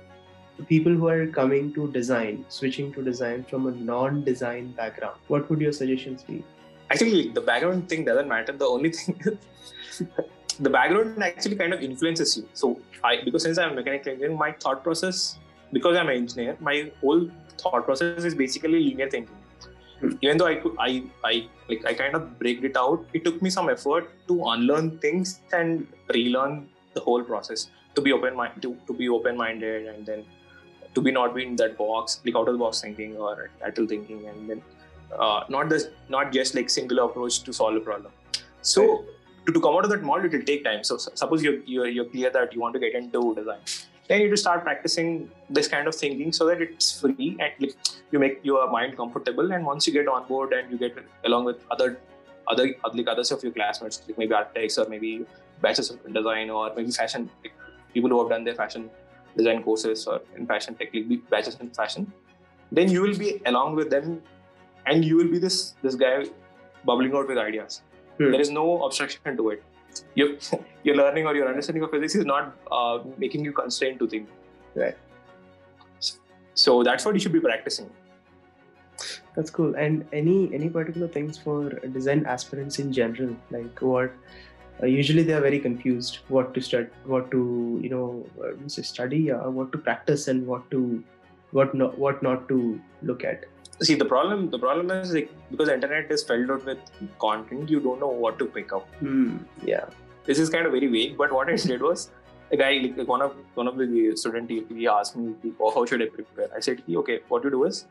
people 0.63 0.93
who 0.93 1.07
are 1.07 1.27
coming 1.27 1.73
to 1.73 1.91
design, 1.91 2.45
switching 2.49 2.93
to 2.93 3.03
design 3.03 3.43
from 3.43 3.67
a 3.67 3.71
non 3.71 4.23
design 4.23 4.71
background? 4.71 5.17
What 5.27 5.49
would 5.49 5.61
your 5.61 5.71
suggestions 5.71 6.23
be? 6.23 6.43
actually 6.91 7.29
the 7.29 7.41
background 7.41 7.89
thing 7.89 8.05
doesn't 8.05 8.27
matter 8.27 8.53
the 8.53 8.65
only 8.65 8.91
thing 8.91 9.15
the 10.59 10.69
background 10.69 11.21
actually 11.21 11.55
kind 11.55 11.73
of 11.73 11.81
influences 11.81 12.37
you 12.37 12.47
so 12.53 12.79
i 13.03 13.17
because 13.25 13.43
since 13.43 13.57
i'm 13.57 13.71
a 13.71 13.75
mechanical 13.75 14.11
engineer 14.13 14.37
my 14.37 14.51
thought 14.53 14.83
process 14.83 15.37
because 15.73 15.97
i'm 15.97 16.07
an 16.07 16.15
engineer 16.15 16.55
my 16.59 16.89
whole 17.01 17.29
thought 17.57 17.83
process 17.83 18.23
is 18.23 18.35
basically 18.35 18.79
linear 18.85 19.09
thinking 19.09 19.35
Hmm. 20.01 20.11
even 20.21 20.37
though 20.37 20.45
i 20.45 20.55
could 20.63 20.75
i 20.77 21.03
i 21.29 21.33
like 21.69 21.83
i 21.91 21.93
kind 21.99 22.15
of 22.17 22.37
break 22.39 22.63
it 22.63 22.75
out 22.77 23.03
it 23.13 23.23
took 23.25 23.41
me 23.41 23.49
some 23.49 23.67
effort 23.67 24.11
to 24.27 24.35
unlearn 24.53 24.89
things 25.05 25.41
and 25.59 25.87
relearn 26.13 26.67
the 26.93 27.01
whole 27.01 27.23
process 27.23 27.71
to 27.95 28.01
be 28.01 28.13
open 28.13 28.35
mind 28.35 28.61
to, 28.61 28.77
to 28.85 28.93
be 28.93 29.09
open 29.09 29.35
minded 29.35 29.87
and 29.87 30.05
then 30.05 30.23
to 30.95 31.01
be 31.01 31.11
not 31.11 31.35
be 31.35 31.43
in 31.43 31.55
that 31.55 31.77
box 31.77 32.19
like 32.25 32.35
out 32.35 32.47
of 32.47 32.53
the 32.53 32.59
box 32.59 32.81
thinking 32.81 33.15
or 33.17 33.49
lateral 33.61 33.87
thinking 33.87 34.27
and 34.27 34.49
then 34.49 34.61
uh, 35.17 35.43
not 35.49 35.69
this 35.69 35.87
not 36.09 36.31
just 36.31 36.55
like 36.55 36.69
singular 36.69 37.03
approach 37.03 37.43
to 37.43 37.53
solve 37.53 37.75
a 37.75 37.79
problem. 37.79 38.11
So 38.61 39.05
to, 39.45 39.53
to 39.53 39.61
come 39.61 39.75
out 39.75 39.85
of 39.85 39.89
that 39.91 40.03
mold 40.03 40.25
it 40.25 40.31
will 40.31 40.43
take 40.43 40.63
time. 40.63 40.83
So 40.83 40.97
suppose 40.97 41.43
you're, 41.43 41.59
you're 41.65 41.87
you're 41.87 42.05
clear 42.05 42.29
that 42.31 42.53
you 42.53 42.59
want 42.59 42.73
to 42.73 42.79
get 42.79 42.95
into 42.95 43.35
design. 43.35 43.59
Then 44.07 44.19
you 44.19 44.25
need 44.25 44.31
to 44.31 44.37
start 44.37 44.63
practicing 44.63 45.29
this 45.49 45.67
kind 45.67 45.87
of 45.87 45.95
thinking 45.95 46.31
so 46.31 46.45
that 46.47 46.61
it's 46.61 47.01
free 47.01 47.37
and 47.39 47.51
like 47.59 47.75
you 48.11 48.19
make 48.19 48.39
your 48.43 48.69
mind 48.69 48.95
comfortable. 48.95 49.51
And 49.51 49.65
once 49.65 49.85
you 49.85 49.93
get 49.93 50.07
on 50.07 50.27
board 50.27 50.53
and 50.53 50.71
you 50.71 50.77
get 50.77 50.97
along 51.25 51.45
with 51.45 51.57
other 51.71 51.99
other 52.47 52.73
like 52.93 53.07
others 53.07 53.31
of 53.31 53.43
your 53.43 53.51
classmates 53.51 54.01
like 54.07 54.17
maybe 54.17 54.33
architects 54.33 54.77
or 54.77 54.87
maybe 54.87 55.25
batches 55.61 55.89
of 55.89 56.13
design 56.13 56.49
or 56.49 56.73
maybe 56.75 56.91
fashion 56.91 57.29
like 57.43 57.53
people 57.93 58.09
who 58.09 58.19
have 58.19 58.29
done 58.29 58.43
their 58.43 58.55
fashion 58.55 58.89
design 59.37 59.61
courses 59.63 60.07
or 60.07 60.21
in 60.35 60.45
fashion 60.47 60.75
tech 60.75 60.93
like 60.93 61.29
batches 61.29 61.57
in 61.59 61.69
fashion 61.69 62.11
then 62.71 62.89
you 62.89 63.01
will 63.01 63.17
be 63.17 63.41
along 63.45 63.75
with 63.75 63.89
them 63.89 64.21
and 64.85 65.05
you 65.05 65.15
will 65.17 65.31
be 65.35 65.39
this 65.39 65.75
this 65.81 65.95
guy 65.95 66.25
bubbling 66.85 67.13
out 67.13 67.27
with 67.27 67.37
ideas. 67.37 67.81
Hmm. 68.17 68.31
There 68.31 68.41
is 68.41 68.49
no 68.49 68.83
obstruction 68.83 69.37
to 69.37 69.49
it. 69.51 69.63
Your 70.15 70.29
your 70.83 70.95
learning 70.95 71.27
or 71.27 71.35
your 71.35 71.47
understanding 71.47 71.83
of 71.83 71.91
physics 71.91 72.15
is 72.15 72.25
not 72.25 72.55
uh, 72.71 72.99
making 73.17 73.45
you 73.45 73.53
constrained 73.53 73.99
to 73.99 74.07
think. 74.07 74.27
Right. 74.75 74.97
So 76.53 76.83
that's 76.83 77.05
what 77.05 77.13
you 77.13 77.19
should 77.19 77.33
be 77.33 77.39
practicing. 77.39 77.89
That's 79.35 79.51
cool. 79.51 79.75
And 79.75 80.05
any 80.11 80.37
any 80.53 80.69
particular 80.69 81.07
things 81.07 81.37
for 81.37 81.69
design 81.97 82.25
aspirants 82.25 82.79
in 82.79 82.91
general, 82.91 83.35
like 83.51 83.81
what? 83.81 84.11
Uh, 84.81 84.85
usually 84.85 85.23
they 85.23 85.33
are 85.33 85.41
very 85.41 85.59
confused 85.59 86.19
what 86.27 86.53
to 86.53 86.61
start, 86.61 86.93
what 87.05 87.29
to 87.31 87.79
you 87.81 87.89
know, 87.89 88.25
uh, 88.43 88.51
say 88.67 88.81
study, 88.81 89.31
uh, 89.31 89.49
what 89.49 89.71
to 89.71 89.77
practice, 89.77 90.27
and 90.27 90.45
what 90.45 90.69
to 90.71 91.03
what 91.51 91.73
not 91.73 91.97
what 91.97 92.21
not 92.21 92.47
to 92.49 92.79
look 93.01 93.23
at. 93.23 93.45
See 93.81 93.95
the 93.95 94.05
problem. 94.05 94.49
The 94.49 94.59
problem 94.59 94.91
is 94.91 95.13
like 95.13 95.31
because 95.51 95.67
the 95.67 95.73
internet 95.73 96.11
is 96.11 96.23
filled 96.23 96.51
out 96.51 96.65
with 96.65 96.79
content, 97.19 97.69
you 97.69 97.79
don't 97.79 97.99
know 97.99 98.07
what 98.07 98.37
to 98.39 98.45
pick 98.45 98.73
up. 98.73 98.87
Hmm. 98.99 99.37
Yeah. 99.63 99.85
This 100.25 100.39
is 100.39 100.49
kind 100.49 100.65
of 100.65 100.71
very 100.73 100.87
vague. 100.87 101.17
But 101.17 101.31
what 101.31 101.49
I 101.49 101.55
did 101.55 101.81
was 101.81 102.09
a 102.51 102.57
guy 102.57 102.93
like, 102.97 103.07
one 103.07 103.21
of 103.21 103.35
one 103.55 103.67
of 103.67 103.77
the 103.77 104.15
student 104.15 104.49
he, 104.49 104.63
he 104.69 104.87
asked 104.87 105.15
me, 105.15 105.35
oh, 105.59 105.71
how 105.71 105.85
should 105.85 106.01
I 106.01 106.07
prepare? 106.07 106.49
I 106.55 106.59
said, 106.59 106.83
okay, 106.89 107.19
what 107.27 107.43
you 107.43 107.49
do 107.49 107.63
is 107.65 107.85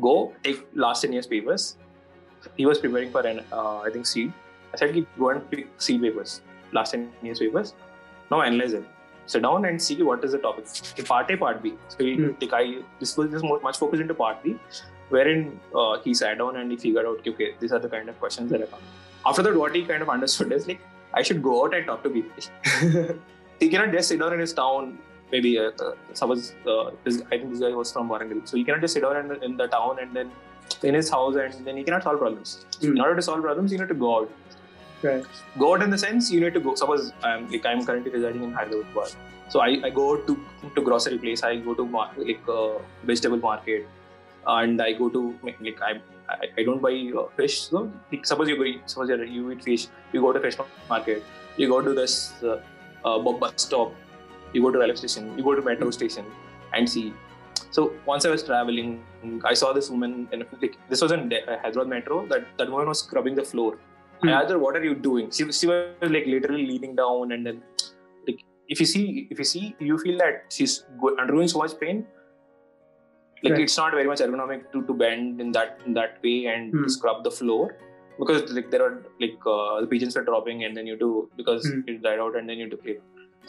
go 0.00 0.32
take 0.42 0.66
last 0.74 1.02
10 1.02 1.12
years 1.12 1.26
papers. 1.26 1.76
He 2.56 2.66
was 2.66 2.78
preparing 2.78 3.10
for 3.10 3.26
an, 3.26 3.40
uh, 3.52 3.80
I 3.80 3.90
think, 3.90 4.06
CEED. 4.06 4.32
I 4.72 4.76
said, 4.76 5.06
go 5.18 5.30
and 5.30 5.50
pick 5.50 5.68
CEED 5.78 6.02
papers, 6.02 6.42
last 6.72 6.92
10 6.92 7.10
years 7.22 7.38
papers. 7.40 7.74
Now 8.30 8.42
analyze 8.42 8.72
it. 8.72 8.84
Sit 9.26 9.42
down 9.42 9.64
and 9.64 9.80
see 9.80 10.02
what 10.02 10.24
is 10.24 10.32
the 10.32 10.38
topic. 10.38 10.66
Okay, 10.92 11.02
part 11.02 11.30
A, 11.30 11.36
part 11.36 11.62
B. 11.62 11.74
So 11.88 11.98
he, 12.04 12.14
Hmm. 12.16 12.30
like 12.40 12.52
I, 12.52 12.78
this 12.98 13.16
was 13.16 13.30
this 13.30 13.42
much 13.42 13.78
focused 13.78 14.00
into 14.02 14.14
part 14.14 14.42
B, 14.42 14.56
wherein 15.08 15.60
uh, 15.74 15.98
he 16.00 16.14
sat 16.14 16.38
down 16.38 16.56
and 16.56 16.70
he 16.70 16.76
figured 16.76 17.06
out, 17.06 17.18
okay, 17.18 17.30
okay, 17.30 17.54
these 17.60 17.72
are 17.72 17.78
the 17.78 17.88
kind 17.88 18.08
of 18.08 18.18
questions 18.18 18.50
that 18.50 18.62
are 18.62 18.66
coming. 18.66 18.86
After 19.26 19.42
that, 19.42 19.56
what 19.56 19.74
he 19.74 19.84
kind 19.84 20.02
of 20.02 20.08
understood 20.08 20.52
is 20.52 20.66
like, 20.66 20.80
I 21.12 21.22
should 21.22 21.42
go 21.42 21.64
out 21.64 21.74
and 21.74 21.86
talk 21.86 22.02
to 22.04 22.10
people. 22.10 22.32
he 23.60 23.68
cannot 23.68 23.92
just 23.92 24.08
sit 24.08 24.20
down 24.20 24.32
in 24.32 24.40
his 24.40 24.52
town. 24.52 24.98
Maybe 25.32 25.58
uh, 25.58 25.70
uh, 25.80 25.94
suppose 26.14 26.54
uh, 26.66 26.90
this, 27.04 27.22
I 27.30 27.38
think 27.38 27.50
this 27.50 27.60
guy 27.60 27.70
was 27.70 27.92
from 27.92 28.08
Warangal, 28.08 28.48
so 28.48 28.56
he 28.56 28.64
cannot 28.64 28.80
just 28.80 28.94
sit 28.94 29.02
down 29.02 29.16
in, 29.16 29.42
in 29.44 29.56
the 29.56 29.66
town 29.68 29.98
and 30.00 30.14
then 30.14 30.30
in 30.82 30.94
his 30.94 31.08
house 31.10 31.36
and 31.36 31.64
then 31.66 31.76
he 31.76 31.84
cannot 31.84 32.02
solve 32.02 32.18
problems. 32.18 32.64
Hmm. 32.80 32.96
In 32.96 33.00
order 33.00 33.16
to 33.16 33.22
solve 33.22 33.42
problems, 33.42 33.70
you 33.72 33.78
need 33.78 33.88
to 33.88 33.94
go 33.94 34.20
out. 34.20 34.30
Right. 35.02 35.24
Go 35.58 35.74
out 35.74 35.82
in 35.82 35.90
the 35.90 35.96
sense 35.96 36.30
you 36.30 36.40
need 36.40 36.52
to 36.54 36.60
go. 36.60 36.74
Suppose 36.74 37.12
I'm 37.22 37.50
like 37.50 37.64
I'm 37.64 37.84
currently 37.86 38.10
residing 38.10 38.42
in 38.42 38.52
Hyderabad, 38.52 39.14
so 39.48 39.60
I, 39.60 39.80
I 39.82 39.90
go 39.90 40.18
to 40.18 40.36
to 40.74 40.82
grocery 40.82 41.18
place. 41.18 41.42
I 41.42 41.56
go 41.56 41.74
to 41.74 41.86
mar- 41.86 42.12
like 42.18 42.42
uh, 42.46 42.74
vegetable 43.04 43.38
market, 43.38 43.88
and 44.46 44.82
I 44.82 44.92
go 44.92 45.08
to 45.08 45.34
like 45.42 45.80
I 45.80 46.00
I, 46.58 46.62
don't 46.62 46.82
buy 46.82 46.92
uh, 47.18 47.28
fish. 47.36 47.62
So 47.62 47.90
like, 48.12 48.26
suppose 48.26 48.48
you 48.50 48.56
go 48.56 48.80
suppose 48.86 49.08
you 49.08 49.50
eat 49.50 49.64
fish, 49.64 49.86
you 50.12 50.20
go 50.20 50.32
to 50.34 50.40
fish 50.40 50.56
market, 50.88 51.24
you 51.56 51.68
go 51.68 51.80
to 51.80 51.94
this 51.94 52.34
uh, 52.42 52.60
uh, 53.04 53.18
bus 53.18 53.52
stop, 53.56 53.94
you 54.52 54.60
go 54.60 54.70
to 54.70 54.78
railway 54.78 54.96
station, 54.96 55.36
you 55.36 55.42
go 55.42 55.54
to 55.54 55.62
metro 55.62 55.90
station, 55.90 56.24
and 56.74 56.88
see. 56.88 57.14
So 57.70 57.94
once 58.04 58.24
I 58.26 58.30
was 58.30 58.42
traveling, 58.42 59.02
I 59.44 59.54
saw 59.54 59.72
this 59.72 59.88
woman. 59.88 60.28
In, 60.32 60.44
like, 60.60 60.76
this 60.88 61.00
was 61.00 61.12
in 61.12 61.32
uh, 61.32 61.58
Hyderabad 61.62 61.88
metro. 61.88 62.26
That 62.26 62.46
that 62.58 62.70
woman 62.70 62.88
was 62.88 63.00
scrubbing 63.00 63.34
the 63.34 63.44
floor. 63.44 63.78
Hmm. 64.22 64.28
I 64.28 64.32
asked 64.40 64.50
her, 64.50 64.58
"What 64.58 64.76
are 64.76 64.84
you 64.84 64.94
doing?" 64.94 65.30
She, 65.30 65.50
she 65.58 65.66
was 65.66 66.10
like 66.16 66.26
literally 66.26 66.66
leaning 66.70 66.94
down, 66.96 67.32
and 67.32 67.46
then 67.46 67.62
like 68.28 68.40
if 68.68 68.80
you 68.80 68.86
see, 68.86 69.26
if 69.30 69.38
you 69.38 69.44
see, 69.44 69.74
you 69.78 69.98
feel 69.98 70.18
that 70.18 70.44
she's 70.50 70.84
go- 71.04 71.16
undergoing 71.18 71.48
so 71.48 71.58
much 71.58 71.78
pain. 71.84 72.06
Like 73.42 73.52
Right. 73.54 73.62
it's 73.62 73.76
not 73.78 73.92
very 73.92 74.06
much 74.06 74.18
ergonomic 74.20 74.70
to, 74.72 74.82
to 74.86 74.92
bend 75.02 75.40
in 75.40 75.52
that 75.52 75.80
in 75.86 75.94
that 75.94 76.18
way 76.22 76.46
and 76.54 76.72
Hmm. 76.74 76.88
scrub 76.88 77.24
the 77.24 77.30
floor 77.30 77.76
because 78.18 78.52
like 78.56 78.70
there 78.70 78.82
are 78.86 79.02
like 79.22 79.38
uh, 79.46 79.80
the 79.80 79.86
pigeons 79.92 80.14
were 80.18 80.24
dropping 80.24 80.64
and 80.64 80.76
then 80.76 80.86
you 80.86 80.96
do 81.04 81.08
because 81.38 81.66
Hmm. 81.70 81.80
it 81.92 82.02
died 82.02 82.18
out 82.26 82.36
and 82.36 82.46
then 82.52 82.58
you 82.58 82.68
do 82.74 82.76
clear. 82.82 82.98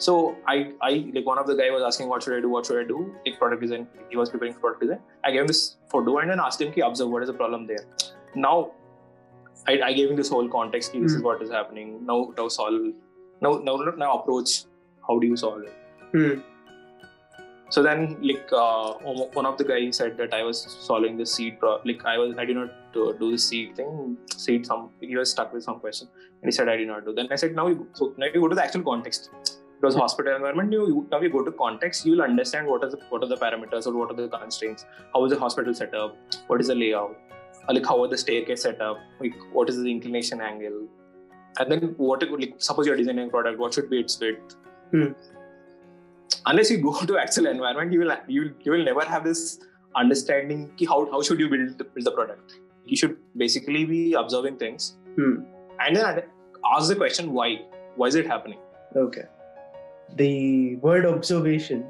So 0.06 0.14
I 0.52 0.56
I 0.80 0.90
like 1.16 1.26
one 1.32 1.38
of 1.42 1.46
the 1.50 1.56
guy 1.60 1.68
was 1.74 1.82
asking 1.88 2.08
what 2.12 2.22
should 2.26 2.36
I 2.38 2.40
do 2.44 2.48
what 2.54 2.64
should 2.70 2.78
I 2.82 2.86
do 2.92 3.00
like 3.26 3.38
product 3.42 3.60
design 3.66 3.86
he 4.08 4.16
was 4.22 4.30
preparing 4.30 4.54
for 4.54 4.60
product 4.62 4.80
design 4.86 5.02
I 5.22 5.30
gave 5.34 5.42
him 5.42 5.50
this 5.52 5.60
photo 5.94 6.16
and 6.22 6.30
then 6.34 6.40
asked 6.46 6.62
him 6.66 6.72
to 6.76 6.86
observe 6.86 7.10
what 7.16 7.22
is 7.26 7.28
the 7.32 7.36
problem 7.42 7.66
there 7.72 7.84
now 8.46 8.54
I, 9.68 9.80
I 9.88 9.92
gave 9.92 10.10
him 10.10 10.16
this 10.16 10.28
whole 10.28 10.48
context 10.48 10.92
ki 10.92 11.00
this 11.00 11.12
is 11.12 11.18
Hmm. 11.18 11.24
what 11.26 11.42
is 11.42 11.50
happening. 11.50 11.90
Now 12.06 12.32
now 12.38 12.48
solve 12.48 12.80
now 13.40 13.52
now 13.68 13.76
now 14.04 14.10
approach 14.18 14.64
how 15.08 15.18
do 15.18 15.26
you 15.26 15.36
solve 15.36 15.62
it? 15.62 15.74
Hmm. 16.14 16.40
so 17.74 17.82
then 17.84 18.00
like 18.30 18.50
uh, 18.52 18.92
one 19.38 19.46
of 19.50 19.56
the 19.60 19.64
guys 19.70 19.96
said 20.00 20.16
that 20.18 20.34
i 20.38 20.42
was 20.48 20.58
solving 20.88 21.14
the 21.20 21.26
CEED 21.34 21.54
pro- 21.60 21.78
like 21.90 22.02
i 22.12 22.16
was 22.22 22.36
i 22.42 22.44
did 22.50 22.58
not 22.60 22.70
uh, 23.02 23.12
do 23.20 23.30
the 23.34 23.38
CEED 23.44 23.70
thing 23.78 24.16
CEED 24.44 24.66
some 24.70 24.82
he 25.00 25.16
was 25.20 25.30
stuck 25.30 25.52
with 25.54 25.64
some 25.68 25.78
question. 25.84 26.08
And 26.42 26.48
he 26.50 26.52
said 26.56 26.68
i 26.68 26.76
did 26.76 26.88
not 26.88 27.04
do. 27.06 27.14
Then 27.18 27.28
i 27.30 27.36
said 27.42 27.54
now 27.60 27.66
you 27.72 27.86
so 28.00 28.12
now 28.18 28.26
you 28.26 28.40
go 28.44 28.48
to 28.48 28.58
the 28.60 28.64
actual 28.66 28.82
context. 28.90 29.30
It 29.46 29.86
was 29.86 29.94
hospital 29.96 30.36
environment. 30.36 30.72
You, 30.76 30.82
you 30.88 31.08
now 31.10 31.20
you 31.24 31.30
go 31.36 31.42
to 31.48 31.52
context 31.52 32.04
you 32.06 32.12
will 32.14 32.22
understand 32.22 32.66
what 32.72 32.84
are 32.84 32.90
the 32.94 32.98
what 33.14 33.24
are 33.24 33.30
the 33.34 33.38
parameters 33.44 33.86
or 33.86 33.94
what 34.00 34.10
are 34.12 34.18
the 34.20 34.28
constraints. 34.28 34.84
How 35.14 35.24
is 35.24 35.32
the 35.32 35.38
hospital 35.44 35.72
set 35.82 35.94
up? 35.94 36.16
What 36.48 36.60
is 36.60 36.68
the 36.68 36.74
layout 36.74 37.16
like 37.68 37.86
how 37.86 38.02
are 38.02 38.08
the 38.08 38.18
staircase 38.18 38.62
set 38.62 38.80
up 38.80 38.98
like 39.20 39.34
what 39.52 39.68
is 39.70 39.76
the 39.82 39.90
inclination 39.90 40.40
angle 40.40 40.78
and 41.58 41.70
then 41.72 41.94
what 41.96 42.22
it 42.22 42.30
would 42.30 42.40
like 42.40 42.54
suppose 42.58 42.86
you're 42.86 42.96
designing 42.96 43.28
a 43.28 43.30
product 43.30 43.58
what 43.58 43.72
should 43.74 43.88
be 43.90 44.00
its 44.00 44.18
width 44.20 44.56
Hmm. 44.90 45.12
unless 46.46 46.70
you 46.70 46.78
go 46.78 46.92
to 47.10 47.18
actual 47.18 47.46
environment 47.46 47.92
you 47.92 48.00
will 48.00 48.16
you, 48.28 48.42
will- 48.42 48.56
you 48.64 48.72
will 48.72 48.84
never 48.84 49.04
have 49.04 49.24
this 49.24 49.60
understanding 49.96 50.70
ki 50.76 50.86
how, 50.86 50.98
how 51.10 51.22
should 51.22 51.38
you 51.40 51.48
build, 51.48 51.76
build 51.78 52.06
the 52.06 52.10
product 52.10 52.58
you 52.86 52.96
should 52.96 53.16
basically 53.36 53.84
be 53.84 54.14
observing 54.14 54.56
things 54.56 54.96
Hmm. 55.16 55.34
and 55.80 55.96
then 55.96 56.22
ask 56.74 56.88
the 56.88 56.96
question 56.96 57.32
why 57.32 57.48
why 57.96 58.06
is 58.08 58.14
it 58.14 58.26
happening 58.26 58.58
Okay. 58.94 59.22
The 60.16 60.76
word 60.76 61.06
observation 61.06 61.84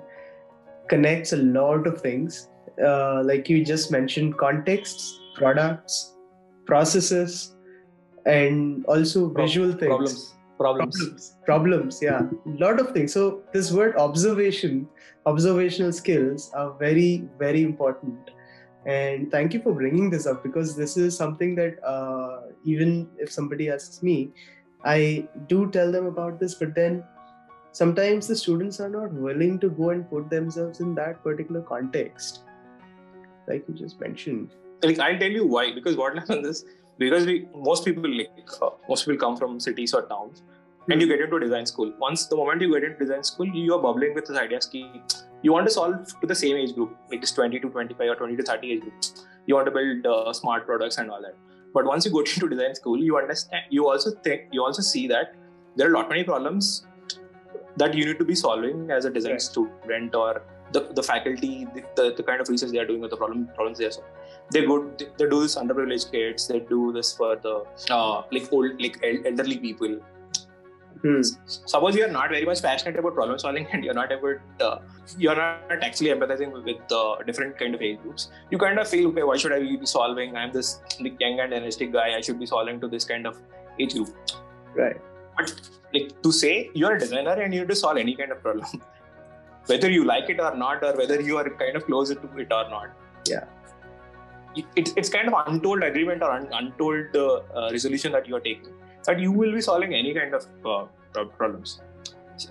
connects 0.89 1.33
a 1.33 1.37
lot 1.37 1.89
of 1.89 2.01
things. 2.01 2.49
Uh, 2.81 3.23
like 3.25 3.49
you 3.49 3.65
just 3.65 3.91
mentioned, 3.91 4.37
contexts, 4.39 5.19
products, 5.35 6.15
processes, 6.67 7.57
and 8.27 8.85
also 8.87 9.29
Pro- 9.29 9.45
visual 9.45 9.73
things. 9.73 9.87
problems 9.87 10.35
problems 10.63 10.97
Problems. 10.97 11.37
Problems, 11.45 12.03
yeah. 12.03 12.21
A 12.47 12.57
lot 12.65 12.79
of 12.81 12.93
things. 12.93 13.13
So, 13.13 13.43
this 13.53 13.73
word 13.73 13.97
observation, 13.97 14.89
observational 15.27 15.93
skills 15.93 16.51
are 16.55 16.73
very, 16.79 17.29
very 17.39 17.63
important. 17.63 18.31
And 18.87 19.31
thank 19.31 19.55
you 19.55 19.63
for 19.63 19.73
bringing 19.73 20.11
this 20.11 20.27
up 20.27 20.43
because 20.43 20.77
this 20.77 20.97
is 20.97 21.17
something 21.17 21.55
that 21.57 21.83
uh, 21.85 22.53
even 22.65 23.09
if 23.19 23.31
somebody 23.31 23.71
asks 23.71 24.03
me, 24.03 24.31
I 24.85 25.29
do 25.49 25.71
tell 25.71 25.93
them 25.93 26.07
about 26.07 26.41
this, 26.41 26.55
but 26.55 26.75
then 26.75 27.05
sometimes 27.73 28.27
the 28.27 28.37
students 28.37 28.81
are 28.81 28.89
not 28.89 29.13
willing 29.13 29.59
to 29.61 29.71
go 29.71 29.91
and 29.91 30.09
put 30.09 30.31
themselves 30.31 30.81
in 30.81 30.95
that 30.97 31.23
particular 31.23 31.63
context, 31.63 32.43
like 33.47 33.65
you 33.69 33.75
just 33.75 34.01
mentioned. 34.01 34.51
Like 34.83 34.99
I'll 34.99 35.19
tell 35.19 35.31
you 35.31 35.47
why. 35.47 35.73
Because 35.73 35.97
what 35.97 36.19
happens 36.19 36.47
is 36.47 36.65
because 36.99 37.27
we 37.27 37.47
most 37.55 37.85
people 37.85 38.09
like 38.09 38.51
uh, 38.61 38.71
most 38.89 39.07
people 39.07 39.21
come 39.21 39.37
from 39.37 39.61
cities 39.61 39.95
or 39.95 40.03
towns, 40.03 40.43
and 40.89 41.01
you 41.01 41.09
get 41.09 41.21
into 41.21 41.39
design 41.39 41.67
school. 41.67 41.93
Once 41.99 42.27
the 42.27 42.37
moment 42.37 42.61
you 42.61 42.73
get 42.73 42.85
into 42.85 42.99
design 42.99 43.25
school, 43.25 43.47
you 43.47 43.75
are 43.75 43.81
bubbling 43.81 44.15
with 44.15 44.27
this 44.27 44.39
idea 44.39 44.61
you 45.43 45.53
want 45.53 45.67
to 45.67 45.73
solve 45.73 46.21
to 46.21 46.27
the 46.27 46.35
same 46.35 46.57
age 46.57 46.75
group, 46.75 46.97
like 47.11 47.21
this 47.21 47.33
20 47.33 47.59
to 47.61 47.69
25 47.69 48.11
or 48.11 48.15
20 48.15 48.37
to 48.37 48.43
30 48.43 48.73
age 48.73 48.81
group. 48.81 48.95
You 49.47 49.57
want 49.57 49.67
to 49.67 49.73
build 49.73 50.07
uh, 50.07 50.33
smart 50.33 50.67
products 50.67 50.99
and 50.99 51.11
all 51.11 51.21
that. 51.21 51.35
But 51.75 51.85
once 51.85 52.05
you 52.05 52.13
go 52.13 52.21
into 52.35 52.49
design 52.49 52.75
school, 52.75 52.99
you 53.03 53.19
understand. 53.19 53.65
You 53.71 53.89
also 53.89 54.13
think 54.23 54.43
you 54.53 54.65
also 54.65 54.83
see 54.83 55.09
that 55.09 55.35
there 55.77 55.89
are 55.89 55.91
a 55.91 55.95
lot 55.95 56.09
many 56.09 56.23
problems 56.23 56.87
that 57.77 57.95
you 57.95 58.05
need 58.05 58.19
to 58.19 58.25
be 58.25 58.35
solving 58.35 58.91
as 58.91 59.05
a 59.05 59.11
design 59.11 59.33
Right. 59.33 59.43
student 59.43 60.15
or 60.15 60.43
the, 60.73 60.81
the 60.95 61.03
faculty, 61.03 61.67
the, 61.75 61.83
the, 61.97 62.15
the 62.15 62.23
kind 62.23 62.41
of 62.41 62.49
research 62.49 62.71
they 62.71 62.79
are 62.79 62.87
doing 62.87 63.01
with 63.01 63.11
the 63.11 63.17
problem 63.17 63.49
problems 63.55 63.79
they 63.79 63.87
are 63.87 63.91
solving 63.91 64.13
they 64.51 64.65
go 64.67 64.77
they, 64.99 65.27
do 65.29 65.41
this 65.43 65.57
underprivileged 65.57 66.11
kids 66.13 66.47
they 66.49 66.61
do 66.61 66.93
this 66.93 67.13
for 67.17 67.37
the 67.37 67.55
uh, 67.91 68.23
like 68.31 68.53
old 68.53 68.81
like 68.81 68.99
el- 69.03 69.27
elderly 69.27 69.59
people 69.59 70.01
Hmm. 71.05 71.21
suppose 71.47 71.97
you 71.97 72.05
are 72.05 72.11
not 72.17 72.29
very 72.31 72.45
much 72.45 72.63
passionate 72.63 72.97
about 72.97 73.15
problem 73.15 73.37
solving 73.37 73.67
and 73.73 73.85
you're 73.85 73.95
not 73.95 74.13
about 74.13 74.37
uh, 74.67 74.79
you're 75.19 75.35
not 75.35 75.83
actually 75.87 76.11
empathizing 76.11 76.53
with 76.67 76.93
uh, 76.93 77.17
different 77.27 77.59
kind 77.59 77.75
of 77.75 77.83
age 77.83 77.99
groups 78.03 78.31
you 78.53 78.59
kind 78.59 78.79
of 78.79 78.87
feel 78.87 79.09
okay 79.09 79.25
why 79.25 79.37
should 79.37 79.53
i 79.53 79.59
be 79.59 79.85
solving 79.85 80.37
i'm 80.37 80.53
this 80.53 80.81
like, 81.01 81.17
young 81.21 81.41
and 81.41 81.53
energetic 81.53 81.93
guy 81.93 82.15
i 82.19 82.21
should 82.21 82.39
be 82.39 82.47
solving 82.47 82.81
to 82.81 82.87
this 82.87 83.05
kind 83.05 83.27
of 83.27 83.41
age 83.81 83.95
group 83.95 84.11
Right. 84.77 85.01
but 85.37 85.53
like 85.93 86.23
to 86.23 86.31
say 86.31 86.71
you're 86.73 86.95
a 86.95 87.01
designer 87.01 87.33
and 87.33 87.53
you 87.53 87.61
need 87.63 87.69
to 87.69 87.75
solve 87.75 87.97
any 87.97 88.15
kind 88.15 88.31
of 88.31 88.41
problem 88.41 88.81
whether 89.67 89.91
you 89.91 90.05
like 90.05 90.31
it 90.31 90.39
or 90.39 90.55
not 90.55 90.85
or 90.85 90.95
whether 90.97 91.21
you 91.21 91.37
are 91.37 91.51
kind 91.65 91.75
of 91.75 91.85
closer 91.87 92.15
to 92.15 92.29
it 92.39 92.53
or 92.53 92.69
not 92.77 92.91
Yeah. 93.27 93.45
It- 94.57 94.67
it's, 94.77 94.93
it's 94.97 95.09
kind 95.09 95.29
of 95.29 95.35
untold 95.47 95.83
agreement 95.83 96.23
or 96.23 96.31
un, 96.31 96.49
untold 96.53 97.17
uh, 97.17 97.41
uh, 97.59 97.69
resolution 97.71 98.13
that 98.13 98.29
you 98.29 98.37
are 98.37 98.41
taking 98.41 98.73
that 99.07 99.19
you 99.19 99.33
will 99.33 99.53
be 99.53 99.61
solving 99.61 99.95
any 99.95 100.15
kind 100.15 100.35
of 100.35 100.47
uh, 100.65 101.25
problems. 101.39 101.81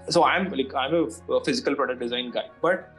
So 0.10 0.24
i'm 0.24 0.50
like 0.52 0.74
i'm 0.76 0.94
a, 0.96 1.44
physical 1.44 1.76
product 1.76 2.00
design 2.00 2.32
guy 2.32 2.46
but 2.62 2.94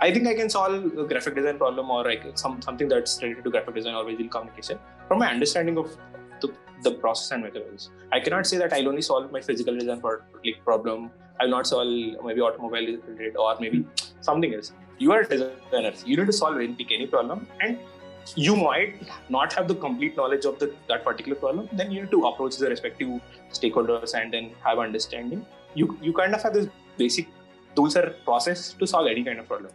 i 0.00 0.12
think 0.12 0.26
i 0.26 0.34
can 0.34 0.50
solve 0.50 0.98
a 1.02 1.04
graphic 1.04 1.34
design 1.34 1.56
problem 1.58 1.90
or 1.90 2.04
like 2.04 2.24
some 2.42 2.60
something 2.60 2.88
that's 2.88 3.22
related 3.22 3.44
to 3.44 3.50
graphic 3.50 3.74
design 3.74 3.94
or 3.94 4.04
visual 4.04 4.28
communication 4.28 4.78
from 5.06 5.20
my 5.20 5.28
understanding 5.30 5.78
of 5.78 5.96
the, 6.40 6.48
the 6.82 6.92
process 6.92 7.30
and 7.32 7.44
methodologies. 7.44 7.88
I 8.12 8.20
cannot 8.20 8.46
say 8.46 8.58
that 8.58 8.72
i'll 8.72 8.88
only 8.88 9.02
solve 9.02 9.30
my 9.32 9.40
physical 9.40 9.76
design 9.78 10.02
like 10.44 10.64
problem. 10.64 11.10
I'll 11.40 11.48
not 11.48 11.66
solve 11.66 11.88
maybe 12.24 12.40
automobile 12.40 12.98
related 13.06 13.36
or 13.36 13.56
maybe 13.60 13.86
something 14.20 14.54
else. 14.54 14.72
You 14.98 15.12
are 15.12 15.20
a 15.20 15.28
designer. 15.28 15.92
You 16.04 16.16
need 16.16 16.26
to 16.26 16.32
solve 16.32 16.56
any, 16.56 16.86
any 16.90 17.06
problem. 17.06 17.46
And 17.60 17.78
you 18.36 18.54
might 18.56 18.94
not 19.28 19.52
have 19.52 19.68
the 19.68 19.74
complete 19.74 20.16
knowledge 20.16 20.44
of 20.44 20.58
the, 20.58 20.74
that 20.88 21.04
particular 21.04 21.36
problem 21.36 21.68
then 21.72 21.90
you 21.90 22.02
need 22.02 22.10
to 22.10 22.26
approach 22.26 22.56
the 22.56 22.68
respective 22.68 23.20
stakeholders 23.52 24.14
and 24.14 24.32
then 24.32 24.50
have 24.64 24.78
understanding 24.78 25.44
you 25.74 25.98
you 26.02 26.12
kind 26.12 26.34
of 26.34 26.42
have 26.42 26.54
this 26.54 26.68
basic 26.96 27.28
tools 27.74 27.96
or 27.96 28.14
process 28.24 28.72
to 28.74 28.86
solve 28.86 29.06
any 29.06 29.24
kind 29.24 29.38
of 29.38 29.46
problem 29.46 29.72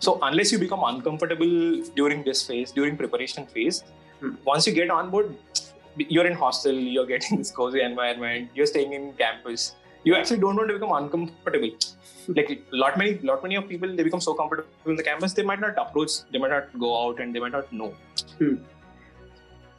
so 0.00 0.18
unless 0.22 0.50
you 0.50 0.58
become 0.58 0.82
uncomfortable 0.84 1.82
during 1.96 2.24
this 2.24 2.46
phase 2.46 2.72
during 2.72 2.96
preparation 2.96 3.46
phase 3.46 3.84
Hmm. 4.22 4.34
once 4.44 4.66
you 4.68 4.72
get 4.72 4.88
on 4.88 5.10
board 5.10 5.36
you're 5.96 6.26
in 6.26 6.34
hostel 6.34 6.72
you're 6.72 7.06
getting 7.06 7.38
this 7.42 7.50
cozy 7.50 7.80
environment 7.82 8.50
you're 8.54 8.70
staying 8.72 8.92
in 8.92 9.12
campus 9.14 9.74
you 10.04 10.14
actually 10.14 10.40
don't 10.40 10.56
want 10.56 10.68
to 10.68 10.74
become 10.74 10.92
uncomfortable. 10.92 11.70
Like 12.28 12.50
lot 12.70 12.98
many 12.98 13.18
lot 13.30 13.42
many 13.42 13.56
of 13.56 13.68
people 13.68 13.94
they 13.96 14.02
become 14.02 14.20
so 14.20 14.34
comfortable 14.34 14.68
in 14.86 14.96
the 14.96 15.02
campus 15.02 15.32
they 15.32 15.42
might 15.42 15.60
not 15.60 15.76
approach 15.76 16.12
they 16.30 16.38
might 16.38 16.50
not 16.50 16.78
go 16.78 16.90
out 17.02 17.20
and 17.20 17.34
they 17.34 17.40
might 17.40 17.52
not 17.52 17.72
know. 17.72 17.94
Hmm. 18.38 18.54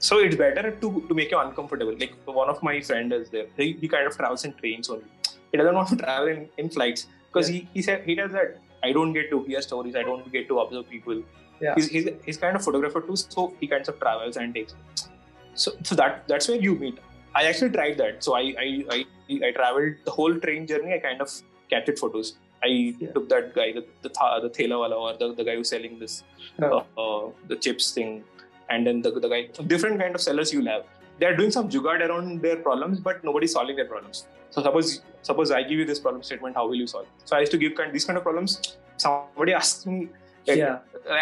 so 0.07 0.19
it's 0.19 0.35
better 0.35 0.71
to 0.81 0.87
to 1.07 1.13
make 1.13 1.31
you 1.31 1.39
uncomfortable. 1.39 1.95
Like 2.03 2.15
one 2.25 2.49
of 2.49 2.61
my 2.61 2.81
friend 2.81 3.13
is 3.13 3.29
there. 3.29 3.47
He, 3.57 3.73
he 3.73 3.87
kind 3.87 4.07
of 4.07 4.17
travels 4.17 4.43
in 4.45 4.53
trains 4.53 4.89
only. 4.89 5.05
He 5.51 5.57
doesn't 5.57 5.75
want 5.75 5.89
to 5.89 5.95
travel 5.95 6.27
in, 6.27 6.49
in 6.57 6.69
flights 6.69 7.07
because 7.31 7.47
he, 7.47 7.67
he 7.73 7.81
said 7.81 8.03
he 8.03 8.15
does 8.15 8.31
that 8.31 8.59
i 8.83 8.91
don't 8.91 9.13
get 9.13 9.29
to 9.29 9.41
hear 9.43 9.61
stories 9.61 9.95
i 9.95 10.03
don't 10.03 10.31
get 10.31 10.47
to 10.47 10.59
observe 10.59 10.89
people. 10.89 11.23
Yeah. 11.61 11.75
he's, 11.75 11.87
he's, 11.87 12.09
he's 12.25 12.37
kind 12.37 12.55
of 12.57 12.63
photographer 12.63 13.01
too 13.01 13.15
so 13.15 13.53
he 13.59 13.67
kinds 13.67 13.87
of 13.87 13.99
travels 13.99 14.37
and 14.37 14.53
takes. 14.53 14.75
So 15.55 15.71
so 15.83 15.95
that 15.95 16.27
that's 16.27 16.47
where 16.49 16.57
you 16.57 16.75
meet. 16.75 16.99
I 17.35 17.45
actually 17.45 17.71
tried 17.71 17.97
that. 17.97 18.23
So 18.23 18.35
i 18.35 18.43
i 18.65 18.69
i, 18.95 19.05
I 19.29 19.51
traveled 19.59 19.93
the 20.05 20.11
whole 20.11 20.35
train 20.45 20.67
journey 20.71 20.93
i 20.97 20.99
kind 21.07 21.21
of 21.25 21.29
captured 21.73 21.97
photos 22.03 22.27
i 22.67 22.67
Yeah. 22.67 23.11
took 23.15 23.27
that 23.33 23.45
guy 23.59 23.67
the 23.77 23.83
the, 24.05 24.09
the 24.45 24.49
thela 24.57 24.77
wala 24.83 24.95
or 25.05 25.11
the, 25.21 25.27
the 25.39 25.45
guy 25.49 25.55
who's 25.57 25.69
selling 25.75 25.95
this 26.03 26.15
Oh. 26.61 26.69
uh, 26.77 27.01
uh, 27.03 27.23
the 27.51 27.55
chips 27.65 27.85
thing 27.95 28.11
and 28.69 28.87
then 28.87 28.97
the, 29.05 29.11
the 29.25 29.29
guy 29.33 29.41
different 29.73 29.97
kind 30.03 30.13
of 30.17 30.21
sellers 30.27 30.51
you'll 30.53 30.71
have 30.75 30.83
they 31.19 31.25
are 31.31 31.35
doing 31.39 31.51
some 31.57 31.67
jugaad 31.73 32.01
around 32.07 32.41
their 32.45 32.57
problems 32.67 32.99
but 33.07 33.23
nobody's 33.29 33.53
solving 33.57 33.75
their 33.81 33.89
problems 33.93 34.17
so 34.53 34.61
suppose 34.67 34.89
suppose 35.29 35.49
i 35.59 35.63
give 35.69 35.79
you 35.81 35.87
this 35.91 36.01
problem 36.05 36.21
statement 36.29 36.55
how 36.59 36.65
will 36.69 36.79
you 36.83 36.87
solve 36.95 37.07
so 37.29 37.35
i 37.37 37.41
used 37.45 37.53
to 37.57 37.61
give 37.63 37.73
kind 37.79 37.91
these 37.97 38.05
kind 38.09 38.17
of 38.21 38.25
problems 38.29 38.51
somebody 39.05 39.53
asks 39.61 39.85
me 39.93 39.97
like, 40.47 40.57
Yeah. 40.57 40.79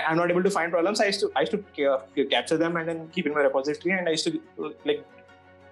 I'm 0.09 0.17
not 0.17 0.29
able 0.31 0.43
to 0.45 0.49
find 0.55 0.71
problems. 0.71 0.99
I 1.03 1.05
used 1.09 1.19
to 1.23 1.27
I 1.35 1.41
used 1.43 1.51
to 1.55 2.25
capture 2.33 2.57
them 2.61 2.75
and 2.79 2.85
then 2.89 2.99
keep 3.13 3.25
in 3.29 3.33
my 3.37 3.41
repository, 3.47 3.93
and 3.97 4.07
I 4.09 4.11
used 4.15 4.25
to 4.27 4.31
like 4.89 4.99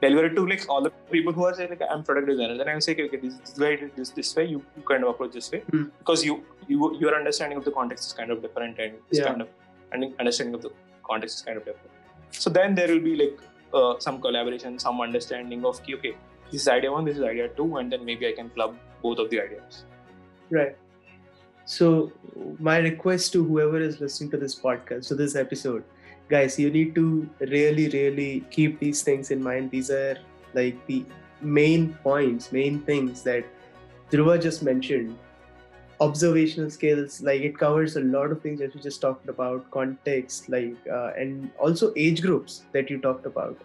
deliver 0.02 0.26
it 0.28 0.36
to 0.36 0.46
like 0.48 0.64
all 0.70 0.82
the 0.82 0.92
people 1.12 1.34
who 1.34 1.44
are 1.46 1.54
saying 1.54 1.70
like 1.72 1.82
I'm 1.90 2.04
product 2.04 2.28
designer. 2.28 2.58
Then 2.58 2.70
I 2.70 2.74
would 2.76 2.84
say, 2.84 2.94
okay, 2.94 3.06
okay 3.06 3.18
this, 3.18 3.36
this 3.46 3.58
way, 3.58 3.72
this 3.96 4.10
this 4.12 4.36
way, 4.36 4.46
you, 4.46 4.64
you 4.78 4.84
kind 4.92 5.04
of 5.04 5.10
approach 5.14 5.34
this 5.34 5.52
way 5.52 5.62
Hmm. 5.72 5.86
because 6.00 6.24
you 6.26 6.44
you 6.68 6.96
your 7.04 7.16
understanding 7.20 7.58
of 7.58 7.66
the 7.66 7.72
context 7.80 8.08
is 8.08 8.14
kind 8.14 8.32
of 8.32 8.42
different, 8.42 8.80
and 8.80 8.94
it's 9.10 9.20
Yeah. 9.20 9.30
kind 9.30 9.42
of 9.42 9.50
and 9.92 10.14
understanding 10.20 10.56
of 10.56 10.62
the 10.68 10.72
context 11.12 11.38
is 11.40 11.42
kind 11.50 11.58
of 11.58 11.66
different. 11.66 11.92
So 12.32 12.50
then 12.50 12.76
there 12.76 12.88
will 12.94 13.06
be 13.12 13.16
like 13.24 13.40
uh, 13.74 13.94
some 14.00 14.22
collaboration, 14.22 14.78
some 14.80 15.02
understanding 15.02 15.66
of 15.66 15.80
okay, 15.82 15.96
okay, 15.96 16.16
this 16.52 16.62
is 16.64 16.68
idea 16.68 16.92
one, 16.92 17.06
this 17.06 17.18
is 17.18 17.24
idea 17.24 17.48
two, 17.50 17.78
and 17.78 17.92
then 17.92 18.06
maybe 18.06 18.28
I 18.28 18.34
can 18.34 18.50
club 18.52 18.76
both 19.02 19.20
of 19.20 19.30
the 19.32 19.42
ideas. 19.42 19.84
Right. 20.52 20.76
So, 21.66 22.12
my 22.60 22.78
request 22.80 23.32
to 23.34 23.44
whoever 23.44 23.80
is 23.80 24.00
listening 24.02 24.32
to 24.32 24.38
this 24.38 24.56
podcast, 24.60 25.08
to 25.10 25.16
this 25.16 25.36
episode, 25.36 25.84
guys, 26.30 26.60
you 26.60 26.70
need 26.70 26.96
to 26.96 27.30
really, 27.40 27.90
really 27.90 28.46
keep 28.52 28.80
these 28.80 29.02
things 29.02 29.32
in 29.32 29.44
mind. 29.44 29.72
These 29.72 29.90
are 29.92 30.18
like 30.54 30.86
the 30.88 31.06
main 31.42 31.94
points, 32.04 32.52
main 32.52 32.82
things 32.82 33.24
that 33.24 33.46
Dhruva 34.12 34.42
just 34.42 34.64
mentioned. 34.64 35.18
Observational 36.02 36.70
skills, 36.70 37.22
like 37.22 37.42
it 37.42 37.58
covers 37.58 37.98
a 37.98 38.00
lot 38.02 38.32
of 38.32 38.42
things 38.42 38.60
that 38.60 38.74
we 38.74 38.82
just 38.82 39.02
talked 39.02 39.28
about, 39.28 39.70
context, 39.70 40.48
like, 40.48 40.76
uh, 40.90 41.12
and 41.18 41.52
also 41.60 41.92
age 41.98 42.22
groups 42.22 42.64
that 42.72 42.90
you 42.90 43.00
talked 43.00 43.26
about. 43.26 43.58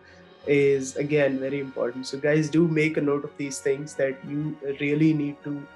is 0.47 0.97
again 0.97 1.39
very 1.39 1.59
important. 1.61 2.07
So, 2.07 2.19
guys, 2.19 2.51
do 2.51 2.69
make 2.69 2.97
a 2.97 3.01
note 3.01 3.25
of 3.25 3.31
these 3.37 3.61
things 3.61 3.95
that 3.95 4.17
you 4.29 4.57
really 4.81 5.13
need 5.13 5.37
to 5.45 5.67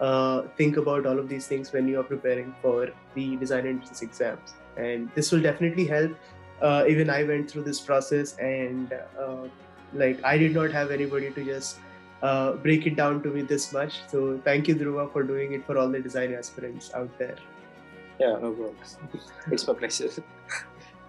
uh, 0.00 0.42
think 0.56 0.76
about 0.76 1.06
all 1.06 1.18
of 1.18 1.28
these 1.28 1.46
things 1.46 1.72
when 1.72 1.88
you 1.88 2.00
are 2.00 2.04
preparing 2.04 2.54
for 2.62 2.90
the 3.14 3.36
design 3.36 3.66
entrance 3.66 4.02
exams. 4.02 4.54
And 4.76 5.10
this 5.14 5.32
will 5.32 5.40
definitely 5.40 5.86
help. 5.86 6.12
Uh, 6.60 6.84
even 6.88 7.10
I 7.10 7.24
went 7.24 7.50
through 7.50 7.62
this 7.64 7.80
process, 7.80 8.36
and 8.38 8.92
uh, 9.18 9.48
like 9.92 10.22
I 10.24 10.38
did 10.38 10.54
not 10.54 10.72
have 10.72 10.90
anybody 10.90 11.30
to 11.30 11.44
just 11.44 11.78
uh, 12.22 12.52
break 12.52 12.86
it 12.86 12.96
down 12.96 13.22
to 13.22 13.28
me 13.28 13.42
this 13.42 13.72
much. 13.72 14.00
So, 14.08 14.40
thank 14.44 14.68
you, 14.68 14.74
Dhruva, 14.74 15.12
for 15.12 15.22
doing 15.22 15.52
it 15.52 15.64
for 15.66 15.78
all 15.78 15.88
the 15.88 16.00
design 16.00 16.34
aspirants 16.34 16.92
out 16.94 17.16
there. 17.18 17.36
Yeah, 18.18 18.38
no 18.42 18.52
problem. 18.52 18.76
it's 19.52 19.66
my 19.66 19.74
pleasure. 19.74 20.10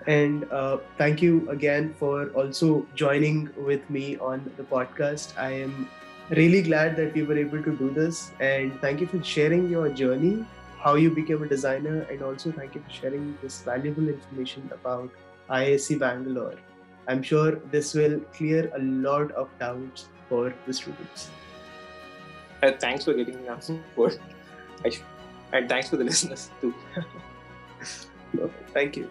And 0.07 0.49
uh, 0.51 0.77
thank 0.97 1.21
you 1.21 1.49
again 1.49 1.93
for 1.99 2.29
also 2.29 2.85
joining 2.95 3.49
with 3.57 3.87
me 3.89 4.17
on 4.17 4.49
the 4.57 4.63
podcast. 4.63 5.37
I 5.37 5.51
am 5.51 5.89
really 6.29 6.61
glad 6.61 6.95
that 6.95 7.13
we 7.13 7.23
were 7.23 7.37
able 7.37 7.61
to 7.63 7.75
do 7.75 7.89
this. 7.91 8.31
And 8.39 8.79
thank 8.81 9.01
you 9.01 9.07
for 9.07 9.21
sharing 9.23 9.69
your 9.69 9.89
journey, 9.89 10.45
how 10.79 10.95
you 10.95 11.11
became 11.11 11.43
a 11.43 11.47
designer, 11.47 12.07
and 12.09 12.21
also 12.21 12.51
thank 12.51 12.75
you 12.75 12.81
for 12.81 12.89
sharing 12.89 13.37
this 13.41 13.61
valuable 13.61 14.07
information 14.07 14.69
about 14.73 15.09
IISc 15.49 15.99
Bangalore. 15.99 16.55
I'm 17.07 17.23
sure 17.23 17.55
this 17.71 17.93
will 17.93 18.19
clear 18.33 18.71
a 18.75 18.79
lot 18.79 19.31
of 19.31 19.49
doubts 19.59 20.07
for 20.27 20.53
the 20.67 20.73
students. 20.73 21.29
Uh, 22.61 22.71
thanks 22.79 23.05
for 23.05 23.13
getting 23.13 23.41
me 23.41 23.47
on 23.47 23.83
board. 23.95 24.19
And 25.53 25.67
thanks 25.67 25.89
for 25.89 25.97
the 25.97 26.03
listeners 26.11 26.49
too. 26.61 26.73
Thank 28.73 28.97
you. 28.97 29.09